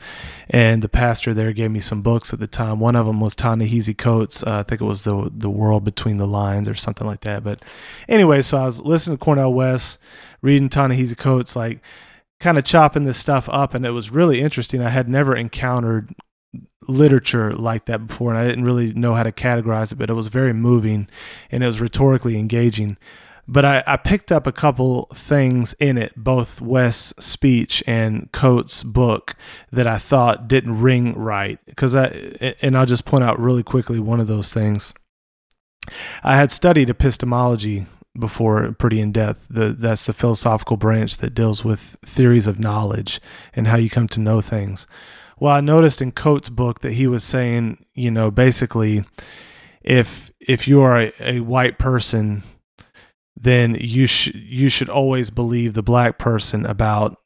And 0.50 0.82
the 0.82 0.90
pastor 0.90 1.34
there 1.34 1.54
gave 1.54 1.72
me 1.72 1.80
some 1.80 2.02
books 2.02 2.34
at 2.34 2.40
the 2.40 2.48
time. 2.48 2.80
One 2.80 2.98
of 2.98 3.06
them 3.06 3.22
was 3.22 3.36
Ta-Nehisi 3.36 3.98
Coates. 3.98 4.44
Uh, 4.44 4.60
I 4.60 4.64
think 4.64 4.82
it 4.82 4.86
was 4.86 5.04
the 5.04 5.32
the 5.34 5.50
World 5.50 5.84
Between 5.84 6.18
the 6.18 6.28
Lines 6.28 6.68
or 6.68 6.76
something 6.76 7.08
like 7.08 7.22
that. 7.22 7.44
But 7.44 7.64
anyway, 8.10 8.42
so 8.42 8.58
I 8.58 8.66
was 8.66 8.82
listening 8.82 9.18
to 9.18 9.24
Cornel 9.24 9.54
West, 9.54 10.00
reading 10.42 10.68
Ta-Nehisi 10.68 11.18
Coates, 11.18 11.56
like 11.56 11.80
kind 12.42 12.58
of 12.58 12.66
chopping 12.66 13.06
this 13.06 13.18
stuff 13.18 13.48
up, 13.50 13.74
and 13.74 13.86
it 13.86 13.92
was 13.92 14.12
really 14.12 14.42
interesting. 14.42 14.82
I 14.82 14.90
had 14.90 15.08
never 15.08 15.36
encountered 15.36 16.14
literature 16.88 17.54
like 17.54 17.86
that 17.86 18.08
before, 18.08 18.32
and 18.32 18.40
I 18.40 18.48
didn't 18.48 18.66
really 18.66 18.94
know 18.94 19.14
how 19.14 19.24
to 19.24 19.32
categorize 19.32 19.94
it, 19.94 19.98
but 19.98 20.10
it 20.10 20.14
was 20.14 20.28
very 20.28 20.54
moving 20.54 21.08
and 21.50 21.64
it 21.64 21.68
was 21.68 21.80
rhetorically 21.80 22.38
engaging. 22.38 22.98
But 23.48 23.66
I, 23.66 23.84
I 23.86 23.98
picked 23.98 24.32
up 24.32 24.48
a 24.48 24.52
couple 24.52 25.08
things 25.14 25.74
in 25.80 25.98
it, 25.98 26.14
both 26.16 26.62
West's 26.62 27.24
speech 27.24 27.84
and 27.88 28.32
Coates' 28.32 28.84
book, 28.84 29.36
that 29.72 29.88
I 29.88 29.98
thought 29.98 30.48
didn't 30.48 30.82
ring 30.82 31.14
right. 31.14 31.60
Because 31.66 31.96
I, 31.96 32.08
and 32.62 32.78
I'll 32.78 32.86
just 32.86 33.06
point 33.06 33.24
out 33.24 33.40
really 33.40 33.64
quickly 33.64 34.00
one 34.00 34.20
of 34.20 34.28
those 34.28 34.54
things. 34.54 34.94
I 36.24 36.38
had 36.38 36.52
studied 36.52 36.90
epistemology 36.90 37.88
before 38.18 38.72
pretty 38.74 39.00
in 39.00 39.12
depth. 39.12 39.48
The, 39.50 39.70
that's 39.74 40.06
the 40.06 40.14
philosophical 40.14 40.78
branch 40.78 41.18
that 41.18 41.34
deals 41.34 41.64
with 41.64 41.98
theories 42.06 42.48
of 42.48 42.60
knowledge 42.60 43.20
and 43.54 43.68
how 43.68 43.78
you 43.78 43.90
come 43.90 44.08
to 44.10 44.20
know 44.20 44.42
things. 44.42 44.86
Well, 45.40 45.54
I 45.56 45.62
noticed 45.62 46.02
in 46.02 46.12
Coates' 46.12 46.50
book 46.50 46.82
that 46.82 46.94
he 46.94 47.08
was 47.08 47.24
saying, 47.24 47.86
you 47.96 48.12
know, 48.12 48.30
basically, 48.32 49.04
if 49.82 50.32
if 50.40 50.68
you 50.68 50.82
are 50.82 51.00
a, 51.00 51.14
a 51.20 51.40
white 51.40 51.80
person, 51.80 52.44
then 53.36 53.76
you 53.80 54.06
should 54.08 54.36
you 54.36 54.70
should 54.70 54.90
always 54.90 55.30
believe 55.30 55.74
the 55.74 55.82
black 55.84 56.18
person 56.20 56.66
about. 56.66 57.18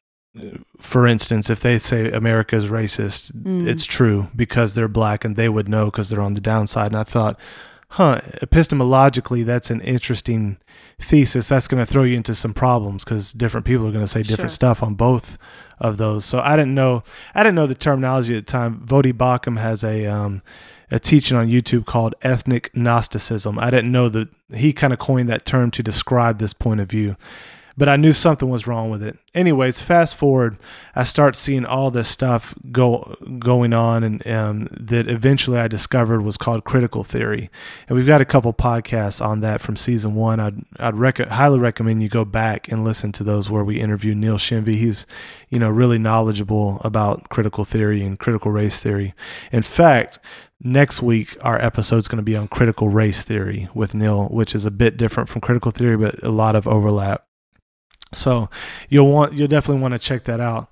For 0.78 1.06
instance, 1.06 1.48
if 1.48 1.60
they 1.60 1.78
say 1.78 2.10
America 2.12 2.56
is 2.56 2.66
racist, 2.66 3.32
Mm. 3.32 3.66
it's 3.66 3.86
true 3.86 4.28
because 4.36 4.74
they're 4.74 4.86
black 4.88 5.24
and 5.24 5.34
they 5.34 5.48
would 5.48 5.66
know 5.66 5.86
because 5.86 6.10
they're 6.10 6.20
on 6.20 6.34
the 6.34 6.42
downside. 6.42 6.88
And 6.88 6.96
I 6.98 7.04
thought, 7.04 7.40
huh, 7.90 8.20
epistemologically, 8.42 9.44
that's 9.44 9.70
an 9.70 9.80
interesting 9.80 10.58
thesis. 11.00 11.48
That's 11.48 11.68
going 11.68 11.84
to 11.84 11.90
throw 11.90 12.02
you 12.02 12.16
into 12.16 12.34
some 12.34 12.54
problems 12.54 13.04
because 13.04 13.32
different 13.32 13.66
people 13.66 13.86
are 13.86 13.92
going 13.92 14.04
to 14.04 14.08
say 14.10 14.22
different 14.22 14.50
Sure. 14.50 14.56
stuff 14.56 14.82
on 14.82 14.94
both 14.94 15.38
of 15.78 15.96
those. 15.98 16.24
So 16.24 16.40
I 16.40 16.56
didn't 16.56 16.74
know, 16.74 17.02
I 17.34 17.42
didn't 17.42 17.54
know 17.56 17.66
the 17.66 17.74
terminology 17.74 18.36
at 18.36 18.46
the 18.46 18.50
time. 18.52 18.80
Voddie 18.86 19.12
Baucham 19.12 19.58
has 19.60 19.84
a 19.84 20.06
um, 20.06 20.42
a 20.90 20.98
teaching 21.00 21.36
on 21.36 21.48
YouTube 21.48 21.84
called 21.84 22.14
ethnic 22.22 22.74
Gnosticism. 22.76 23.58
I 23.58 23.70
didn't 23.70 23.90
know 23.90 24.08
that 24.08 24.28
he 24.54 24.72
kind 24.72 24.92
of 24.92 24.98
coined 24.98 25.28
that 25.28 25.44
term 25.44 25.70
to 25.72 25.82
describe 25.82 26.38
this 26.38 26.52
point 26.52 26.80
of 26.80 26.88
view 26.88 27.16
but 27.76 27.88
I 27.88 27.96
knew 27.96 28.12
something 28.12 28.48
was 28.48 28.66
wrong 28.66 28.90
with 28.90 29.02
it. 29.02 29.18
Anyways, 29.34 29.80
fast 29.80 30.16
forward, 30.16 30.56
I 30.94 31.02
start 31.02 31.36
seeing 31.36 31.66
all 31.66 31.90
this 31.90 32.08
stuff 32.08 32.54
go 32.72 33.16
going 33.38 33.74
on, 33.74 34.02
and 34.02 34.26
um, 34.26 34.68
that 34.72 35.08
eventually 35.08 35.58
I 35.58 35.68
discovered 35.68 36.22
was 36.22 36.38
called 36.38 36.64
critical 36.64 37.04
theory. 37.04 37.50
And 37.86 37.96
we've 37.96 38.06
got 38.06 38.22
a 38.22 38.26
couple 38.26 38.52
podcasts 38.54 39.24
on 39.24 39.40
that 39.40 39.60
from 39.60 39.76
season 39.76 40.14
one. 40.14 40.40
I'd 40.40 40.64
I'd 40.78 40.94
rec- 40.94 41.18
highly 41.18 41.58
recommend 41.58 42.02
you 42.02 42.08
go 42.08 42.24
back 42.24 42.68
and 42.68 42.82
listen 42.82 43.12
to 43.12 43.24
those 43.24 43.50
where 43.50 43.64
we 43.64 43.78
interview 43.78 44.14
Neil 44.14 44.38
Shenvi. 44.38 44.76
He's 44.76 45.06
you 45.50 45.58
know 45.58 45.68
really 45.68 45.98
knowledgeable 45.98 46.80
about 46.82 47.28
critical 47.28 47.64
theory 47.64 48.02
and 48.02 48.18
critical 48.18 48.50
race 48.50 48.80
theory. 48.80 49.14
In 49.52 49.62
fact. 49.62 50.18
Next 50.58 51.02
week, 51.02 51.36
our 51.42 51.62
episode 51.62 51.98
is 51.98 52.08
going 52.08 52.16
to 52.16 52.22
be 52.22 52.34
on 52.34 52.48
critical 52.48 52.88
race 52.88 53.24
theory 53.24 53.68
with 53.74 53.94
Neil, 53.94 54.28
which 54.28 54.54
is 54.54 54.64
a 54.64 54.70
bit 54.70 54.96
different 54.96 55.28
from 55.28 55.42
critical 55.42 55.70
theory, 55.70 55.98
but 55.98 56.22
a 56.22 56.30
lot 56.30 56.56
of 56.56 56.66
overlap. 56.66 57.25
So 58.12 58.48
you'll 58.88 59.10
want 59.10 59.34
you'll 59.34 59.48
definitely 59.48 59.82
want 59.82 59.92
to 59.92 59.98
check 59.98 60.24
that 60.24 60.40
out. 60.40 60.70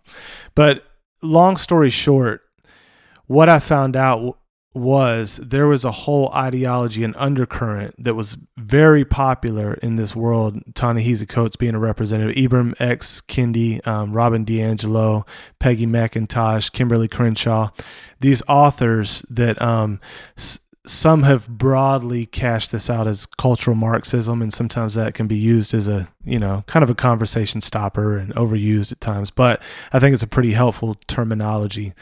But 0.55 0.85
long 1.23 1.57
story 1.57 1.91
short, 1.91 2.43
what 3.27 3.49
I 3.49 3.59
found 3.59 3.97
out 3.97 4.39
was 4.75 5.37
there 5.37 5.69
was 5.69 5.85
a 5.85 5.91
whole 5.93 6.33
ideology 6.33 7.05
and 7.05 7.15
undercurrent 7.17 7.95
that 8.03 8.15
was 8.17 8.37
very 8.57 9.05
popular 9.05 9.75
in 9.75 9.95
this 9.95 10.17
world. 10.17 10.61
Ta-Nehisi 10.75 11.29
Coates 11.29 11.55
being 11.55 11.77
a 11.77 11.79
representative, 11.79 12.35
Ibram 12.35 12.75
X. 12.81 13.21
Kendi, 13.21 13.87
um, 13.87 14.13
Robin 14.13 14.45
DiAngelo, 14.45 15.29
Peggy 15.61 15.87
McIntosh, 15.87 16.73
Kimberlé 16.73 17.09
Crenshaw, 17.09 17.71
these 18.19 18.43
authors 18.49 19.25
that 19.31 19.63
um, 19.63 20.01
s- 20.37 20.59
some 20.87 21.23
have 21.23 21.49
broadly 21.49 22.27
cashed 22.27 22.71
this 22.71 22.91
out 22.91 23.07
as 23.07 23.27
cultural 23.27 23.77
Marxism, 23.77 24.43
and 24.43 24.53
sometimes 24.53 24.95
that 24.95 25.15
can 25.15 25.27
be 25.27 25.37
used 25.37 25.73
as 25.73 25.89
a 25.89 26.09
you 26.25 26.39
know 26.39 26.65
kind 26.67 26.83
of 26.83 26.91
a 26.91 26.95
conversation 26.95 27.61
stopper 27.61 28.17
and 28.19 28.35
overused 28.35 28.93
at 28.93 29.01
times. 29.01 29.31
But 29.31 29.63
I 29.93 29.99
think 29.99 30.15
it's 30.15 30.23
a 30.23 30.29
pretty 30.29 30.53
helpful 30.53 30.97
terminology. 31.07 31.95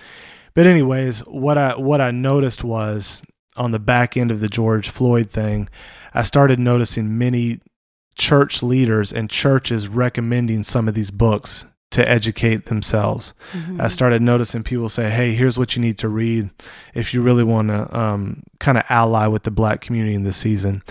But 0.55 0.67
anyways, 0.67 1.21
what 1.21 1.57
I 1.59 1.77
what 1.77 2.01
I 2.01 2.11
noticed 2.11 2.65
was 2.65 3.23
on 3.57 3.71
the 3.71 3.79
back 3.79 4.17
end 4.17 4.31
of 4.31 4.41
the 4.41 4.49
George 4.49 4.89
Floyd 4.89 5.31
thing, 5.31 5.69
I 6.15 6.23
started 6.23 6.59
noticing 6.59 7.19
many 7.19 7.61
church 8.15 8.63
leaders 8.63 9.13
and 9.13 9.31
churches 9.31 9.89
recommending 9.89 10.63
some 10.63 10.89
of 10.89 10.95
these 10.95 11.11
books 11.11 11.65
to 11.93 12.09
educate 12.09 12.67
themselves. 12.67 13.33
Mhm. 13.55 13.81
I 13.81 13.89
started 13.89 14.21
noticing 14.21 14.63
people 14.63 14.89
say, 14.89 15.09
"Hey, 15.11 15.35
here's 15.35 15.59
what 15.59 15.77
you 15.77 15.83
need 15.83 15.99
to 15.99 16.09
read 16.09 16.51
if 16.95 17.15
you 17.15 17.23
really 17.23 17.45
want 17.45 17.69
to 17.69 17.99
um, 17.99 18.43
kind 18.61 18.77
of 18.79 18.85
ally 18.89 19.27
with 19.27 19.45
the 19.45 19.51
black 19.51 19.81
community 19.81 20.15
in 20.15 20.25
this 20.25 20.37
season." 20.37 20.83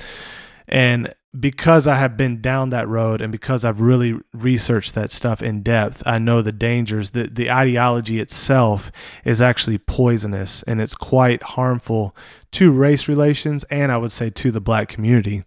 And 0.67 1.13
because 1.39 1.87
I 1.87 1.95
have 1.95 2.17
been 2.17 2.41
down 2.41 2.71
that 2.71 2.87
road 2.89 3.21
and 3.21 3.31
because 3.31 3.63
I've 3.63 3.79
really 3.79 4.17
researched 4.33 4.95
that 4.95 5.11
stuff 5.11 5.41
in 5.41 5.61
depth, 5.61 6.03
I 6.05 6.19
know 6.19 6.41
the 6.41 6.51
dangers. 6.51 7.11
that 7.11 7.35
the 7.35 7.49
ideology 7.49 8.19
itself 8.19 8.91
is 9.23 9.41
actually 9.41 9.77
poisonous 9.77 10.61
and 10.63 10.81
it's 10.81 10.93
quite 10.95 11.41
harmful 11.41 12.13
to 12.51 12.71
race 12.71 13.07
relations 13.07 13.63
and 13.65 13.91
I 13.93 13.97
would 13.97 14.11
say 14.11 14.29
to 14.29 14.51
the 14.51 14.59
black 14.59 14.89
community. 14.89 15.43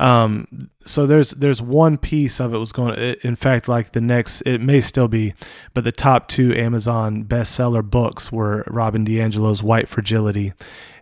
Um, 0.00 0.70
so 0.86 1.06
there's 1.06 1.32
there's 1.32 1.60
one 1.60 1.98
piece 1.98 2.40
of 2.40 2.54
it 2.54 2.58
was 2.58 2.72
going. 2.72 2.94
To, 2.94 3.26
in 3.26 3.36
fact, 3.36 3.68
like 3.68 3.92
the 3.92 4.00
next, 4.00 4.40
it 4.42 4.60
may 4.60 4.80
still 4.80 5.08
be, 5.08 5.34
but 5.74 5.84
the 5.84 5.92
top 5.92 6.26
two 6.26 6.54
Amazon 6.54 7.24
bestseller 7.24 7.88
books 7.88 8.32
were 8.32 8.64
Robin 8.66 9.04
DiAngelo's 9.04 9.62
White 9.62 9.90
Fragility 9.90 10.54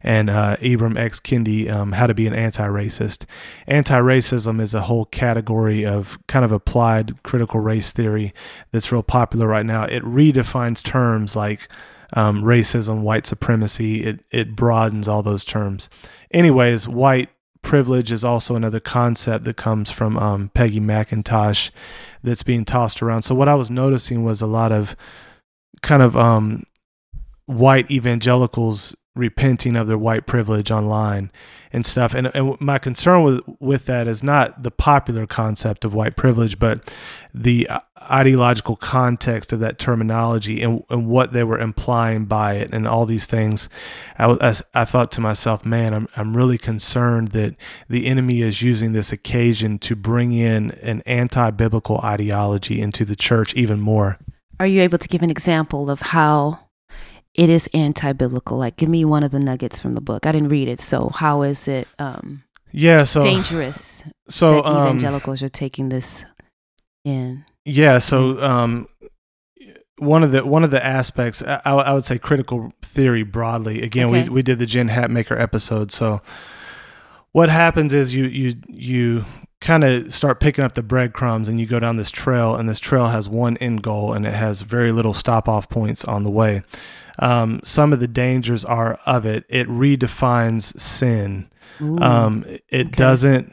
and 0.03 0.29
uh, 0.29 0.57
Ibram 0.57 0.99
X. 0.99 1.21
Kendi, 1.21 1.71
um, 1.71 1.93
How 1.93 2.09
to 2.09 2.15
Be 2.15 2.27
an 2.27 2.35
Anti-Racist. 2.35 3.25
Anti-racism 3.69 4.61
is 4.61 4.75
a 4.75 4.83
whole 4.83 5.05
category 5.05 5.87
of 5.87 6.19
kind 6.27 6.45
of 6.45 6.51
applied 6.51 7.23
critical 7.23 7.61
race 7.61 7.93
theory 7.93 8.35
that's 8.73 8.91
real 8.91 9.05
popular 9.05 9.47
right 9.47 9.67
now. 9.67 9.85
It 9.85 10.03
redefines 10.03 10.83
terms 10.83 11.37
like 11.37 11.69
um, 12.15 12.43
racism, 12.43 13.03
white 13.03 13.29
supremacy. 13.29 14.05
It 14.05 14.25
it 14.33 14.57
broadens 14.57 15.07
all 15.07 15.23
those 15.23 15.45
terms. 15.45 15.89
Anyways, 16.33 16.89
white 16.89 17.29
privilege 17.69 18.11
is 18.11 18.25
also 18.25 18.57
another 18.57 18.81
concept 18.81 19.45
that 19.45 19.59
comes 19.59 19.91
from 19.91 20.17
um, 20.17 20.49
Peggy 20.55 20.81
McIntosh 20.81 21.71
that's 22.23 22.43
being 22.43 22.65
tossed 22.65 23.03
around. 23.03 23.23
So 23.23 23.35
what 23.35 23.47
I 23.47 23.55
was 23.55 23.71
noticing 23.71 24.25
was 24.25 24.41
a 24.41 24.47
lot 24.47 24.73
of 24.73 24.97
kind 25.83 26.03
of 26.03 26.17
um, 26.17 26.65
white 27.45 27.91
evangelicals 27.91 28.97
repenting 29.15 29.77
of 29.77 29.87
their 29.87 29.99
white 29.99 30.27
privilege 30.27 30.71
online 30.71 31.31
and 31.71 31.85
stuff. 31.85 32.15
And, 32.15 32.35
and 32.35 32.59
my 32.59 32.79
concern 32.79 33.23
with 33.23 33.43
with 33.61 33.85
that 33.85 34.09
is 34.09 34.23
not 34.23 34.63
the 34.63 34.71
popular 34.71 35.27
concept 35.27 35.85
of 35.85 35.93
white 35.93 36.17
privilege, 36.17 36.59
but 36.59 36.91
the 37.35 37.69
ideological 38.11 38.77
context 38.77 39.53
of 39.53 39.61
that 39.61 39.79
terminology 39.79 40.63
and, 40.63 40.83
and 40.91 41.07
what 41.07 41.33
they 41.33 41.45
were 41.45 41.59
implying 41.59 42.25
by 42.25 42.55
it 42.55 42.73
and 42.73 42.87
all 42.87 43.07
these 43.07 43.27
things. 43.27 43.69
I, 44.19 44.31
I, 44.41 44.55
I 44.75 44.85
thought 44.85 45.11
to 45.13 45.21
myself, 45.21 45.65
man, 45.65 45.95
I'm, 45.95 46.09
I'm 46.17 46.37
really 46.37 46.59
concerned 46.59 47.29
that 47.29 47.55
the 47.89 48.07
enemy 48.07 48.43
is 48.43 48.63
using 48.63 48.93
this 48.93 49.13
occasion 49.13 49.79
to 49.81 49.97
bring 49.97 50.33
in 50.33 50.73
an 50.83 51.03
anti 51.07 51.51
biblical 51.51 51.99
ideology 51.99 52.81
into 52.81 53.05
the 53.05 53.17
church 53.17 53.55
even 53.55 53.81
more. 53.81 54.19
Are 54.61 54.67
you 54.67 54.83
able 54.83 54.99
to 54.99 55.09
give 55.09 55.23
an 55.23 55.31
example 55.31 55.89
of 55.89 56.01
how 56.01 56.59
it 57.35 57.49
is 57.49 57.69
anti-biblical? 57.73 58.59
Like, 58.59 58.77
give 58.77 58.89
me 58.89 59.05
one 59.05 59.23
of 59.23 59.31
the 59.31 59.39
nuggets 59.39 59.81
from 59.81 59.93
the 59.93 60.01
book. 60.01 60.27
I 60.27 60.33
didn't 60.33 60.49
read 60.49 60.69
it, 60.69 60.81
so 60.81 61.11
how 61.11 61.43
is 61.43 61.69
it 61.69 61.87
um, 61.99 62.43
Yeah. 62.73 63.05
So, 63.05 63.23
dangerous 63.23 64.03
so, 64.29 64.55
that 64.55 64.67
um, 64.67 64.89
evangelicals 64.89 65.43
are 65.45 65.49
taking 65.49 65.91
this 65.91 66.25
in? 67.05 67.45
Yeah. 67.69 67.99
So, 67.99 68.43
um, 68.43 68.89
one 69.99 70.23
of 70.23 70.33
the 70.33 70.45
one 70.47 70.65
of 70.65 70.71
the 70.71 70.85
aspects 70.85 71.43
I, 71.43 71.61
I 71.65 71.93
would 71.93 72.05
say 72.05 72.19
critical 72.19 72.73
theory 72.83 73.23
broadly. 73.25 73.83
Again, 73.83 74.07
Okay. 74.09 74.25
we 74.25 74.29
we 74.29 74.43
did 74.43 74.59
the 74.59 74.67
Jen 74.67 74.89
Hatmaker 74.89 75.41
episode. 75.41 75.91
So, 75.93 76.23
what 77.33 77.49
happens 77.49 77.93
is 77.93 78.15
you 78.15 78.25
you 78.25 78.55
you 78.69 79.25
kind 79.61 79.83
of 79.83 80.15
start 80.15 80.39
picking 80.39 80.63
up 80.63 80.75
the 80.75 80.83
breadcrumbs 80.85 81.49
and 81.49 81.59
you 81.59 81.67
go 81.67 81.81
down 81.81 81.97
this 81.97 82.13
trail 82.13 82.55
and 82.55 82.69
this 82.69 82.79
trail 82.79 83.09
has 83.09 83.29
one 83.29 83.57
end 83.57 83.83
goal 83.83 84.13
and 84.13 84.25
it 84.25 84.33
has 84.35 84.63
very 84.63 84.93
little 84.93 85.13
stop 85.13 85.49
off 85.49 85.69
points 85.69 86.05
on 86.05 86.23
the 86.23 86.31
way 86.31 86.63
um, 87.19 87.59
some 87.65 87.93
of 87.93 87.99
the 87.99 88.07
dangers 88.07 88.65
are 88.65 89.01
of 89.05 89.27
it 89.27 89.45
it 89.49 89.67
redefines 89.67 90.79
sin 90.79 91.51
Ooh. 91.81 91.99
um, 91.99 92.45
it 92.69 92.87
okay. 92.87 92.91
doesn't 92.91 93.53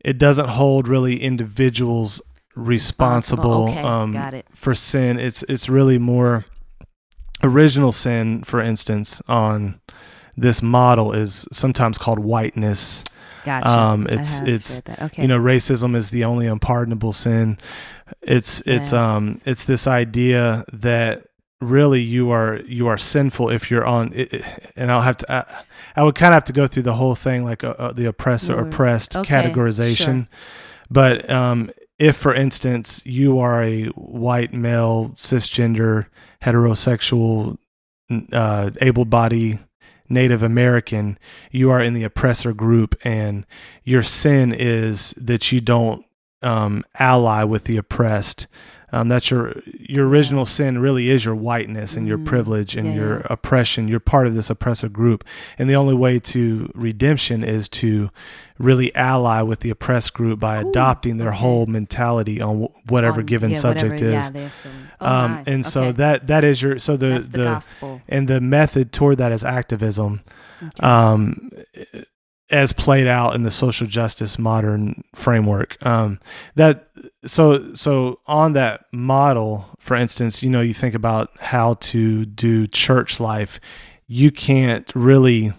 it 0.00 0.18
doesn't 0.18 0.48
hold 0.48 0.88
really 0.88 1.22
individuals 1.22 2.20
responsible. 2.58 3.68
Okay, 3.68 3.80
um, 3.82 4.12
got 4.12 4.34
it. 4.34 4.46
for 4.54 4.74
sin 4.74 5.18
it's 5.18 5.42
it's 5.44 5.68
really 5.68 5.98
more 5.98 6.44
original 7.44 7.92
sin 7.92 8.42
for 8.42 8.60
instance 8.60 9.22
on 9.28 9.80
this 10.36 10.60
model 10.60 11.12
is 11.12 11.46
sometimes 11.52 11.96
called 11.98 12.18
whiteness 12.18 13.04
gotcha. 13.44 13.68
um, 13.68 14.06
it's 14.10 14.40
it's 14.40 14.82
okay. 15.00 15.22
you 15.22 15.28
know 15.28 15.38
racism 15.38 15.94
is 15.94 16.10
the 16.10 16.24
only 16.24 16.46
unpardonable 16.48 17.12
sin 17.12 17.56
it's 18.22 18.60
it's 18.66 18.92
um 18.92 19.40
it's 19.44 19.64
this 19.66 19.86
idea 19.86 20.64
that 20.72 21.24
really 21.60 22.00
you 22.00 22.30
are 22.30 22.56
you 22.66 22.88
are 22.88 22.98
sinful 22.98 23.50
if 23.50 23.70
you're 23.70 23.86
on 23.86 24.12
it, 24.14 24.32
it- 24.34 24.44
and 24.76 24.90
i'll 24.90 25.02
have 25.02 25.16
to 25.16 25.32
I, 25.32 25.44
I 25.94 26.02
would 26.02 26.14
kind 26.16 26.32
of 26.32 26.34
have 26.34 26.44
to 26.44 26.52
go 26.52 26.66
through 26.66 26.84
the 26.84 26.94
whole 26.94 27.14
thing 27.14 27.44
like 27.44 27.62
uh, 27.62 27.74
uh, 27.78 27.92
the 27.92 28.06
oppressor 28.06 28.54
Yours. 28.54 28.66
oppressed 28.74 29.16
Okay, 29.16 29.32
categorization 29.34 29.96
sure. 29.96 30.26
but 30.90 31.28
um 31.30 31.70
if 31.98 32.16
for 32.16 32.34
instance 32.34 33.04
you 33.04 33.38
are 33.38 33.62
a 33.62 33.86
white 33.86 34.52
male 34.52 35.10
cisgender 35.16 36.06
heterosexual 36.42 37.58
uh 38.32 38.70
able 38.80 39.04
bodied 39.04 39.58
Native 40.08 40.42
American, 40.42 41.18
you 41.50 41.70
are 41.70 41.82
in 41.82 41.94
the 41.94 42.04
oppressor 42.04 42.52
group, 42.52 42.94
and 43.04 43.46
your 43.84 44.02
sin 44.02 44.54
is 44.56 45.10
that 45.18 45.52
you 45.52 45.60
don't 45.60 46.04
um, 46.42 46.84
ally 46.98 47.44
with 47.44 47.64
the 47.64 47.76
oppressed. 47.76 48.46
Um, 48.90 49.08
that's 49.08 49.30
your 49.30 49.54
your 49.66 50.08
original 50.08 50.46
sin. 50.46 50.78
Really, 50.78 51.10
is 51.10 51.24
your 51.24 51.34
whiteness 51.34 51.94
and 51.96 52.08
your 52.08 52.18
Mm, 52.18 52.24
privilege 52.26 52.74
and 52.76 52.86
yeah, 52.88 52.94
your 52.94 53.16
oppression. 53.30 53.86
You're 53.88 54.00
part 54.00 54.26
of 54.26 54.34
this 54.34 54.48
oppressor 54.50 54.88
group, 54.88 55.24
and 55.58 55.68
the 55.68 55.76
only 55.76 55.94
way 55.94 56.18
to 56.20 56.70
redemption 56.74 57.44
is 57.44 57.68
to 57.70 58.10
really 58.58 58.92
ally 58.94 59.42
with 59.42 59.60
the 59.60 59.70
oppressed 59.70 60.14
group 60.14 60.40
by 60.40 60.56
Ooh, 60.62 60.68
adopting 60.68 61.18
their 61.18 61.28
okay. 61.28 61.38
whole 61.38 61.66
mentality 61.66 62.40
on 62.40 62.68
whatever 62.88 63.20
On- 63.20 63.26
given 63.26 63.50
yeah, 63.50 63.56
subject 63.56 64.00
whatever, 64.00 64.18
is. 64.18 64.30
Yeah, 64.34 64.48
oh 65.00 65.06
um, 65.06 65.44
and 65.46 65.64
so 65.66 65.82
okay. 65.82 65.92
that 65.92 66.26
that 66.28 66.44
is 66.44 66.60
your 66.62 66.78
so 66.78 66.96
the 66.96 67.08
that's 67.08 67.28
the, 67.28 67.38
the 67.80 68.00
and 68.08 68.26
the 68.26 68.40
method 68.40 68.92
toward 68.92 69.18
that 69.18 69.32
is 69.32 69.44
activism 69.44 70.22
Okay. 70.60 70.84
um, 70.86 71.50
as 72.50 72.72
played 72.72 73.06
out 73.06 73.34
in 73.34 73.42
the 73.42 73.50
social 73.50 73.86
justice 73.86 74.38
modern 74.38 75.02
framework. 75.14 75.76
Um, 75.84 76.18
that 76.54 76.90
so 77.24 77.74
so 77.74 78.20
on 78.26 78.54
that 78.54 78.84
model, 78.92 79.66
for 79.78 79.96
instance, 79.96 80.42
you 80.42 80.50
know, 80.50 80.60
you 80.60 80.74
think 80.74 80.94
about 80.94 81.30
how 81.40 81.74
to 81.74 82.24
do 82.24 82.66
church 82.66 83.20
life. 83.20 83.60
You 84.06 84.30
can't 84.30 84.90
really 84.94 85.52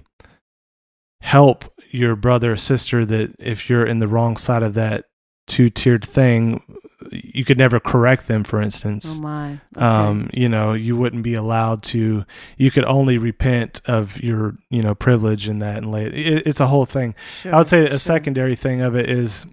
help 1.22 1.66
your 1.92 2.16
brother 2.16 2.54
or 2.54 2.58
sister 2.58 3.06
that 3.06 3.36
if 3.40 3.70
you're 3.70 3.86
in 3.86 4.00
the 4.00 4.08
wrong 4.08 4.38
side 4.38 4.64
of 4.64 4.74
that 4.74 5.06
two 5.48 5.70
tiered 5.70 6.06
thing, 6.06 6.64
you 7.12 7.44
could 7.44 7.58
never 7.58 7.80
correct 7.80 8.28
them. 8.28 8.44
For 8.44 8.62
instance, 8.62 9.18
oh 9.18 9.22
my. 9.22 9.60
Okay. 9.76 9.86
um, 9.86 10.30
you 10.34 10.48
know, 10.50 10.74
you 10.74 10.96
wouldn't 10.96 11.24
be 11.24 11.34
allowed 11.34 11.84
to. 11.84 12.26
You 12.58 12.72
could 12.72 12.86
only 12.86 13.18
repent 13.18 13.82
of 13.86 14.22
your, 14.22 14.56
you 14.70 14.82
know, 14.82 14.96
privilege 14.96 15.48
and 15.48 15.62
that, 15.62 15.78
and 15.78 15.92
lay. 15.92 16.06
It, 16.06 16.48
it's 16.48 16.60
a 16.60 16.68
whole 16.68 16.86
thing. 16.86 17.16
I 17.46 17.58
would 17.58 17.68
say 17.68 17.86
Sure, 17.86 17.96
a 17.96 18.00
secondary 18.00 18.56
thing 18.56 18.82
of 18.82 18.96
it 18.96 19.10
is 19.10 19.46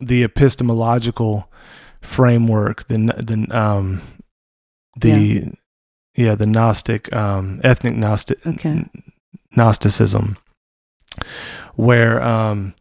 the 0.00 0.22
epistemological 0.24 1.50
framework, 2.00 2.86
the 2.88 2.96
the 2.96 3.46
um, 3.50 4.00
the 5.00 5.52
yeah, 6.14 6.34
the 6.34 6.46
Gnostic 6.46 7.12
um, 7.14 7.60
ethnic 7.64 7.94
Gnostic 7.94 8.46
Okay. 8.46 8.84
Gnosticism, 9.56 10.36
where 11.74 12.22
um, 12.22 12.74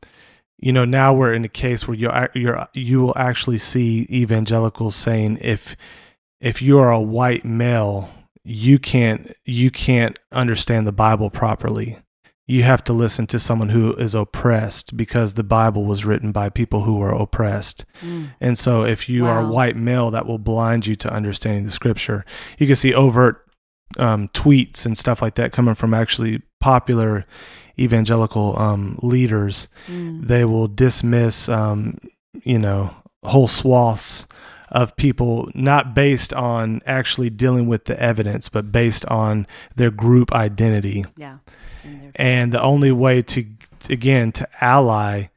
you 0.64 0.72
know 0.72 0.86
now 0.86 1.14
we're 1.14 1.34
in 1.34 1.43
a 1.43 1.49
case 1.49 1.88
where 1.88 1.97
you 1.97 2.09
you're 2.34 2.68
you 2.74 3.01
will 3.01 3.18
actually 3.18 3.57
see 3.57 4.07
evangelicals 4.09 4.95
saying 4.95 5.38
if 5.41 5.76
if 6.39 6.61
you 6.61 6.80
are 6.80 6.91
a 6.91 7.01
white 7.01 7.43
male 7.43 8.09
you 8.45 8.80
can't 8.80 9.36
you 9.45 9.70
can't 9.70 10.20
understand 10.32 10.88
the 10.88 10.91
bible 10.91 11.30
properly. 11.30 11.97
You 12.45 12.64
have 12.64 12.84
to 12.86 12.93
listen 12.93 13.26
to 13.28 13.39
someone 13.39 13.70
who 13.70 13.93
is 13.93 14.14
oppressed 14.14 14.97
because 14.97 15.34
the 15.34 15.45
bible 15.45 15.86
was 15.86 16.05
written 16.05 16.32
by 16.32 16.49
people 16.49 16.82
who 16.82 16.97
were 16.97 17.11
oppressed. 17.11 17.86
Mm. 18.01 18.32
and 18.39 18.57
so 18.57 18.84
if 18.84 19.07
you 19.07 19.26
are 19.26 19.41
a 19.41 19.47
white 19.47 19.78
male 19.78 20.11
that 20.11 20.26
will 20.26 20.39
blind 20.39 20.86
you 20.86 20.95
to 20.95 21.14
understanding 21.14 21.66
the 21.66 21.72
scripture. 21.72 22.26
You 22.57 22.68
can 22.68 22.76
see 22.76 22.93
overt 22.93 23.45
um, 23.97 24.30
tweets 24.30 24.86
and 24.86 24.97
stuff 24.97 25.22
like 25.22 25.36
that 25.36 25.51
coming 25.51 25.76
from 25.76 25.93
actually 25.93 26.41
popular 26.59 27.26
evangelical 27.80 28.57
um, 28.59 28.97
leaders 29.01 29.67
Mm. 29.89 30.28
they 30.28 30.45
will 30.45 30.67
dismiss 30.67 31.49
um, 31.49 31.97
you 32.43 32.59
know 32.59 32.91
whole 33.24 33.47
swaths 33.47 34.26
of 34.69 34.95
people 34.95 35.49
not 35.53 35.93
based 35.93 36.34
on 36.34 36.82
actually 36.86 37.30
dealing 37.30 37.67
with 37.67 37.86
the 37.86 37.99
evidence 38.01 38.49
but 38.49 38.71
based 38.71 39.05
on 39.07 39.45
their 39.76 39.91
group 39.91 40.32
identity 40.34 41.05
Yeah. 41.17 41.38
And 41.84 42.11
and 42.15 42.51
the 42.53 42.61
only 42.61 42.91
way 42.91 43.21
to 43.21 43.45
again 43.89 44.32
to 44.34 44.47
ally 44.61 45.28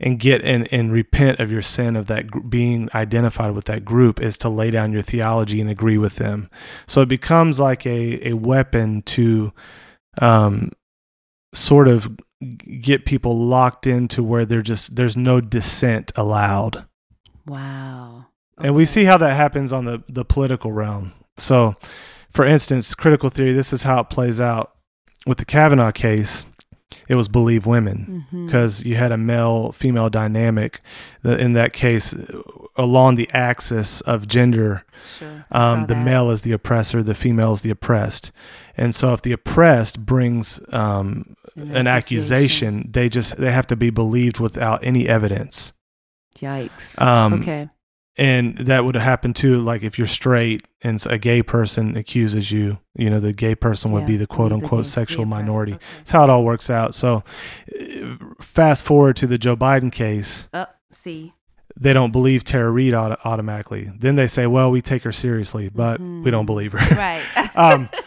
and 0.00 0.18
get 0.18 0.42
and, 0.42 0.66
and 0.72 0.90
repent 0.92 1.38
of 1.38 1.52
your 1.52 1.62
sin 1.62 1.94
of 1.96 2.06
that 2.06 2.26
gr- 2.28 2.40
being 2.40 2.88
identified 2.94 3.52
with 3.54 3.66
that 3.66 3.84
group 3.84 4.20
is 4.20 4.36
to 4.38 4.48
lay 4.48 4.70
down 4.72 4.90
your 4.92 5.02
theology 5.02 5.60
and 5.60 5.70
agree 5.70 5.96
with 5.98 6.16
them 6.16 6.50
so 6.86 7.02
it 7.02 7.08
becomes 7.08 7.60
like 7.60 7.86
a, 7.86 8.28
a 8.30 8.32
weapon 8.34 9.02
to 9.02 9.52
um, 10.20 10.72
sort 11.52 11.88
of 11.88 12.16
get 12.80 13.04
people 13.04 13.36
locked 13.36 13.86
into 13.86 14.22
where 14.22 14.44
they're 14.44 14.62
just 14.62 14.96
there's 14.96 15.16
no 15.16 15.40
dissent 15.40 16.10
allowed 16.16 16.84
wow. 17.46 18.26
and 18.58 18.74
we 18.74 18.84
see 18.84 19.04
how 19.04 19.16
that 19.16 19.34
happens 19.34 19.72
on 19.72 19.84
the, 19.84 20.02
the 20.08 20.24
political 20.24 20.72
realm. 20.72 21.12
So, 21.36 21.76
for 22.30 22.44
instance, 22.44 22.94
critical 22.94 23.30
theory, 23.30 23.52
this 23.52 23.72
is 23.72 23.82
how 23.82 24.00
it 24.00 24.10
plays 24.10 24.40
out. 24.40 24.72
With 25.26 25.38
the 25.38 25.44
Kavanaugh 25.44 25.92
case, 25.92 26.46
it 27.08 27.14
was 27.14 27.28
believe 27.28 27.66
women 27.66 28.26
because 28.46 28.84
you 28.84 28.96
had 28.96 29.12
a 29.12 29.16
male 29.16 29.72
female 29.72 30.10
dynamic 30.10 30.80
in 31.24 31.52
that 31.54 31.72
case 31.72 32.14
along 32.76 33.14
the 33.14 33.30
axis 33.32 34.00
of 34.02 34.28
gender 34.28 34.84
Sure. 35.18 35.44
Um, 35.50 35.86
the 35.86 35.94
that. 35.94 36.04
male 36.04 36.30
is 36.30 36.42
the 36.42 36.52
oppressor 36.52 37.02
the 37.02 37.14
female 37.14 37.52
is 37.52 37.62
the 37.62 37.70
oppressed 37.70 38.30
and 38.76 38.94
so 38.94 39.12
if 39.12 39.22
the 39.22 39.32
oppressed 39.32 40.04
brings 40.06 40.60
um, 40.72 41.34
an 41.56 41.86
accusation 41.86 42.88
they 42.92 43.08
just 43.08 43.36
they 43.36 43.52
have 43.52 43.66
to 43.66 43.76
be 43.76 43.90
believed 43.90 44.40
without 44.40 44.84
any 44.84 45.08
evidence 45.08 45.72
Yikes. 46.38 47.00
um, 47.00 47.34
okay. 47.34 47.68
and 48.16 48.56
that 48.58 48.84
would 48.84 48.94
happen 48.96 49.32
too 49.32 49.58
like 49.58 49.82
if 49.82 49.98
you're 49.98 50.06
straight 50.06 50.66
and 50.82 51.02
a 51.08 51.18
gay 51.18 51.42
person 51.42 51.96
accuses 51.96 52.50
you 52.50 52.78
you 52.96 53.08
know 53.10 53.20
the 53.20 53.32
gay 53.32 53.54
person 53.54 53.92
would 53.92 54.00
Yeah, 54.02 54.06
be 54.06 54.16
the 54.16 54.26
quote 54.26 54.52
unquote 54.52 54.84
gay- 54.84 54.88
sexual 54.88 55.24
minority 55.26 55.74
Okay. 55.74 55.84
that's 55.98 56.10
how 56.10 56.24
it 56.24 56.30
all 56.30 56.44
works 56.44 56.70
out 56.70 56.94
so 56.94 57.22
uh, 57.78 58.16
fast 58.40 58.84
forward 58.84 59.16
to 59.16 59.26
the 59.26 59.38
joe 59.38 59.56
biden 59.56 59.92
case 59.92 60.48
Oh, 60.54 60.66
see. 60.90 61.32
they 61.78 61.92
don't 61.92 62.12
believe 62.12 62.44
tara 62.44 62.70
reade 62.70 62.94
auto- 62.94 63.18
automatically 63.24 63.90
then 63.98 64.16
they 64.16 64.26
say 64.26 64.46
well 64.46 64.70
we 64.70 64.80
take 64.80 65.02
her 65.02 65.12
seriously 65.12 65.68
but 65.68 66.00
we 66.00 66.30
don't 66.30 66.44
Mhm. 66.44 66.46
believe 66.46 66.72
her 66.72 66.96
Right. 66.96 67.22
um, 67.56 67.88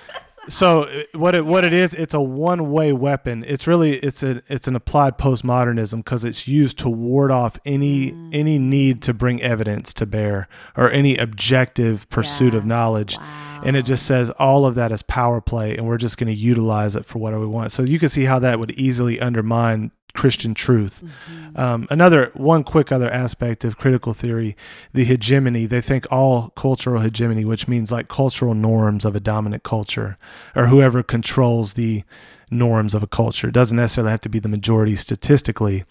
so 0.48 0.88
what 1.14 1.36
it 1.36 1.46
what 1.46 1.64
it 1.66 1.74
is, 1.74 1.94
it's 1.94 2.14
a 2.14 2.22
one 2.22 2.72
way 2.72 2.94
weapon. 2.94 3.44
It's 3.48 3.68
really 3.68 3.98
it's 3.98 4.24
a 4.24 4.42
it's 4.48 4.68
an 4.68 4.76
applied 4.76 5.18
postmodernism 5.18 5.98
because 5.98 6.24
it's 6.24 6.48
used 6.48 6.78
to 6.80 6.90
ward 6.90 7.32
off 7.32 7.58
any 7.66 8.12
Mm. 8.12 8.30
any 8.34 8.58
need 8.60 9.02
to 9.04 9.14
bring 9.14 9.42
evidence 9.42 9.94
to 9.96 10.06
bear 10.06 10.48
or 10.78 10.90
any 10.92 11.18
objective 11.18 12.08
pursuit 12.10 12.54
of 12.54 12.66
knowledge. 12.66 13.18
wow. 13.18 13.55
And 13.66 13.76
it 13.76 13.84
just 13.86 14.06
says 14.06 14.30
all 14.32 14.66
of 14.66 14.76
that 14.76 14.92
is 14.92 15.02
power 15.04 15.42
play, 15.42 15.76
and 15.76 15.88
we're 15.88 15.98
just 15.98 16.18
going 16.18 16.28
to 16.28 16.34
utilize 16.40 16.96
it 16.96 17.06
for 17.06 17.20
whatever 17.20 17.42
we 17.42 17.48
want. 17.48 17.72
So 17.72 17.84
you 17.84 18.00
can 18.00 18.10
see 18.10 18.26
how 18.26 18.40
that 18.40 18.60
would 18.60 18.72
easily 18.72 19.20
undermine 19.20 19.92
Christian 20.14 20.54
truth. 20.54 21.04
Mhm. 21.04 21.60
Um, 21.60 21.88
another 21.90 22.32
one 22.36 22.64
quick 22.64 22.90
other 22.90 23.12
aspect 23.12 23.66
of 23.66 23.78
critical 23.78 24.14
theory, 24.14 24.56
the 24.94 25.04
hegemony. 25.04 25.66
They 25.66 25.82
think 25.82 26.08
all 26.10 26.54
cultural 26.56 27.02
hegemony, 27.02 27.44
which 27.44 27.68
means 27.68 27.92
like 27.92 28.08
cultural 28.08 28.54
norms 28.54 29.04
of 29.04 29.14
a 29.16 29.20
dominant 29.20 29.64
culture, 29.64 30.18
or 30.56 30.68
whoever 30.68 31.04
controls 31.04 31.74
the 31.74 32.04
norms 32.50 32.96
of 32.96 33.04
a 33.04 33.08
culture. 33.08 33.50
It 33.50 33.54
doesn't 33.54 33.76
necessarily 33.76 34.12
have 34.12 34.22
to 34.22 34.30
be 34.30 34.40
the 34.40 34.48
majority 34.48 34.96
statistically, 34.96 35.84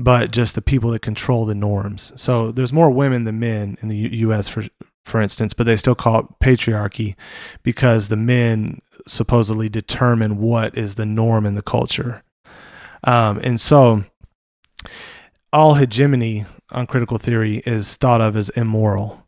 but 0.00 0.32
just 0.32 0.56
the 0.56 0.62
people 0.62 0.90
that 0.90 1.02
control 1.02 1.46
the 1.46 1.54
norms. 1.54 2.12
So 2.16 2.50
there's 2.50 2.72
more 2.72 2.90
women 2.90 3.22
than 3.22 3.38
men 3.38 3.76
in 3.82 3.88
the 3.88 3.96
U- 3.96 4.08
U.S. 4.28 4.48
for 4.48 4.64
for 5.10 5.20
instance, 5.20 5.52
but 5.52 5.66
they 5.66 5.76
still 5.76 5.94
call 5.94 6.20
it 6.20 6.26
patriarchy 6.40 7.16
because 7.62 8.08
the 8.08 8.16
men 8.16 8.80
supposedly 9.06 9.68
determine 9.68 10.38
what 10.38 10.76
is 10.76 10.94
the 10.94 11.06
norm 11.06 11.44
in 11.44 11.54
the 11.54 11.62
culture. 11.62 12.22
Um, 13.04 13.38
and 13.42 13.60
so 13.60 14.04
all 15.52 15.74
hegemony 15.74 16.46
on 16.70 16.86
critical 16.86 17.18
theory 17.18 17.58
is 17.66 17.96
thought 17.96 18.20
of 18.20 18.36
as 18.36 18.48
immoral. 18.50 19.26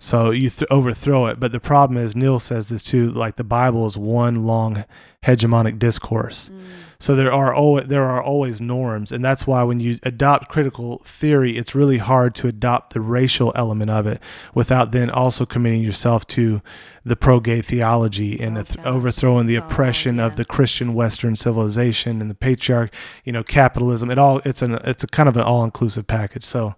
So 0.00 0.30
you 0.30 0.50
th- 0.50 0.70
overthrow 0.70 1.26
it. 1.26 1.40
But 1.40 1.52
the 1.52 1.60
problem 1.60 2.02
is, 2.02 2.16
Neil 2.16 2.40
says 2.40 2.68
this 2.68 2.82
too 2.82 3.10
like 3.10 3.36
the 3.36 3.44
Bible 3.44 3.86
is 3.86 3.96
one 3.96 4.46
long 4.46 4.84
hegemonic 5.24 5.78
discourse. 5.78 6.50
So 6.98 7.14
there 7.14 7.32
are 7.32 7.52
always, 7.52 7.86
there 7.86 8.04
are 8.04 8.22
always 8.22 8.60
norms, 8.60 9.12
and 9.12 9.24
that's 9.24 9.46
why 9.46 9.62
when 9.62 9.80
you 9.80 9.98
adopt 10.02 10.48
critical 10.48 10.98
theory, 10.98 11.56
it's 11.56 11.74
really 11.74 11.98
hard 11.98 12.34
to 12.36 12.48
adopt 12.48 12.92
the 12.92 13.00
racial 13.00 13.52
element 13.54 13.90
of 13.90 14.06
it 14.06 14.20
without 14.54 14.92
then 14.92 15.10
also 15.10 15.44
committing 15.44 15.82
yourself 15.82 16.26
to 16.28 16.62
the 17.04 17.16
pro-gay 17.16 17.60
theology 17.60 18.40
and 18.40 18.56
Oh, 18.56 18.62
th- 18.62 18.86
overthrowing 18.86 19.46
the 19.46 19.56
oppression 19.56 20.16
yeah. 20.16 20.26
of 20.26 20.36
the 20.36 20.44
Christian 20.44 20.94
Western 20.94 21.36
civilization 21.36 22.20
and 22.22 22.30
the 22.30 22.34
patriarch, 22.34 22.94
you 23.24 23.32
know, 23.32 23.42
capitalism. 23.42 24.10
It 24.10 24.18
all 24.18 24.38
it's 24.44 24.62
an 24.62 24.74
it's 24.84 25.04
a 25.04 25.06
kind 25.06 25.28
of 25.28 25.36
an 25.36 25.42
all-inclusive 25.42 26.06
package. 26.06 26.44
So 26.44 26.74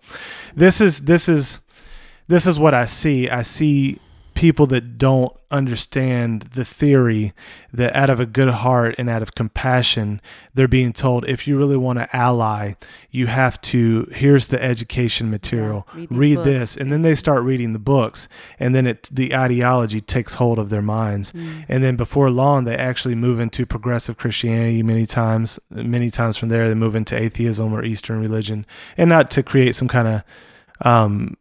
this 0.54 0.80
is 0.80 1.02
this 1.02 1.28
is 1.28 1.60
this 2.26 2.44
is 2.46 2.58
what 2.58 2.74
I 2.74 2.86
see. 2.86 3.30
I 3.30 3.42
see 3.42 3.98
people 4.36 4.66
that 4.66 4.98
don't 4.98 5.34
understand 5.50 6.42
the 6.42 6.64
theory 6.64 7.32
that 7.72 7.96
out 7.96 8.10
of 8.10 8.20
a 8.20 8.26
good 8.26 8.50
heart 8.50 8.94
and 8.98 9.08
out 9.08 9.22
of 9.22 9.34
compassion, 9.34 10.20
they're 10.52 10.68
being 10.68 10.92
told 10.92 11.26
if 11.26 11.48
you 11.48 11.56
really 11.56 11.76
want 11.76 11.98
to 11.98 12.14
ally, 12.14 12.74
you 13.10 13.28
have 13.28 13.58
to, 13.62 14.06
here's 14.12 14.48
the 14.48 14.62
education 14.62 15.30
material, 15.30 15.88
read 15.94 16.10
read, 16.10 16.44
this. 16.44 16.76
And 16.76 16.92
then 16.92 17.00
they 17.00 17.14
start 17.14 17.44
reading 17.44 17.72
the 17.72 17.78
books. 17.78 18.28
And 18.60 18.74
then 18.74 18.86
it, 18.86 19.08
the 19.10 19.34
ideology 19.34 20.02
takes 20.02 20.34
hold 20.34 20.58
of 20.58 20.68
their 20.68 20.82
minds. 20.82 21.32
And 21.66 21.82
then 21.82 21.96
before 21.96 22.28
long, 22.28 22.64
they 22.64 22.76
actually 22.76 23.14
move 23.14 23.40
into 23.40 23.64
progressive 23.64 24.18
Christianity 24.18 24.82
many 24.82 25.06
times. 25.06 25.58
Many 25.70 26.10
times 26.10 26.36
from 26.36 26.50
there, 26.50 26.68
they 26.68 26.74
move 26.74 26.94
into 26.94 27.16
atheism 27.16 27.72
or 27.72 27.84
Eastern 27.84 28.20
religion. 28.20 28.66
And 28.98 29.08
not 29.08 29.30
to 29.30 29.42
create 29.42 29.74
some 29.74 29.88
kind 29.88 30.08
of, 30.08 30.22
um, 30.86 31.38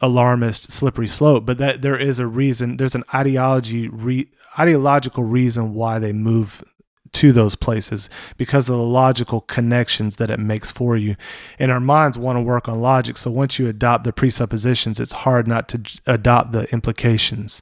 alarmist 0.00 0.70
slippery 0.70 1.08
slope 1.08 1.44
but 1.44 1.58
that 1.58 1.82
there 1.82 1.98
is 1.98 2.18
a 2.18 2.26
reason 2.26 2.76
there's 2.76 2.94
an 2.94 3.04
ideology 3.14 3.88
re, 3.88 4.28
ideological 4.58 5.24
reason 5.24 5.74
why 5.74 5.98
they 5.98 6.12
move 6.12 6.64
to 7.12 7.32
those 7.32 7.56
places 7.56 8.08
because 8.36 8.68
of 8.68 8.76
the 8.76 8.82
logical 8.82 9.40
connections 9.42 10.16
that 10.16 10.30
it 10.30 10.38
makes 10.38 10.70
for 10.70 10.96
you. 10.96 11.16
And 11.58 11.70
our 11.72 11.80
minds 11.80 12.18
want 12.18 12.36
to 12.36 12.42
work 12.42 12.68
on 12.68 12.80
logic 12.80 13.16
so 13.16 13.30
once 13.30 13.58
you 13.58 13.68
adopt 13.68 14.04
the 14.04 14.12
presuppositions 14.12 15.00
it's 15.00 15.12
hard 15.12 15.46
not 15.46 15.68
to 15.70 15.78
j- 15.78 16.00
adopt 16.06 16.52
the 16.52 16.72
implications. 16.72 17.60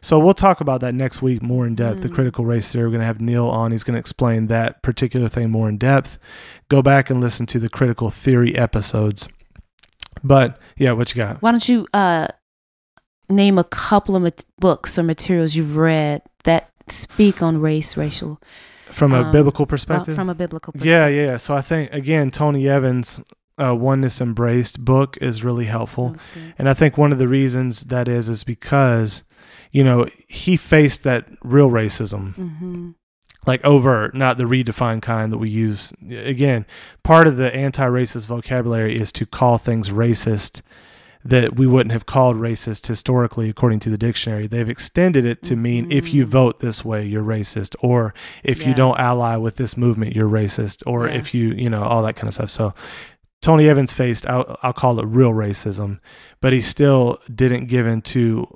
So 0.00 0.18
we'll 0.18 0.34
talk 0.34 0.60
about 0.60 0.80
that 0.80 0.94
next 0.94 1.20
week 1.20 1.42
more 1.42 1.66
in 1.66 1.74
depth 1.74 2.00
the 2.00 2.08
mm. 2.08 2.14
critical 2.14 2.46
race 2.46 2.72
theory. 2.72 2.84
We're 2.84 2.90
going 2.90 3.00
to 3.00 3.06
have 3.06 3.20
neil 3.20 3.46
on 3.46 3.70
he's 3.70 3.84
going 3.84 3.94
to 3.94 4.00
explain 4.00 4.46
that 4.46 4.82
particular 4.82 5.28
thing 5.28 5.50
more 5.50 5.68
in 5.68 5.76
depth. 5.76 6.18
Go 6.68 6.82
back 6.82 7.10
and 7.10 7.20
listen 7.20 7.46
to 7.46 7.58
the 7.58 7.68
critical 7.68 8.10
theory 8.10 8.56
episodes 8.56 9.28
but 10.24 10.58
yeah 10.76 10.92
what 10.92 11.14
you 11.14 11.16
got? 11.22 11.40
Why 11.42 11.50
don't 11.52 11.68
you 11.68 11.86
uh, 11.94 12.28
name 13.28 13.58
a 13.58 13.64
couple 13.64 14.16
of 14.16 14.22
mat- 14.22 14.44
books 14.58 14.98
or 14.98 15.02
materials 15.02 15.54
you've 15.54 15.76
read 15.76 16.22
that 16.44 16.70
speak 16.88 17.42
on 17.42 17.60
race, 17.60 17.96
racial, 17.96 18.40
from 18.90 19.12
a 19.12 19.22
Um, 19.22 19.32
biblical 19.32 19.62
uh, 19.64 19.66
perspective 19.66 20.14
from 20.14 20.28
a 20.28 20.34
biblical 20.34 20.72
perspective? 20.72 20.90
yeah 20.90 21.06
yeah. 21.06 21.36
So 21.36 21.54
i 21.54 21.60
think 21.62 21.92
again 21.92 22.30
tony 22.30 22.68
evans 22.68 23.20
uh, 23.58 23.74
oneness 23.76 24.20
embraced 24.20 24.84
book 24.84 25.16
is 25.20 25.44
really 25.44 25.66
helpful. 25.66 26.16
And 26.58 26.68
i 26.68 26.74
think 26.74 26.96
one 26.98 27.12
of 27.12 27.18
the 27.18 27.28
reasons 27.28 27.84
that 27.84 28.08
is 28.08 28.28
is 28.28 28.42
because 28.44 29.22
you 29.70 29.84
know 29.84 30.06
he 30.28 30.56
faced 30.56 31.02
that 31.04 31.26
real 31.44 31.70
racism. 31.70 32.34
Mhm. 32.36 32.94
Like 33.46 33.64
overt, 33.64 34.14
not 34.14 34.38
the 34.38 34.44
redefined 34.44 35.02
kind 35.02 35.32
that 35.32 35.38
we 35.38 35.48
use. 35.48 35.92
Again, 36.10 36.66
part 37.02 37.26
of 37.26 37.36
the 37.36 37.54
anti-racist 37.54 38.26
vocabulary 38.26 38.98
is 39.00 39.12
to 39.12 39.26
call 39.26 39.56
things 39.58 39.90
racist 39.90 40.62
that 41.22 41.54
we 41.56 41.66
wouldn't 41.66 41.92
have 41.92 42.06
called 42.06 42.36
racist 42.36 42.86
historically 42.86 43.50
according 43.50 43.78
to 43.78 43.90
the 43.90 43.98
dictionary. 43.98 44.46
They've 44.46 44.68
extended 44.68 45.26
it 45.26 45.42
to 45.44 45.56
mean 45.56 45.92
if 45.92 46.14
you 46.14 46.24
Mhm. 46.24 46.30
vote 46.30 46.60
this 46.60 46.82
way, 46.82 47.04
you're 47.04 47.22
racist, 47.22 47.76
or 47.80 48.14
if 48.42 48.64
you 48.66 48.72
don't 48.72 48.98
ally 48.98 49.36
with 49.36 49.56
this 49.56 49.76
movement, 49.76 50.16
you're 50.16 50.30
racist, 50.30 50.82
or 50.86 51.06
Yeah. 51.06 51.14
if 51.16 51.34
you, 51.34 51.48
you 51.50 51.68
know, 51.68 51.82
all 51.82 52.02
that 52.04 52.16
kind 52.16 52.28
of 52.28 52.32
stuff. 52.34 52.48
So 52.50 52.72
Tony 53.42 53.68
Evans 53.68 53.92
faced, 53.92 54.26
I'll, 54.26 54.58
I'll 54.62 54.72
call 54.72 54.98
it 54.98 55.06
real 55.06 55.32
racism, 55.32 55.98
but 56.40 56.54
he 56.54 56.60
still 56.62 57.18
didn't 57.34 57.66
give 57.66 57.86
into 57.86 58.46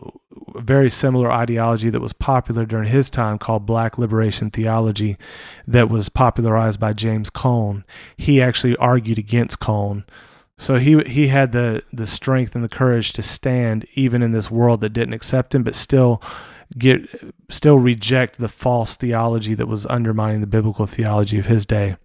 very 0.56 0.90
similar 0.90 1.30
ideology 1.30 1.90
that 1.90 2.00
was 2.00 2.12
popular 2.12 2.66
during 2.66 2.88
his 2.88 3.10
time 3.10 3.38
called 3.38 3.66
Black 3.66 3.98
Liberation 3.98 4.50
Theology, 4.50 5.16
that 5.66 5.88
was 5.88 6.08
popularized 6.08 6.80
by 6.80 6.92
James 6.92 7.30
Cone. 7.30 7.84
He 8.16 8.42
actually 8.42 8.76
argued 8.76 9.18
against 9.18 9.60
Cone. 9.60 10.04
So 10.58 10.76
he 10.76 11.02
he 11.02 11.28
had 11.28 11.52
the 11.52 11.82
the 11.92 12.06
strength 12.06 12.54
and 12.54 12.64
the 12.64 12.68
courage 12.68 13.12
to 13.12 13.22
stand 13.22 13.86
even 13.94 14.22
in 14.22 14.32
this 14.32 14.50
world 14.50 14.80
that 14.82 14.90
didn't 14.90 15.14
accept 15.14 15.54
him, 15.54 15.62
but 15.62 15.74
still 15.74 16.22
get 16.78 17.08
still 17.50 17.78
reject 17.78 18.38
the 18.38 18.48
false 18.48 18.96
theology 18.96 19.54
that 19.54 19.66
was 19.66 19.86
undermining 19.86 20.40
the 20.40 20.46
biblical 20.46 20.86
theology 20.86 21.38
of 21.38 21.46
his 21.46 21.66
day. 21.66 21.96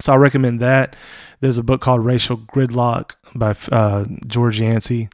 So 0.00 0.12
I 0.12 0.16
recommend 0.16 0.60
that. 0.60 0.96
There's 1.40 1.58
a 1.58 1.62
book 1.62 1.80
called 1.80 2.04
Racial 2.04 2.36
Gridlock 2.36 3.14
by 3.34 3.54
uh, 3.74 4.04
George 4.26 4.60
Yancey. 4.60 5.08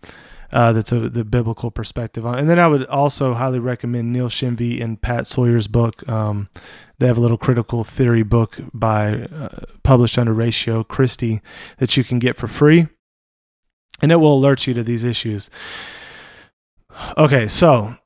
Uh, 0.53 0.73
that's 0.73 0.93
a, 0.93 1.09
the 1.09 1.25
biblical 1.25 1.71
perspective 1.71 2.27
on. 2.27 2.39
And 2.39 2.47
then 2.49 2.59
I 2.59 2.69
would 2.69 2.85
also 2.87 3.33
highly 3.33 3.59
recommend 3.59 4.13
Neil 4.13 4.29
Shenvi 4.29 4.83
and 4.83 5.01
Pat 5.01 5.27
Sawyer's 5.27 5.67
book. 5.67 6.07
Um, 6.09 6.51
they 6.99 7.07
have 7.07 7.17
a 7.17 7.21
little 7.21 7.39
critical 7.39 7.85
theory 7.85 8.23
book 8.23 8.59
by 8.75 9.23
uh, 9.35 9.49
published 9.83 10.19
under 10.19 10.35
Ratio 10.35 10.85
Christi 10.85 11.41
that 11.79 11.97
you 11.97 12.05
can 12.05 12.19
get 12.19 12.37
for 12.37 12.47
free, 12.49 12.87
and 14.03 14.13
it 14.13 14.17
will 14.17 14.35
alert 14.37 14.67
you 14.67 14.75
to 14.75 14.83
these 14.85 15.05
issues. 15.05 15.49
Okay, 17.17 17.47
so 17.49 17.97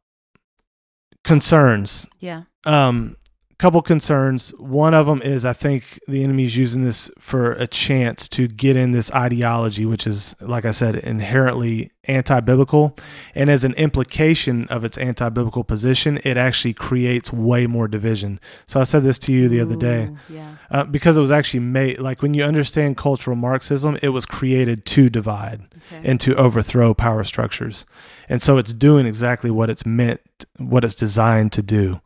concerns 1.24 2.09
Yeah. 2.20 2.42
um 2.64 3.16
couple 3.59 3.80
concerns 3.80 4.50
one 4.59 4.92
of 4.92 5.07
them 5.07 5.22
is 5.22 5.44
i 5.46 5.52
think 5.52 5.98
the 6.07 6.22
enemy's 6.22 6.57
using 6.59 6.84
this 6.84 7.11
for 7.18 7.52
a 7.52 7.66
chance 7.66 8.28
to 8.28 8.46
get 8.46 8.76
in 8.76 8.90
this 8.92 9.11
ideology 9.12 9.86
which 9.86 10.07
is 10.07 10.36
like 10.40 10.66
i 10.66 10.70
said 10.70 10.94
inherently 10.96 11.90
anti-biblical 12.04 12.96
and 13.34 13.48
as 13.50 13.64
an 13.64 13.72
implication 13.74 14.66
of 14.68 14.84
its 14.84 14.98
anti-biblical 14.98 15.64
position 15.64 16.18
it 16.22 16.36
actually 16.36 16.74
creates 16.74 17.32
way 17.32 17.66
more 17.66 17.88
division 17.88 18.38
so 18.66 18.78
i 18.78 18.84
said 18.84 19.02
this 19.02 19.18
to 19.18 19.32
you 19.32 19.48
the 19.48 19.61
other 19.61 19.76
day 19.76 20.11
Yeah. 20.28 20.57
uh, 20.70 20.84
because 20.84 21.16
it 21.16 21.20
was 21.20 21.30
actually 21.30 21.61
made 21.61 21.98
like 21.98 22.20
when 22.22 22.34
you 22.34 22.44
understand 22.44 22.96
cultural 22.96 23.36
marxism 23.36 23.98
it 24.02 24.11
was 24.11 24.26
created 24.26 24.84
to 24.86 25.09
divide 25.09 25.62
Okay. 25.92 26.02
and 26.11 26.20
to 26.20 26.34
overthrow 26.34 26.94
power 26.94 27.22
structures. 27.22 27.86
And 28.28 28.42
so 28.42 28.59
it's 28.59 28.72
doing 28.72 29.07
exactly 29.07 29.52
what 29.52 29.70
it's 29.70 29.86
meant, 29.86 30.20
what 30.59 30.84
it's 30.84 30.96
designed 30.96 31.52
to 31.52 31.62
do. 31.62 32.00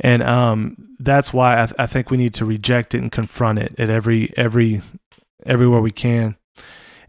And 0.00 0.22
um, 0.22 0.76
that's 0.98 1.32
why 1.32 1.62
I, 1.62 1.66
th- 1.66 1.76
I 1.78 1.86
think 1.86 2.10
we 2.10 2.16
need 2.16 2.34
to 2.34 2.44
reject 2.44 2.94
it 2.94 3.02
and 3.02 3.12
confront 3.12 3.58
it 3.58 3.78
at 3.78 3.90
every 3.90 4.32
every 4.36 4.82
everywhere 5.46 5.80
we 5.80 5.92
can. 5.92 6.36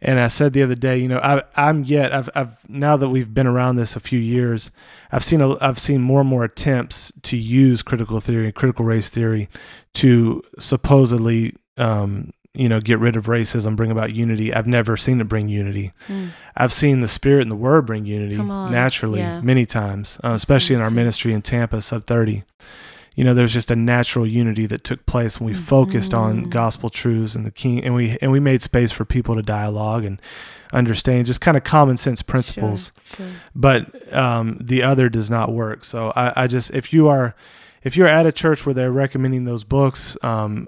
And 0.01 0.19
I 0.19 0.27
said 0.27 0.53
the 0.53 0.61
other 0.61 0.75
day, 0.75 0.97
you 0.97 1.07
know, 1.07 1.19
I, 1.19 1.41
I'm 1.55 1.83
yet 1.83 2.13
I've, 2.13 2.29
I've 2.36 2.69
now 2.69 2.95
that 2.97 3.09
we've 3.09 3.33
been 3.33 3.47
around 3.47 3.77
this 3.77 3.95
a 3.95 3.99
few 3.99 4.19
years, 4.19 4.69
I've 5.11 5.23
seen 5.23 5.41
a, 5.41 5.57
I've 5.63 5.79
seen 5.79 6.01
more 6.01 6.21
and 6.21 6.29
more 6.29 6.43
attempts 6.43 7.11
to 7.23 7.38
use 7.38 7.81
critical 7.81 8.19
theory 8.19 8.45
and 8.45 8.53
critical 8.53 8.86
race 8.86 9.09
theory 9.09 9.49
to 9.95 10.43
supposedly 10.59 11.55
um, 11.77 12.31
you 12.56 12.68
know 12.70 12.80
get 12.80 12.99
rid 12.99 13.16
of 13.16 13.26
racism, 13.26 13.76
bring 13.76 13.91
about 13.91 14.14
unity. 14.14 14.53
I've 14.53 14.68
never 14.68 14.97
seen 14.97 15.20
it 15.22 15.26
bring 15.28 15.49
unity. 15.49 15.91
Mm. 16.08 16.32
I've 16.56 16.74
seen 16.74 17.01
the 17.01 17.08
Spirit 17.08 17.41
and 17.43 17.51
the 17.51 17.56
Word 17.56 17.86
bring 17.86 18.06
unity 18.06 18.38
naturally 18.38 19.20
Yeah. 19.20 19.41
many 19.41 19.66
times, 19.66 20.20
uh, 20.24 20.30
especially 20.34 20.76
in 20.76 20.82
our 20.82 20.89
ministry 20.91 21.34
in 21.34 21.41
Tampa, 21.41 21.82
sub 21.82 22.06
30. 22.06 22.43
You 23.16 23.24
know, 23.24 23.34
there's 23.34 23.53
just 23.53 23.72
a 23.72 23.76
natural 23.78 24.28
unity 24.28 24.66
that 24.66 24.84
took 24.84 25.06
place 25.06 25.39
when 25.39 25.47
we 25.47 25.53
focused 25.53 26.14
on 26.14 26.49
gospel 26.49 26.89
truths 26.89 27.34
and 27.36 27.45
the 27.45 27.51
king, 27.51 27.82
and 27.84 27.95
we 27.95 28.18
and 28.22 28.30
we 28.32 28.39
made 28.41 28.62
space 28.62 28.91
for 28.91 29.06
people 29.06 29.36
to 29.36 29.41
dialogue 29.41 30.03
and 30.03 30.22
understand 30.74 31.26
just 31.26 31.39
kind 31.39 31.56
of 31.56 31.64
common 31.64 31.95
sense 31.95 32.22
principles 32.22 32.91
Sure. 33.16 33.28
but 33.56 34.12
um, 34.14 34.58
the 34.60 34.84
other 34.84 35.08
does 35.08 35.30
not 35.30 35.53
work. 35.53 35.86
So 35.86 36.12
I, 36.16 36.43
I 36.43 36.47
just 36.47 36.72
if 36.72 36.91
you 36.91 37.08
are 37.08 37.34
if 37.86 37.95
you're 37.95 38.07
at 38.07 38.25
a 38.25 38.31
church 38.31 38.65
where 38.65 38.73
they're 38.73 38.91
recommending 38.91 39.45
those 39.45 39.63
books, 39.63 40.17
um, 40.23 40.67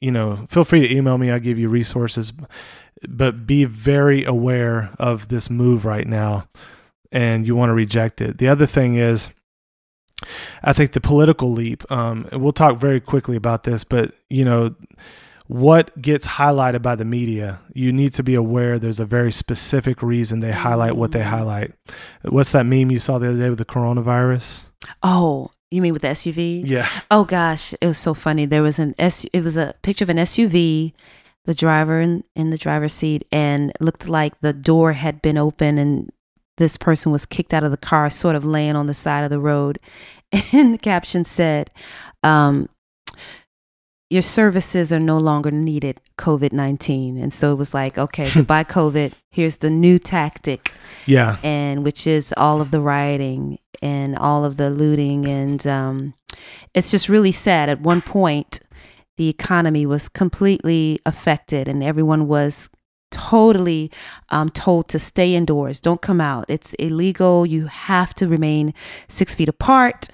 you 0.00 0.12
know, 0.12 0.46
feel 0.48 0.64
free 0.64 0.86
to 0.86 0.94
email 0.94 1.18
me. 1.18 1.30
I'll 1.30 1.40
give 1.40 1.58
you 1.58 1.68
resources, 1.68 2.32
but 3.06 3.46
be 3.46 3.64
very 3.64 4.24
aware 4.24 4.94
of 4.98 5.28
this 5.28 5.50
move 5.50 5.84
right 5.84 6.06
now, 6.06 6.48
and 7.10 7.46
you 7.46 7.56
want 7.56 7.70
to 7.70 7.74
reject 7.74 8.22
it. 8.22 8.38
The 8.38 8.48
other 8.48 8.66
thing 8.66 8.96
is. 8.96 9.28
I 10.62 10.72
think 10.72 10.92
the 10.92 11.02
political 11.02 11.52
leap, 11.52 11.90
um, 11.92 12.26
we'll 12.32 12.52
talk 12.52 12.78
very 12.78 12.98
quickly 13.00 13.36
about 13.36 13.64
this, 13.64 13.84
but 13.84 14.14
you 14.30 14.44
know, 14.44 14.74
what 15.48 16.00
gets 16.00 16.26
highlighted 16.26 16.80
by 16.80 16.94
the 16.94 17.04
media, 17.04 17.60
you 17.74 17.92
need 17.92 18.14
to 18.14 18.22
be 18.22 18.34
aware 18.34 18.78
there's 18.78 19.00
a 19.00 19.04
very 19.04 19.32
specific 19.32 20.02
reason 20.02 20.40
they 20.40 20.52
highlight 20.52 20.96
what 20.96 21.12
they 21.12 21.22
highlight. 21.22 21.72
What's 22.22 22.52
that 22.52 22.64
meme 22.64 22.90
you 22.90 22.98
saw 22.98 23.18
the 23.18 23.28
other 23.28 23.38
day 23.38 23.50
with 23.50 23.58
the 23.58 23.66
coronavirus? 23.66 24.66
Oh, 25.02 25.50
you 25.74 25.82
mean 25.82 25.92
with 25.92 26.02
the 26.02 26.08
SUV? 26.08 26.62
Yeah. 26.66 26.88
Oh 27.10 27.24
gosh, 27.24 27.74
it 27.80 27.86
was 27.86 27.98
so 27.98 28.14
funny. 28.14 28.46
There 28.46 28.62
was 28.62 28.78
an 28.78 28.94
S. 28.98 29.24
It 29.32 29.42
was 29.42 29.56
a 29.56 29.74
picture 29.82 30.04
of 30.04 30.08
an 30.08 30.18
SUV 30.18 30.92
the 31.44 31.54
driver 31.54 32.00
in, 32.00 32.24
in 32.34 32.50
the 32.50 32.58
driver's 32.58 32.94
seat, 32.94 33.26
and 33.30 33.70
it 33.70 33.80
looked 33.80 34.08
like 34.08 34.40
the 34.40 34.52
door 34.52 34.92
had 34.92 35.20
been 35.20 35.38
open 35.38 35.78
and 35.78 36.10
this 36.56 36.76
person 36.76 37.10
was 37.10 37.26
kicked 37.26 37.52
out 37.52 37.64
of 37.64 37.70
the 37.70 37.76
car, 37.76 38.08
sort 38.08 38.36
of 38.36 38.44
laying 38.44 38.76
on 38.76 38.86
the 38.86 38.94
side 38.94 39.24
of 39.24 39.30
the 39.30 39.40
road. 39.40 39.78
And 40.52 40.74
the 40.74 40.78
caption 40.78 41.24
said, 41.24 41.70
um, 42.24 42.68
Your 44.10 44.22
services 44.22 44.92
are 44.92 45.00
no 45.00 45.18
longer 45.18 45.50
needed, 45.50 46.00
COVID 46.18 46.52
19. 46.52 47.16
And 47.16 47.32
so 47.32 47.52
it 47.52 47.56
was 47.56 47.74
like, 47.74 47.98
okay, 47.98 48.30
goodbye, 48.34 48.64
COVID. 48.64 49.12
Here's 49.30 49.58
the 49.58 49.70
new 49.70 49.98
tactic. 49.98 50.72
Yeah. 51.06 51.36
and 51.42 51.84
which 51.84 52.06
is 52.06 52.32
all 52.36 52.60
of 52.60 52.70
the 52.70 52.80
rioting 52.80 53.58
and 53.82 54.16
all 54.16 54.44
of 54.44 54.56
the 54.56 54.70
looting. 54.70 55.26
And 55.26 55.66
um, 55.66 56.14
it's 56.72 56.90
just 56.90 57.08
really 57.08 57.32
sad. 57.32 57.68
At 57.68 57.80
one 57.80 58.00
point 58.00 58.60
the 59.16 59.28
economy 59.28 59.86
was 59.86 60.08
completely 60.08 60.98
affected 61.06 61.68
and 61.68 61.82
everyone 61.82 62.26
was 62.26 62.68
totally 63.10 63.92
um, 64.30 64.50
told 64.50 64.88
to 64.88 64.98
stay 64.98 65.34
indoors. 65.34 65.80
Don't 65.80 66.02
come 66.02 66.20
out. 66.20 66.46
It's 66.48 66.74
illegal. 66.74 67.46
You 67.46 67.66
have 67.66 68.12
to 68.14 68.28
remain 68.28 68.74
six 69.08 69.34
feet 69.34 69.48
apart. 69.48 70.08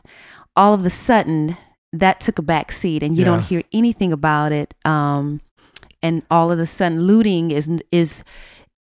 All 0.55 0.75
of 0.75 0.85
a 0.85 0.91
sudden 0.91 1.57
that 1.93 2.21
took 2.21 2.39
a 2.39 2.43
back 2.43 2.73
seat 2.73 3.03
and 3.03 3.17
you 3.17 3.21
Yeah. 3.25 3.31
don't 3.33 3.43
hear 3.43 3.63
anything 3.73 4.13
about 4.13 4.53
it 4.53 4.75
um, 4.85 5.41
and 6.03 6.23
all 6.31 6.51
of 6.53 6.59
a 6.59 6.67
sudden 6.67 7.03
looting 7.03 7.51
is 7.51 7.69
is 7.91 8.25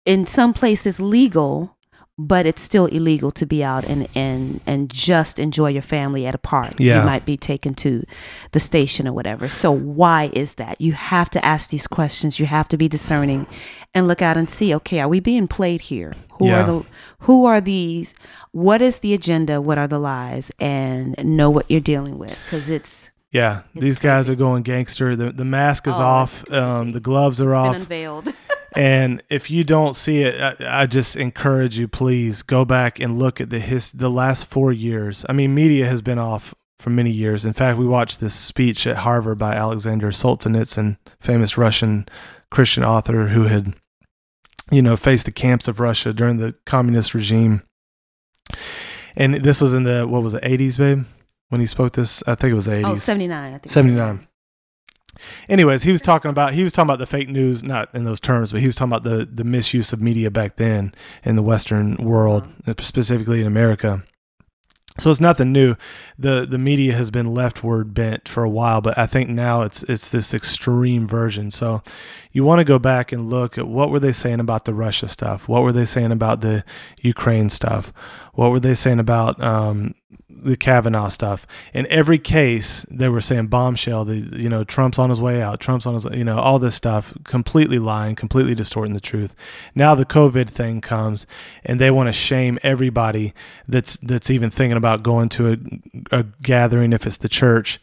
in 0.07 0.26
some 0.26 0.52
places 0.55 1.00
legal 1.00 1.74
but 2.17 2.47
it's 2.47 2.62
still 2.62 2.87
illegal 2.87 3.31
to 3.33 3.45
be 3.47 3.65
out 3.65 3.85
and 3.85 4.07
and 4.15 4.61
and 4.67 4.89
just 4.93 5.39
enjoy 5.39 5.69
your 5.69 5.83
family 5.83 6.27
at 6.27 6.35
a 6.35 6.39
park 6.39 6.75
Yeah. 6.79 7.01
you 7.01 7.07
might 7.07 7.25
be 7.25 7.37
taken 7.37 7.75
to 7.75 8.05
the 8.53 8.61
station 8.61 9.09
or 9.09 9.12
whatever 9.12 9.49
so 9.49 9.73
why 9.73 10.31
is 10.33 10.55
that 10.55 10.81
you 10.81 10.93
have 10.93 11.29
to 11.31 11.45
ask 11.45 11.71
these 11.71 11.89
questions 11.89 12.39
you 12.39 12.47
have 12.47 12.69
to 12.69 12.77
be 12.77 12.89
discerning 12.89 13.47
and 13.95 14.07
look 14.07 14.23
out 14.23 14.37
and 14.37 14.49
see 14.49 14.73
okay 14.77 15.01
are 15.01 15.09
we 15.09 15.19
being 15.19 15.49
played 15.49 15.81
here 15.81 16.12
who 16.39 16.47
Yeah. 16.47 16.61
are 16.62 16.67
the 16.67 16.85
who 17.21 17.47
are 17.47 17.61
these 17.61 18.15
what 18.53 18.81
is 18.81 19.01
the 19.01 19.12
agenda 19.12 19.61
what 19.61 19.79
are 19.79 19.89
the 19.89 19.99
lies 19.99 20.53
and 20.61 21.17
know 21.25 21.51
what 21.51 21.69
you're 21.69 21.81
dealing 21.81 22.17
with 22.19 22.39
because 22.45 22.69
it's 22.69 23.11
Yeah. 23.33 23.62
It's 23.75 23.83
These 23.83 23.99
guys 23.99 24.31
are 24.31 24.37
going 24.37 24.62
gangster. 24.62 25.17
The 25.17 25.33
the 25.33 25.45
mask 25.45 25.89
is 25.89 25.99
Oh, 25.99 26.03
off. 26.05 26.33
Um, 26.53 26.93
the 26.93 27.01
gloves 27.01 27.41
are 27.41 27.51
been 27.51 27.55
off. 27.67 27.77
unveiled 27.77 28.33
and 28.75 29.22
if 29.31 29.51
you 29.51 29.64
don't 29.64 29.95
see 29.95 30.22
it, 30.22 30.41
I, 30.41 30.83
I 30.83 30.87
just 30.87 31.16
encourage 31.16 31.79
you, 31.79 31.87
please 31.89 32.43
go 32.43 32.64
back 32.64 32.99
and 32.99 33.18
look 33.18 33.41
at 33.41 33.51
the 33.51 33.61
his 33.61 33.93
the 33.93 34.11
last 34.11 34.47
four 34.47 34.72
years. 34.72 35.25
I 35.29 35.33
mean, 35.33 35.55
media 35.55 35.87
has 35.87 36.03
been 36.03 36.18
off 36.18 36.55
for 36.79 36.91
many 36.91 37.11
years. 37.11 37.45
In 37.45 37.53
fact, 37.53 37.79
we 37.79 37.87
watched 37.87 38.20
this 38.20 38.35
speech 38.35 38.87
at 38.87 38.99
Harvard 38.99 39.39
by 39.39 39.55
Alexander 39.55 40.09
Solzhenitsyn, 40.09 40.99
famous 41.20 41.57
Russian 41.57 42.07
Christian 42.51 42.85
author 42.85 43.29
who 43.29 43.45
had, 43.45 43.75
you 44.70 44.83
know, 44.83 44.97
faced 44.97 45.25
the 45.27 45.33
camps 45.33 45.68
of 45.68 45.81
Russia 45.81 46.12
during 46.12 46.39
the 46.39 46.55
communist 46.66 47.14
regime. 47.14 47.62
And 49.16 49.37
this 49.37 49.61
was 49.61 49.72
in 49.72 49.85
the 49.85 50.07
what 50.07 50.22
was 50.22 50.35
it, 50.35 50.41
eighties, 50.45 50.77
babe? 50.77 51.05
When 51.49 51.61
he 51.61 51.66
spoke 51.66 51.93
this, 51.93 52.22
I 52.27 52.35
think 52.35 52.51
it 52.53 52.55
was 52.55 52.68
eighties. 52.68 52.85
oh 52.87 52.95
79 52.97 53.55
i 53.55 53.59
think 53.59 53.70
79. 53.70 54.27
Anyways, 55.49 55.83
he 55.83 55.93
was 55.93 56.01
talking 56.01 56.31
about 56.31 56.55
he 56.55 56.65
was 56.65 56.73
talking 56.73 56.89
about 56.89 56.99
the 56.99 57.07
fake 57.07 57.29
news, 57.29 57.62
not 57.62 57.95
in 57.95 58.05
those 58.05 58.21
terms, 58.21 58.53
but 58.53 58.61
he 58.61 58.67
was 58.67 58.77
talking 58.77 58.93
about 58.93 59.05
the 59.05 59.25
the 59.25 59.45
misuse 59.45 59.93
of 59.93 60.01
media 60.01 60.31
back 60.31 60.57
then 60.57 60.93
in 61.25 61.37
the 61.37 61.43
Western 61.43 61.97
world, 61.97 62.47
specifically 62.79 63.41
in 63.41 63.47
America. 63.47 64.03
So 64.97 65.11
it's 65.11 65.21
nothing 65.21 65.51
new. 65.51 65.75
the 66.17 66.47
The 66.49 66.59
media 66.59 66.95
has 66.95 67.11
been 67.11 67.35
leftward 67.35 67.95
bent 67.95 68.29
for 68.29 68.45
a 68.45 68.51
while, 68.51 68.81
but 68.81 68.97
I 68.97 69.07
think 69.07 69.29
now 69.29 69.62
it's 69.62 69.83
it's 69.85 70.09
this 70.09 70.33
extreme 70.33 71.09
version. 71.09 71.51
So 71.51 71.83
you 72.31 72.45
want 72.45 72.61
to 72.61 72.65
go 72.65 72.79
back 72.79 73.11
and 73.11 73.29
look 73.29 73.59
at 73.59 73.67
what 73.67 73.91
were 73.91 73.99
they 73.99 74.12
saying 74.12 74.39
about 74.39 74.67
the 74.67 74.75
Russia 74.75 75.09
stuff? 75.09 75.49
What 75.49 75.65
were 75.65 75.73
they 75.73 75.85
saying 75.85 76.12
about 76.12 76.43
the 76.43 76.65
Ukraine 77.03 77.49
stuff? 77.49 77.93
What 78.35 78.53
were 78.53 78.61
they 78.61 78.75
saying 78.75 79.01
about 79.01 79.43
um, 79.43 79.95
the 80.29 80.57
Kavanaugh 80.57 81.09
stuff? 81.09 81.47
In 81.73 81.87
every 81.89 82.19
case, 82.19 82.85
they 82.91 83.09
were 83.09 83.21
saying 83.21 83.49
bombshell. 83.49 84.05
The 84.05 84.17
you 84.17 84.49
know 84.49 84.65
Trump's 84.65 84.99
on 84.99 85.11
his 85.11 85.21
way 85.21 85.43
out. 85.43 85.61
Trump's 85.61 85.87
on 85.87 85.95
his 85.95 86.05
you 86.05 86.25
know 86.25 86.39
all 86.39 86.59
this 86.59 86.75
stuff, 86.75 87.15
completely 87.25 87.79
lying, 87.79 88.15
completely 88.15 88.55
distorting 88.55 88.95
the 88.95 89.01
truth. 89.01 89.35
Now 89.75 89.95
the 89.95 90.07
COVID 90.07 90.49
thing 90.49 90.81
comes, 90.81 91.27
and 91.65 91.81
they 91.81 91.91
want 91.91 92.09
to 92.09 92.12
shame 92.12 92.59
everybody 92.62 93.35
that's 93.69 93.97
that's 93.99 94.31
even 94.31 94.51
thinking 94.51 94.77
about 94.77 95.03
going 95.03 95.29
to 95.31 95.53
a, 95.53 96.19
a 96.19 96.25
gathering 96.43 96.93
if 96.93 97.07
it's 97.07 97.19
the 97.19 97.29
church. 97.29 97.81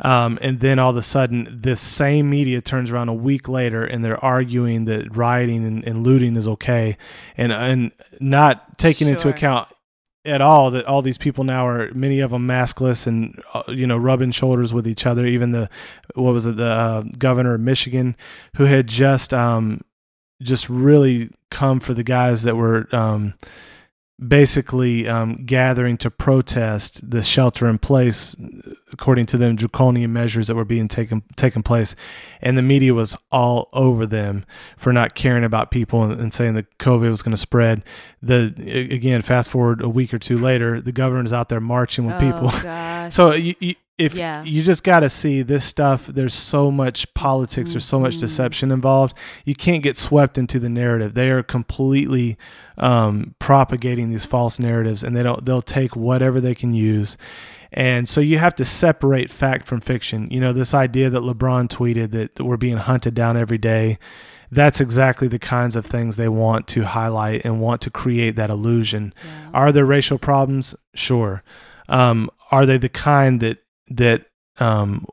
Um, 0.00 0.38
and 0.40 0.60
then 0.60 0.78
all 0.78 0.90
of 0.90 0.96
a 0.96 1.02
sudden, 1.02 1.48
this 1.60 1.80
same 1.80 2.30
media 2.30 2.60
turns 2.60 2.90
around 2.90 3.08
a 3.08 3.14
week 3.14 3.48
later 3.48 3.84
and 3.84 4.04
they're 4.04 4.22
arguing 4.24 4.84
that 4.84 5.16
rioting 5.16 5.64
and, 5.64 5.86
and 5.86 6.04
looting 6.04 6.36
is 6.36 6.46
okay, 6.46 6.96
and 7.36 7.52
and 7.52 7.92
not 8.20 8.78
taking 8.78 9.08
into 9.08 9.28
account 9.28 9.68
at 10.28 10.40
all 10.40 10.70
that 10.70 10.84
all 10.86 11.02
these 11.02 11.18
people 11.18 11.44
now 11.44 11.66
are 11.66 11.92
many 11.92 12.20
of 12.20 12.30
them 12.30 12.46
maskless 12.46 13.06
and 13.06 13.42
uh, 13.54 13.62
you 13.68 13.86
know 13.86 13.96
rubbing 13.96 14.30
shoulders 14.30 14.72
with 14.72 14.86
each 14.86 15.06
other. 15.06 15.26
Even 15.26 15.50
the 15.50 15.68
what 16.14 16.32
was 16.32 16.46
it 16.46 16.56
the 16.56 16.64
uh, 16.64 17.02
governor 17.18 17.54
of 17.54 17.60
Michigan 17.60 18.16
who 18.56 18.64
had 18.64 18.86
just 18.86 19.32
um, 19.32 19.80
just 20.42 20.68
really 20.68 21.30
come 21.50 21.80
for 21.80 21.94
the 21.94 22.04
guys 22.04 22.42
that 22.42 22.56
were 22.56 22.88
um, 22.92 23.34
basically 24.26 25.06
um, 25.06 25.44
gathering 25.44 25.96
to 25.98 26.10
protest 26.10 27.08
the 27.08 27.22
shelter 27.22 27.66
in 27.66 27.78
place, 27.78 28.36
according 28.92 29.26
to 29.26 29.36
them, 29.36 29.54
draconian 29.54 30.12
measures 30.12 30.48
that 30.48 30.56
were 30.56 30.64
being 30.64 30.88
taken 30.88 31.22
taken 31.36 31.62
place, 31.62 31.94
and 32.40 32.58
the 32.58 32.62
media 32.62 32.94
was 32.94 33.16
all 33.30 33.68
over 33.72 34.06
them 34.06 34.44
for 34.76 34.92
not 34.92 35.14
caring 35.14 35.44
about 35.44 35.70
people 35.70 36.02
and, 36.02 36.20
and 36.20 36.32
saying 36.32 36.54
that 36.54 36.78
COVID 36.78 37.10
was 37.10 37.22
going 37.22 37.32
to 37.32 37.36
spread. 37.36 37.84
The 38.22 38.54
again, 38.90 39.22
fast 39.22 39.50
forward 39.50 39.82
a 39.82 39.88
week 39.88 40.12
or 40.12 40.18
two 40.18 40.38
later, 40.38 40.80
the 40.80 40.92
governor 40.92 41.24
is 41.24 41.32
out 41.32 41.48
there 41.48 41.60
marching 41.60 42.06
with 42.06 42.18
people. 42.18 42.48
oh, 42.52 42.60
gosh. 42.62 43.14
So 43.14 43.32
you, 43.32 43.54
you, 43.60 43.74
if 43.98 44.14
Yeah. 44.14 44.42
you 44.44 44.62
just 44.62 44.84
got 44.84 45.00
to 45.00 45.08
see 45.08 45.42
this 45.42 45.64
stuff, 45.64 46.06
there's 46.06 46.32
so 46.34 46.70
much 46.70 47.12
politics, 47.14 47.72
there's 47.72 47.84
so 47.84 47.98
much 47.98 48.16
Mhm. 48.16 48.20
deception 48.20 48.70
involved. 48.70 49.14
You 49.44 49.54
can't 49.56 49.82
get 49.82 49.96
swept 49.96 50.38
into 50.38 50.58
the 50.60 50.68
narrative. 50.68 51.14
They 51.14 51.30
are 51.30 51.42
completely 51.42 52.36
um, 52.80 53.34
propagating 53.40 54.08
these 54.08 54.24
false 54.24 54.60
narratives, 54.60 55.02
and 55.02 55.16
they 55.16 55.22
don't. 55.24 55.44
They'll 55.44 55.60
take 55.62 55.96
whatever 55.96 56.40
they 56.40 56.54
can 56.54 56.74
use. 56.74 57.16
And 57.72 58.08
so 58.08 58.20
you 58.20 58.38
have 58.38 58.54
to 58.54 58.64
separate 58.64 59.30
fact 59.30 59.66
from 59.66 59.80
fiction. 59.80 60.28
You 60.30 60.38
know, 60.40 60.52
this 60.52 60.72
idea 60.74 61.10
that 61.10 61.22
LeBron 61.24 61.66
tweeted 61.68 62.12
that 62.12 62.40
we're 62.40 62.56
being 62.56 62.76
hunted 62.76 63.14
down 63.14 63.36
every 63.36 63.58
day, 63.58 63.98
that's 64.52 64.80
exactly 64.80 65.26
the 65.26 65.40
kinds 65.40 65.74
of 65.74 65.84
things 65.84 66.14
they 66.14 66.28
want 66.28 66.68
to 66.68 66.84
highlight 66.84 67.44
and 67.44 67.60
want 67.60 67.80
to 67.80 67.90
create 67.90 68.36
that 68.36 68.48
illusion. 68.48 69.12
Yeah. 69.24 69.50
Are 69.54 69.72
there 69.72 69.84
racial 69.84 70.18
problems? 70.18 70.76
Sure. 70.94 71.42
Um, 71.88 72.30
are 72.52 72.64
they 72.64 72.78
the 72.78 72.88
kind 72.88 73.40
that 73.40 73.58
that 73.90 74.26
um, 74.58 75.06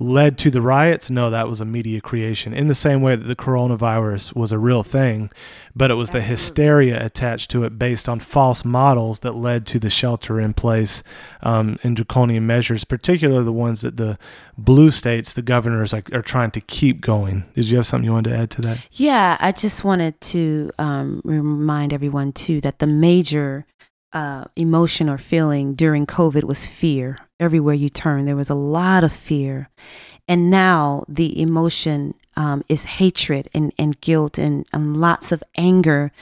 led 0.00 0.38
to 0.38 0.50
the 0.50 0.62
riots? 0.62 1.10
No, 1.10 1.30
that 1.30 1.46
was 1.46 1.60
a 1.60 1.64
media 1.64 2.00
creation. 2.00 2.54
In 2.54 2.68
the 2.68 2.74
same 2.74 3.02
way 3.02 3.14
that 3.14 3.24
the 3.24 3.36
coronavirus 3.36 4.34
was 4.34 4.50
a 4.50 4.58
real 4.58 4.82
thing, 4.82 5.30
but 5.76 5.90
it 5.90 5.94
was 5.94 6.10
the 6.10 6.22
hysteria 6.22 7.04
attached 7.04 7.50
to 7.50 7.64
it 7.64 7.78
based 7.78 8.08
on 8.08 8.18
false 8.18 8.64
models 8.64 9.20
that 9.20 9.32
led 9.32 9.66
to 9.66 9.78
the 9.78 9.90
shelter 9.90 10.40
in 10.40 10.54
place 10.54 11.02
um, 11.42 11.78
and 11.82 11.96
draconian 11.96 12.46
measures, 12.46 12.84
particularly 12.84 13.44
the 13.44 13.52
ones 13.52 13.82
that 13.82 13.98
the 13.98 14.18
blue 14.56 14.90
states, 14.90 15.34
the 15.34 15.42
governors, 15.42 15.92
are, 15.92 16.02
are 16.12 16.22
trying 16.22 16.50
to 16.52 16.60
keep 16.60 17.00
going. 17.00 17.44
Did 17.54 17.68
you 17.68 17.76
have 17.76 17.86
something 17.86 18.06
you 18.06 18.12
wanted 18.12 18.30
to 18.30 18.36
add 18.36 18.50
to 18.52 18.62
that? 18.62 18.86
Yeah, 18.92 19.36
I 19.38 19.52
just 19.52 19.84
wanted 19.84 20.20
to 20.22 20.70
um, 20.78 21.20
remind 21.24 21.92
everyone 21.92 22.32
too 22.32 22.60
that 22.62 22.78
the 22.78 22.86
major 22.86 23.66
uh, 24.12 24.44
emotion 24.56 25.08
or 25.08 25.18
feeling 25.18 25.74
during 25.74 26.06
COVID 26.06 26.44
was 26.44 26.66
fear. 26.66 27.18
Everywhere 27.40 27.74
you 27.74 27.88
turn, 27.88 28.26
there 28.26 28.36
was 28.36 28.50
a 28.50 28.54
lot 28.54 29.02
of 29.02 29.12
fear. 29.12 29.68
And 30.28 30.48
now 30.50 31.02
the 31.08 31.40
emotion 31.42 32.14
um, 32.36 32.62
is 32.68 32.84
hatred 32.84 33.48
and, 33.52 33.72
and 33.76 34.00
guilt 34.00 34.38
and, 34.38 34.64
and 34.72 34.96
lots 35.00 35.32
of 35.32 35.42
anger. 35.56 36.12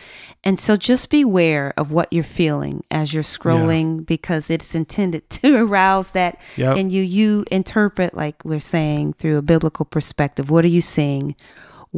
And 0.43 0.59
so 0.59 0.77
just 0.77 1.11
beware 1.11 1.75
of 1.77 1.91
what 1.93 2.11
you're 2.11 2.25
feeling 2.25 2.83
as 2.91 3.13
you're 3.13 3.23
scrolling 3.23 4.07
because 4.07 4.49
it's 4.49 4.75
intended 4.75 5.29
to 5.43 5.57
arouse 5.57 6.13
that 6.13 6.41
Yep. 6.57 6.77
and 6.79 6.91
you 6.91 7.03
you 7.03 7.45
interpret 7.51 8.15
like 8.15 8.43
we're 8.45 8.61
saying 8.61 9.13
through 9.15 9.37
a 9.37 9.43
biblical 9.43 9.85
perspective 9.85 10.51
what 10.51 10.65
are 10.65 10.69
you 10.69 10.81
seeing 10.81 11.37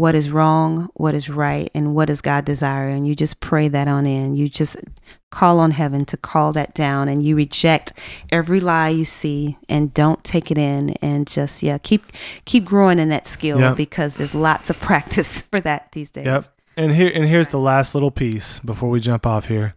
what 0.01 0.14
is 0.14 0.30
wrong 0.30 0.88
what 0.94 1.14
is 1.14 1.28
right 1.28 1.70
and 1.74 1.94
what 1.94 2.07
does 2.07 2.22
god 2.22 2.42
desire 2.44 2.88
and 2.88 3.07
you 3.07 3.14
just 3.14 3.38
pray 3.40 3.68
that 3.68 3.86
on 3.86 4.07
in 4.07 4.34
you 4.34 4.48
just 4.48 4.76
call 5.30 5.61
on 5.61 5.70
heaven 5.72 6.07
to 6.07 6.16
call 6.16 6.53
that 6.53 6.72
down 6.74 7.07
and 7.07 7.22
you 7.22 7.36
reject 7.36 7.92
every 8.30 8.61
lie 8.61 8.88
you 8.88 9.05
see 9.05 9.59
and 9.68 9.92
don't 9.92 10.24
take 10.24 10.51
it 10.51 10.57
in 10.57 10.90
and 11.03 11.26
just 11.26 11.62
yeah 11.62 11.76
keep 11.76 12.03
keep 12.46 12.64
growing 12.64 12.98
in 12.98 13.11
that 13.11 13.26
skill 13.26 13.59
Yep. 13.61 13.76
because 13.76 14.16
there's 14.16 14.34
lots 14.34 14.70
of 14.70 14.80
practice 14.90 15.42
for 15.42 15.61
that 15.61 15.92
these 15.92 16.11
days 16.11 16.24
Yep. 16.24 16.44
And 16.76 16.94
here 16.94 17.11
and 17.14 17.26
here's 17.26 17.48
the 17.48 17.59
last 17.59 17.94
little 17.94 18.11
piece 18.12 18.59
before 18.61 18.88
we 18.88 19.01
jump 19.01 19.26
off 19.26 19.48
here. 19.48 19.74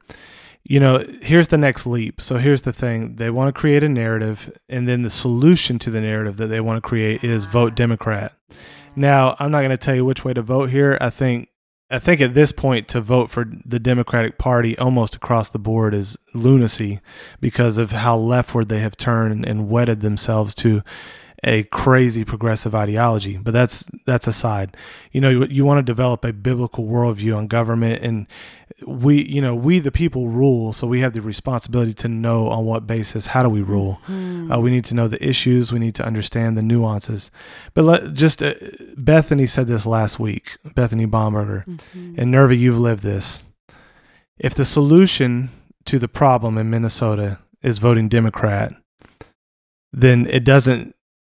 You 0.63 0.79
know, 0.79 1.05
here's 1.21 1.49
the 1.49 1.57
next 1.57 1.85
leap. 1.85 2.21
So 2.21 2.37
here's 2.37 2.61
the 2.61 2.71
thing. 2.71 3.15
They 3.15 3.29
want 3.29 3.47
to 3.47 3.51
create 3.59 3.83
a 3.83 3.89
narrative 3.89 4.55
and 4.69 4.87
then 4.87 5.01
the 5.01 5.09
solution 5.09 5.79
to 5.79 5.89
the 5.89 5.99
narrative 5.99 6.37
that 6.37 6.47
they 6.47 6.61
want 6.61 6.77
to 6.77 6.81
create 6.81 7.23
is 7.23 7.43
vote 7.43 7.75
Democrat. 7.75 8.31
Now, 8.95 9.35
I'm 9.39 9.51
not 9.51 9.59
going 9.59 9.71
to 9.71 9.77
tell 9.77 9.95
you 9.95 10.05
which 10.05 10.23
way 10.23 10.33
to 10.33 10.41
vote 10.41 10.69
here. 10.69 10.97
I 11.01 11.09
think 11.09 11.49
I 11.89 11.99
think 11.99 12.21
at 12.21 12.33
this 12.33 12.51
point 12.51 12.87
to 12.89 13.01
vote 13.01 13.29
for 13.29 13.45
the 13.65 13.79
Democratic 13.79 14.39
Party 14.39 14.75
almost 14.77 15.15
across 15.15 15.49
the 15.49 15.59
board 15.59 15.93
is 15.93 16.17
lunacy 16.33 17.01
because 17.39 17.77
of 17.77 17.91
how 17.91 18.17
leftward 18.17 18.69
they 18.69 18.79
have 18.79 18.97
turned 18.97 19.45
and 19.45 19.69
wedded 19.69 20.01
themselves 20.01 20.55
to 20.55 20.81
a 21.43 21.63
crazy 21.65 22.23
progressive 22.23 22.73
ideology. 22.73 23.37
But 23.37 23.51
that's 23.51 23.87
that's 24.05 24.27
aside. 24.27 24.75
You 25.11 25.21
know, 25.21 25.29
you, 25.29 25.45
you 25.45 25.65
want 25.65 25.79
to 25.79 25.83
develop 25.83 26.25
a 26.25 26.33
biblical 26.33 26.85
worldview 26.85 27.37
on 27.37 27.47
government, 27.47 28.01
and 28.01 28.27
we, 28.87 29.21
you 29.23 29.41
know, 29.41 29.55
we 29.55 29.79
the 29.79 29.91
people 29.91 30.29
rule, 30.29 30.73
so 30.73 30.87
we 30.87 31.01
have 31.01 31.13
the 31.13 31.21
responsibility 31.21 31.93
to 31.95 32.07
know 32.07 32.47
on 32.49 32.65
what 32.65 32.87
basis. 32.87 33.27
How 33.27 33.43
do 33.43 33.49
we 33.49 33.61
rule? 33.61 33.99
Uh, 34.07 34.59
we 34.59 34.71
need 34.71 34.85
to 34.85 34.95
know 34.95 35.07
the 35.07 35.23
issues. 35.25 35.71
We 35.71 35.79
need 35.79 35.95
to 35.95 36.05
understand 36.05 36.57
the 36.57 36.61
nuances. 36.61 37.31
But 37.73 37.85
let, 37.85 38.13
just 38.13 38.43
uh, 38.43 38.53
Bethany 38.97 39.45
said 39.47 39.67
this 39.67 39.85
last 39.85 40.19
week. 40.19 40.57
Bethany 40.75 41.05
Bomberger 41.07 41.63
and 41.93 42.31
Nerva, 42.31 42.55
you've 42.55 42.79
lived 42.79 43.03
this. 43.03 43.45
If 44.37 44.55
the 44.55 44.65
solution 44.65 45.49
to 45.85 45.99
the 45.99 46.07
problem 46.07 46.57
in 46.57 46.69
Minnesota 46.69 47.39
is 47.61 47.77
voting 47.77 48.09
Democrat, 48.09 48.73
then 49.91 50.27
it 50.27 50.43
doesn't 50.43 50.95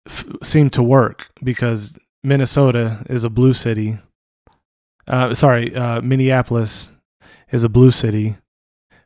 f- 0.07 0.27
seem 0.43 0.71
to 0.71 0.83
work 0.83 1.31
because 1.43 1.99
Minnesota 2.23 3.05
is 3.11 3.25
a 3.25 3.31
blue 3.31 3.53
city. 3.53 3.99
Uh, 5.07 5.35
sorry, 5.35 5.75
uh, 5.75 6.01
Minneapolis 6.01 6.91
is 7.55 7.63
a 7.65 7.69
blue 7.69 7.93
city. 7.93 8.37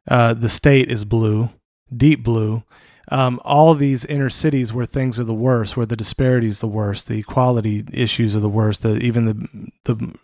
Uh, 0.09 0.33
the 0.33 0.49
state 0.49 0.91
is 0.91 1.05
blue, 1.05 1.51
deep 1.95 2.25
blue. 2.25 2.65
Um, 3.11 3.41
all 3.45 3.75
these 3.75 4.07
inner 4.07 4.31
cities 4.31 4.73
where 4.73 4.87
things 4.87 5.21
are 5.21 5.25
the 5.25 5.35
worst, 5.35 5.77
where 5.77 5.87
the 5.87 5.97
disparities 5.97 6.59
the 6.59 6.67
worst, 6.67 7.09
the 7.09 7.19
equality 7.19 7.85
issues 7.93 8.35
are 8.35 8.41
the 8.41 8.49
worst, 8.49 8.83
the 8.83 8.97
even 8.99 9.25
the 9.27 9.69
the 9.85 10.15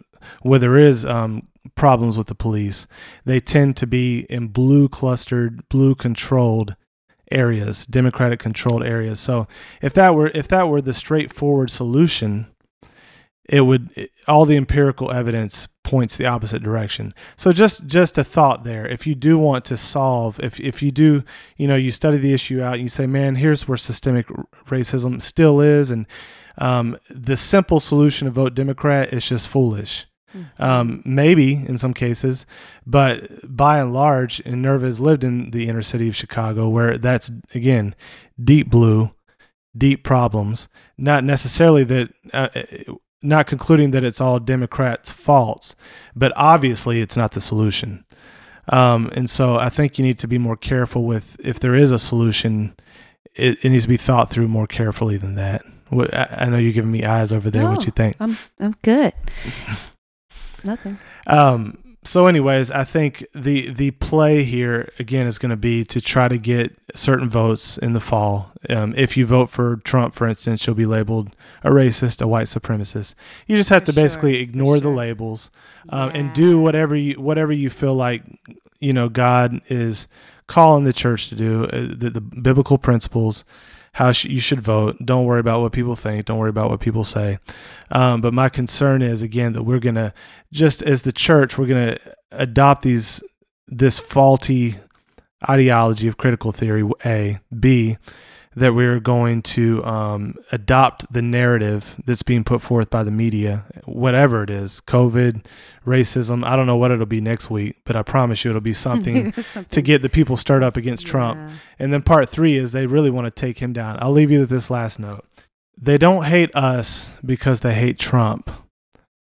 where 0.40 0.58
there 0.58 0.78
is 0.78 1.04
um, 1.04 1.48
problems 1.74 2.16
with 2.16 2.28
the 2.28 2.34
police, 2.34 2.86
they 3.26 3.40
tend 3.40 3.76
to 3.76 3.86
be 3.86 4.20
in 4.30 4.48
blue 4.48 4.88
clustered, 4.88 5.66
blue 5.68 5.94
controlled 5.94 6.76
areas, 7.30 7.84
democratic 7.86 8.38
controlled 8.38 8.84
areas. 8.84 9.20
So 9.20 9.46
if 9.82 9.92
that 9.94 10.14
were 10.14 10.28
if 10.28 10.48
that 10.48 10.68
were 10.68 10.80
the 10.80 10.94
straightforward 10.94 11.70
solution, 11.70 12.46
it 13.48 13.62
would 13.62 13.90
it- 13.96 14.10
all 14.26 14.46
the 14.46 14.56
empirical 14.56 15.10
evidence 15.10 15.68
points 15.84 16.16
the 16.16 16.26
opposite 16.26 16.62
direction. 16.62 17.14
So 17.36 17.52
just 17.52 17.86
just 17.86 18.18
a 18.18 18.24
thought 18.24 18.64
there. 18.64 18.86
If 18.88 19.06
you 19.06 19.14
do 19.14 19.38
want 19.38 19.64
to 19.66 19.76
solve, 19.76 20.40
if 20.40 20.58
if 20.58 20.82
you 20.82 20.90
do, 20.90 21.22
you 21.56 21.68
know, 21.68 21.76
you 21.76 21.92
study 21.92 22.18
the 22.18 22.34
issue 22.34 22.60
out, 22.60 22.74
and 22.74 22.82
you 22.82 22.88
say, 22.88 23.06
man, 23.06 23.36
here's 23.36 23.68
where 23.68 23.76
systemic 23.76 24.26
racism 24.66 25.22
still 25.22 25.60
is, 25.60 25.92
and 25.92 26.06
um, 26.58 26.96
the 27.08 27.36
simple 27.36 27.78
solution 27.78 28.26
to 28.26 28.32
vote 28.32 28.54
Democrat 28.54 29.12
is 29.12 29.28
just 29.28 29.46
foolish. 29.46 30.06
Um, 30.58 31.00
maybe 31.04 31.64
in 31.64 31.78
some 31.78 31.94
cases, 31.94 32.44
but 32.84 33.22
by 33.44 33.78
and 33.78 33.92
large, 33.92 34.40
and 34.40 34.60
Nerva 34.60 34.86
has 34.86 34.98
lived 34.98 35.22
in 35.22 35.52
the 35.52 35.68
inner 35.68 35.80
city 35.80 36.08
of 36.08 36.16
Chicago, 36.16 36.68
where 36.68 36.98
that's 36.98 37.30
again 37.54 37.94
deep 38.42 38.68
blue, 38.68 39.12
deep 39.78 40.02
problems. 40.02 40.68
Not 40.98 41.22
necessarily 41.22 41.84
that, 41.84 42.12
uh, 42.32 42.48
not 43.24 43.46
concluding 43.46 43.90
that 43.92 44.04
it's 44.04 44.20
all 44.20 44.38
Democrats' 44.38 45.10
faults, 45.10 45.74
but 46.14 46.32
obviously 46.36 47.00
it's 47.00 47.16
not 47.16 47.32
the 47.32 47.40
solution. 47.40 48.04
Um, 48.68 49.10
and 49.14 49.28
so 49.28 49.56
I 49.56 49.68
think 49.68 49.98
you 49.98 50.04
need 50.04 50.18
to 50.20 50.28
be 50.28 50.38
more 50.38 50.56
careful 50.56 51.04
with 51.04 51.36
if 51.40 51.58
there 51.60 51.74
is 51.74 51.90
a 51.90 51.98
solution, 51.98 52.74
it, 53.34 53.58
it 53.64 53.70
needs 53.70 53.84
to 53.84 53.88
be 53.88 53.96
thought 53.96 54.30
through 54.30 54.48
more 54.48 54.66
carefully 54.66 55.16
than 55.16 55.34
that. 55.34 55.62
What- 55.90 56.14
I 56.14 56.28
I 56.40 56.44
know 56.48 56.56
you're 56.58 56.72
giving 56.72 56.90
me 56.92 57.04
eyes 57.04 57.32
over 57.32 57.50
there. 57.50 57.62
No. 57.62 57.72
What 57.72 57.84
you 57.84 57.92
think? 57.92 58.16
I'm 58.20 58.36
I'm 58.60 58.74
good. 58.82 59.12
Nothing. 60.64 60.98
Um, 61.26 61.78
so, 62.04 62.26
anyways, 62.26 62.70
I 62.70 62.84
think 62.84 63.26
the 63.34 63.70
the 63.70 63.92
play 63.92 64.44
here 64.44 64.92
again 64.98 65.26
is 65.26 65.38
going 65.38 65.50
to 65.50 65.56
be 65.56 65.84
to 65.86 66.00
try 66.00 66.28
to 66.28 66.36
get 66.36 66.76
certain 66.94 67.30
votes 67.30 67.78
in 67.78 67.94
the 67.94 68.00
fall. 68.00 68.52
Um, 68.68 68.94
if 68.96 69.16
you 69.16 69.24
vote 69.24 69.48
for 69.48 69.76
Trump, 69.76 70.14
for 70.14 70.28
instance, 70.28 70.66
you'll 70.66 70.76
be 70.76 70.86
labeled 70.86 71.34
a 71.62 71.70
racist, 71.70 72.20
a 72.20 72.28
white 72.28 72.46
supremacist. 72.46 73.14
You 73.46 73.56
just 73.56 73.70
have 73.70 73.82
For 73.82 73.86
to 73.86 73.92
sure, 73.92 74.04
basically 74.04 74.36
ignore 74.36 74.80
the 74.80 74.90
labels 74.90 75.50
um, 75.88 76.10
and 76.14 76.32
do 76.34 76.60
whatever 76.60 76.94
you 76.94 77.20
whatever 77.20 77.52
you 77.52 77.70
feel 77.70 77.94
like 77.94 78.22
you 78.80 78.92
know 78.92 79.08
God 79.08 79.62
is 79.68 80.06
calling 80.46 80.84
the 80.84 80.92
church 80.92 81.28
to 81.30 81.34
do. 81.34 81.64
Uh, 81.64 81.86
the, 81.96 82.10
the 82.10 82.20
biblical 82.20 82.76
principles. 82.76 83.44
How 83.94 84.12
sh- 84.12 84.26
you 84.26 84.40
should 84.40 84.60
vote. 84.60 84.96
Don't 85.04 85.24
worry 85.24 85.40
about 85.40 85.60
what 85.60 85.72
people 85.72 85.96
think. 85.96 86.24
Don't 86.26 86.38
worry 86.38 86.50
about 86.50 86.68
what 86.68 86.80
people 86.80 87.04
say. 87.04 87.38
Um, 87.90 88.20
but 88.20 88.34
my 88.34 88.48
concern 88.48 89.02
is 89.02 89.22
again 89.22 89.52
that 89.52 89.62
we're 89.62 89.78
gonna 89.78 90.12
just 90.52 90.82
as 90.82 91.02
the 91.02 91.12
church, 91.12 91.56
we're 91.56 91.66
to 91.96 92.14
adopt 92.32 92.82
these 92.82 93.22
this 93.68 93.98
faulty 93.98 94.74
ideology 95.48 96.08
of 96.08 96.16
critical 96.16 96.52
theory. 96.52 96.88
A, 97.06 97.38
B, 97.58 97.96
that 98.56 98.74
we're 98.74 99.00
going 99.00 99.42
to 99.42 99.84
um, 99.84 100.36
adopt 100.52 101.12
the 101.12 101.22
narrative 101.22 102.00
that's 102.04 102.22
being 102.22 102.44
put 102.44 102.62
forth 102.62 102.88
by 102.88 103.02
the 103.02 103.10
media, 103.10 103.64
whatever 103.84 104.42
it 104.44 104.50
is, 104.50 104.80
COVID, 104.86 105.44
racism. 105.84 106.44
I 106.44 106.54
don't 106.54 106.66
know 106.66 106.76
what 106.76 106.90
it'll 106.90 107.06
be 107.06 107.20
next 107.20 107.50
week, 107.50 107.76
but 107.84 107.96
I 107.96 108.02
promise 108.02 108.44
you 108.44 108.50
it'll 108.50 108.60
be 108.60 108.72
something 108.72 109.32
to 109.70 109.82
get 109.82 110.02
the 110.02 110.08
people 110.08 110.36
stirred 110.36 110.62
up 110.62 110.76
against 110.76 111.06
Trump. 111.06 111.52
And 111.78 111.92
then 111.92 112.02
part 112.02 112.28
three 112.28 112.56
is 112.56 112.72
they 112.72 112.86
really 112.86 113.10
want 113.10 113.26
to 113.26 113.30
take 113.30 113.58
him 113.58 113.72
down. 113.72 113.98
I'll 114.00 114.12
leave 114.12 114.30
you 114.30 114.40
with 114.40 114.50
this 114.50 114.70
last 114.70 114.98
note. 114.98 115.24
They 115.76 115.98
don't 115.98 116.24
hate 116.24 116.54
us 116.54 117.14
because 117.24 117.60
they 117.60 117.74
hate 117.74 117.98
Trump. 117.98 118.50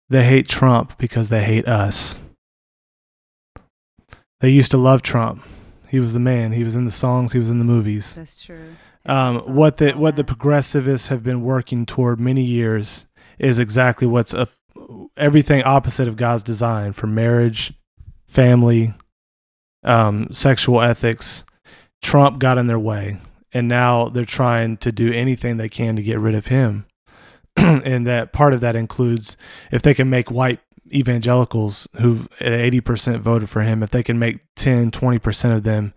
They 0.09 0.25
hate 0.25 0.47
Trump 0.47 0.97
because 0.99 1.31
they 1.31 1.43
hate 1.43 1.67
us. 1.67 2.21
They 4.41 4.51
used 4.51 4.71
to 4.71 4.77
love 4.77 5.03
Trump. 5.03 5.43
He 5.89 5.99
was 5.99 6.13
the 6.13 6.21
man. 6.21 6.53
He 6.53 6.63
was 6.63 6.77
in 6.77 6.85
the 6.85 6.93
songs. 6.93 7.33
He 7.33 7.39
was 7.39 7.51
in 7.51 7.59
the 7.59 7.65
movies. 7.65 8.15
That's 8.15 8.41
true. 8.41 8.77
Um, 9.07 9.39
what 9.39 9.77
the 9.77 9.93
what 9.93 10.17
the 10.17 10.25
progressivists 10.25 11.09
have 11.09 11.23
been 11.23 11.43
working 11.43 11.87
toward 11.87 12.19
many 12.19 12.43
years 12.43 13.07
is 13.39 13.59
exactly 13.59 14.07
what's 14.07 14.35
a, 14.35 14.49
everything 15.17 15.63
opposite 15.63 16.09
of 16.09 16.17
God's 16.17 16.43
design 16.43 16.93
for 16.93 17.07
marriage, 17.07 17.73
family, 18.27 18.93
um, 19.85 20.33
sexual 20.33 20.81
ethics. 20.81 21.45
Trump 22.03 22.39
got 22.39 22.59
in 22.59 22.67
their 22.67 22.79
way, 22.79 23.19
and 23.53 23.69
now 23.69 24.09
they're 24.09 24.25
trying 24.25 24.77
to 24.79 24.93
do 24.93 25.13
anything 25.13 25.57
they 25.57 25.69
can 25.69 25.97
to 25.97 26.03
get 26.03 26.19
rid 26.19 26.35
of 26.35 26.47
him. 26.47 26.87
and 27.57 28.07
that 28.07 28.33
part 28.33 28.53
of 28.53 28.61
that 28.61 28.77
includes 28.77 29.37
if 29.71 29.83
they 29.83 29.95
can 29.95 30.11
make 30.11 30.31
white 30.31 30.61
evangelicals 30.93 31.89
who 32.01 32.19
80% 32.41 33.21
voted 33.21 33.49
for 33.49 33.63
him, 33.63 33.83
if 33.83 33.91
they 33.91 34.03
can 34.03 34.19
make 34.19 34.41
10, 34.57 34.91
20% 34.91 35.57
of 35.57 35.63
them 35.63 35.95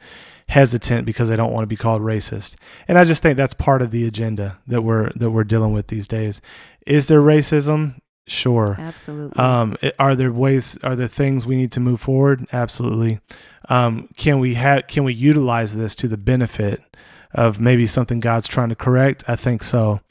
hesitant 0.49 1.05
because 1.05 1.29
they 1.29 1.35
don't 1.35 1.53
want 1.53 1.63
to 1.63 1.67
be 1.67 1.75
called 1.75 2.01
racist. 2.01 2.55
And 2.87 2.97
I 2.97 3.05
just 3.05 3.21
think 3.21 3.37
that's 3.37 3.53
part 3.53 3.81
of 3.81 3.91
the 3.91 4.05
agenda 4.05 4.59
that 4.67 4.81
we're 4.81 5.11
that 5.11 5.31
we're 5.31 5.43
dealing 5.43 5.73
with 5.73 5.87
these 5.87 6.07
days. 6.07 6.41
Is 6.85 7.07
there 7.07 7.21
racism? 7.21 7.95
Sure. 8.27 8.75
Absolutely. 8.77 9.41
Um, 9.41 9.77
are 9.97 10.15
there 10.15 10.31
ways? 10.31 10.77
Are 10.83 10.95
there 10.95 11.07
things 11.07 11.45
we 11.45 11.55
need 11.55 11.71
to 11.73 11.79
move 11.79 12.01
forward? 12.01 12.45
Absolutely. 12.51 13.19
Um, 13.69 14.09
can 14.17 14.39
we 14.39 14.55
have? 14.55 14.87
Can 14.87 15.03
we 15.03 15.13
utilize 15.13 15.75
this 15.75 15.95
to 15.97 16.07
the 16.07 16.17
benefit 16.17 16.81
of 17.33 17.59
maybe 17.59 17.85
something 17.85 18.19
God's 18.19 18.47
trying 18.47 18.69
to 18.69 18.75
correct? 18.75 19.23
I 19.27 19.35
think 19.35 19.63
so. 19.63 20.01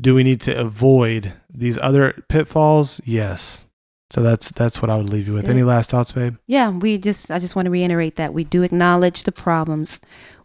Do 0.00 0.14
we 0.14 0.22
need 0.22 0.40
to 0.42 0.58
avoid 0.58 1.32
these 1.52 1.78
other 1.78 2.24
pitfalls? 2.28 3.00
Yes. 3.04 3.66
So 4.12 4.22
that's 4.22 4.50
that's 4.50 4.82
what 4.82 4.90
I 4.90 4.98
would 4.98 5.08
leave 5.08 5.26
you 5.26 5.32
with. 5.32 5.48
Any 5.48 5.62
last 5.62 5.88
thoughts, 5.88 6.12
babe? 6.12 6.36
yeah, 6.46 6.68
we 6.68 6.98
just 6.98 7.30
I 7.30 7.38
just 7.38 7.56
want 7.56 7.64
to 7.64 7.70
reiterate 7.70 8.16
that 8.16 8.34
we 8.34 8.44
do 8.44 8.62
acknowledge 8.62 9.22
the 9.22 9.32
problems. 9.32 10.00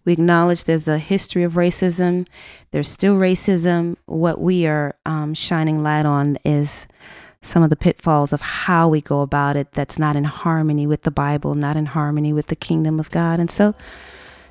We 0.05 0.13
acknowledge 0.13 0.63
there's 0.63 0.87
a 0.87 0.97
history 0.97 1.43
of 1.43 1.55
racism. 1.55 2.27
There's 2.71 2.87
still 2.87 3.17
racism. 3.17 3.97
What 4.05 4.39
we 4.39 4.67
are 4.67 4.95
um, 5.05 5.33
shining 5.33 5.83
light 5.83 6.05
on 6.05 6.37
is 6.45 6.87
some 7.41 7.61
of 7.61 7.69
the 7.69 7.75
pitfalls 7.75 8.31
of 8.31 8.39
how 8.39 8.87
we 8.87 9.01
go 9.01 9.19
about 9.19 9.57
it 9.57 9.73
that's 9.73 9.99
not 9.99 10.15
in 10.15 10.23
harmony 10.23 10.87
with 10.87 11.01
the 11.01 11.11
Bible, 11.11 11.53
not 11.53 11.75
in 11.75 11.87
harmony 11.87 12.31
with 12.31 12.47
the 12.47 12.55
kingdom 12.55 13.01
of 13.01 13.11
God. 13.11 13.41
And 13.41 13.51
so 13.51 13.75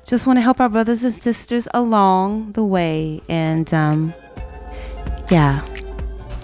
just 0.05 0.27
want 0.27 0.37
to 0.37 0.41
help 0.41 0.59
our 0.61 0.69
brothers 0.69 1.03
and 1.03 1.11
sisters 1.11 1.67
along 1.73 2.51
the 2.51 2.63
way. 2.63 3.23
And 3.27 3.73
um, 3.73 4.13
yeah, 5.31 5.65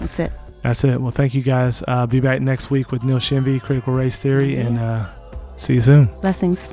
that's 0.00 0.18
it. 0.18 0.32
That's 0.64 0.82
it. 0.82 0.98
Well, 0.98 1.10
thank 1.10 1.34
you 1.34 1.42
guys. 1.42 1.84
Uh, 1.86 2.06
be 2.06 2.20
back 2.20 2.40
next 2.40 2.70
week 2.70 2.90
with 2.90 3.04
Neil 3.04 3.18
Shenvi, 3.18 3.60
Critical 3.60 3.92
Race 3.92 4.18
Theory, 4.18 4.56
and 4.56 4.78
uh, 4.78 5.06
see 5.56 5.74
you 5.74 5.82
soon. 5.82 6.06
Blessings. 6.22 6.72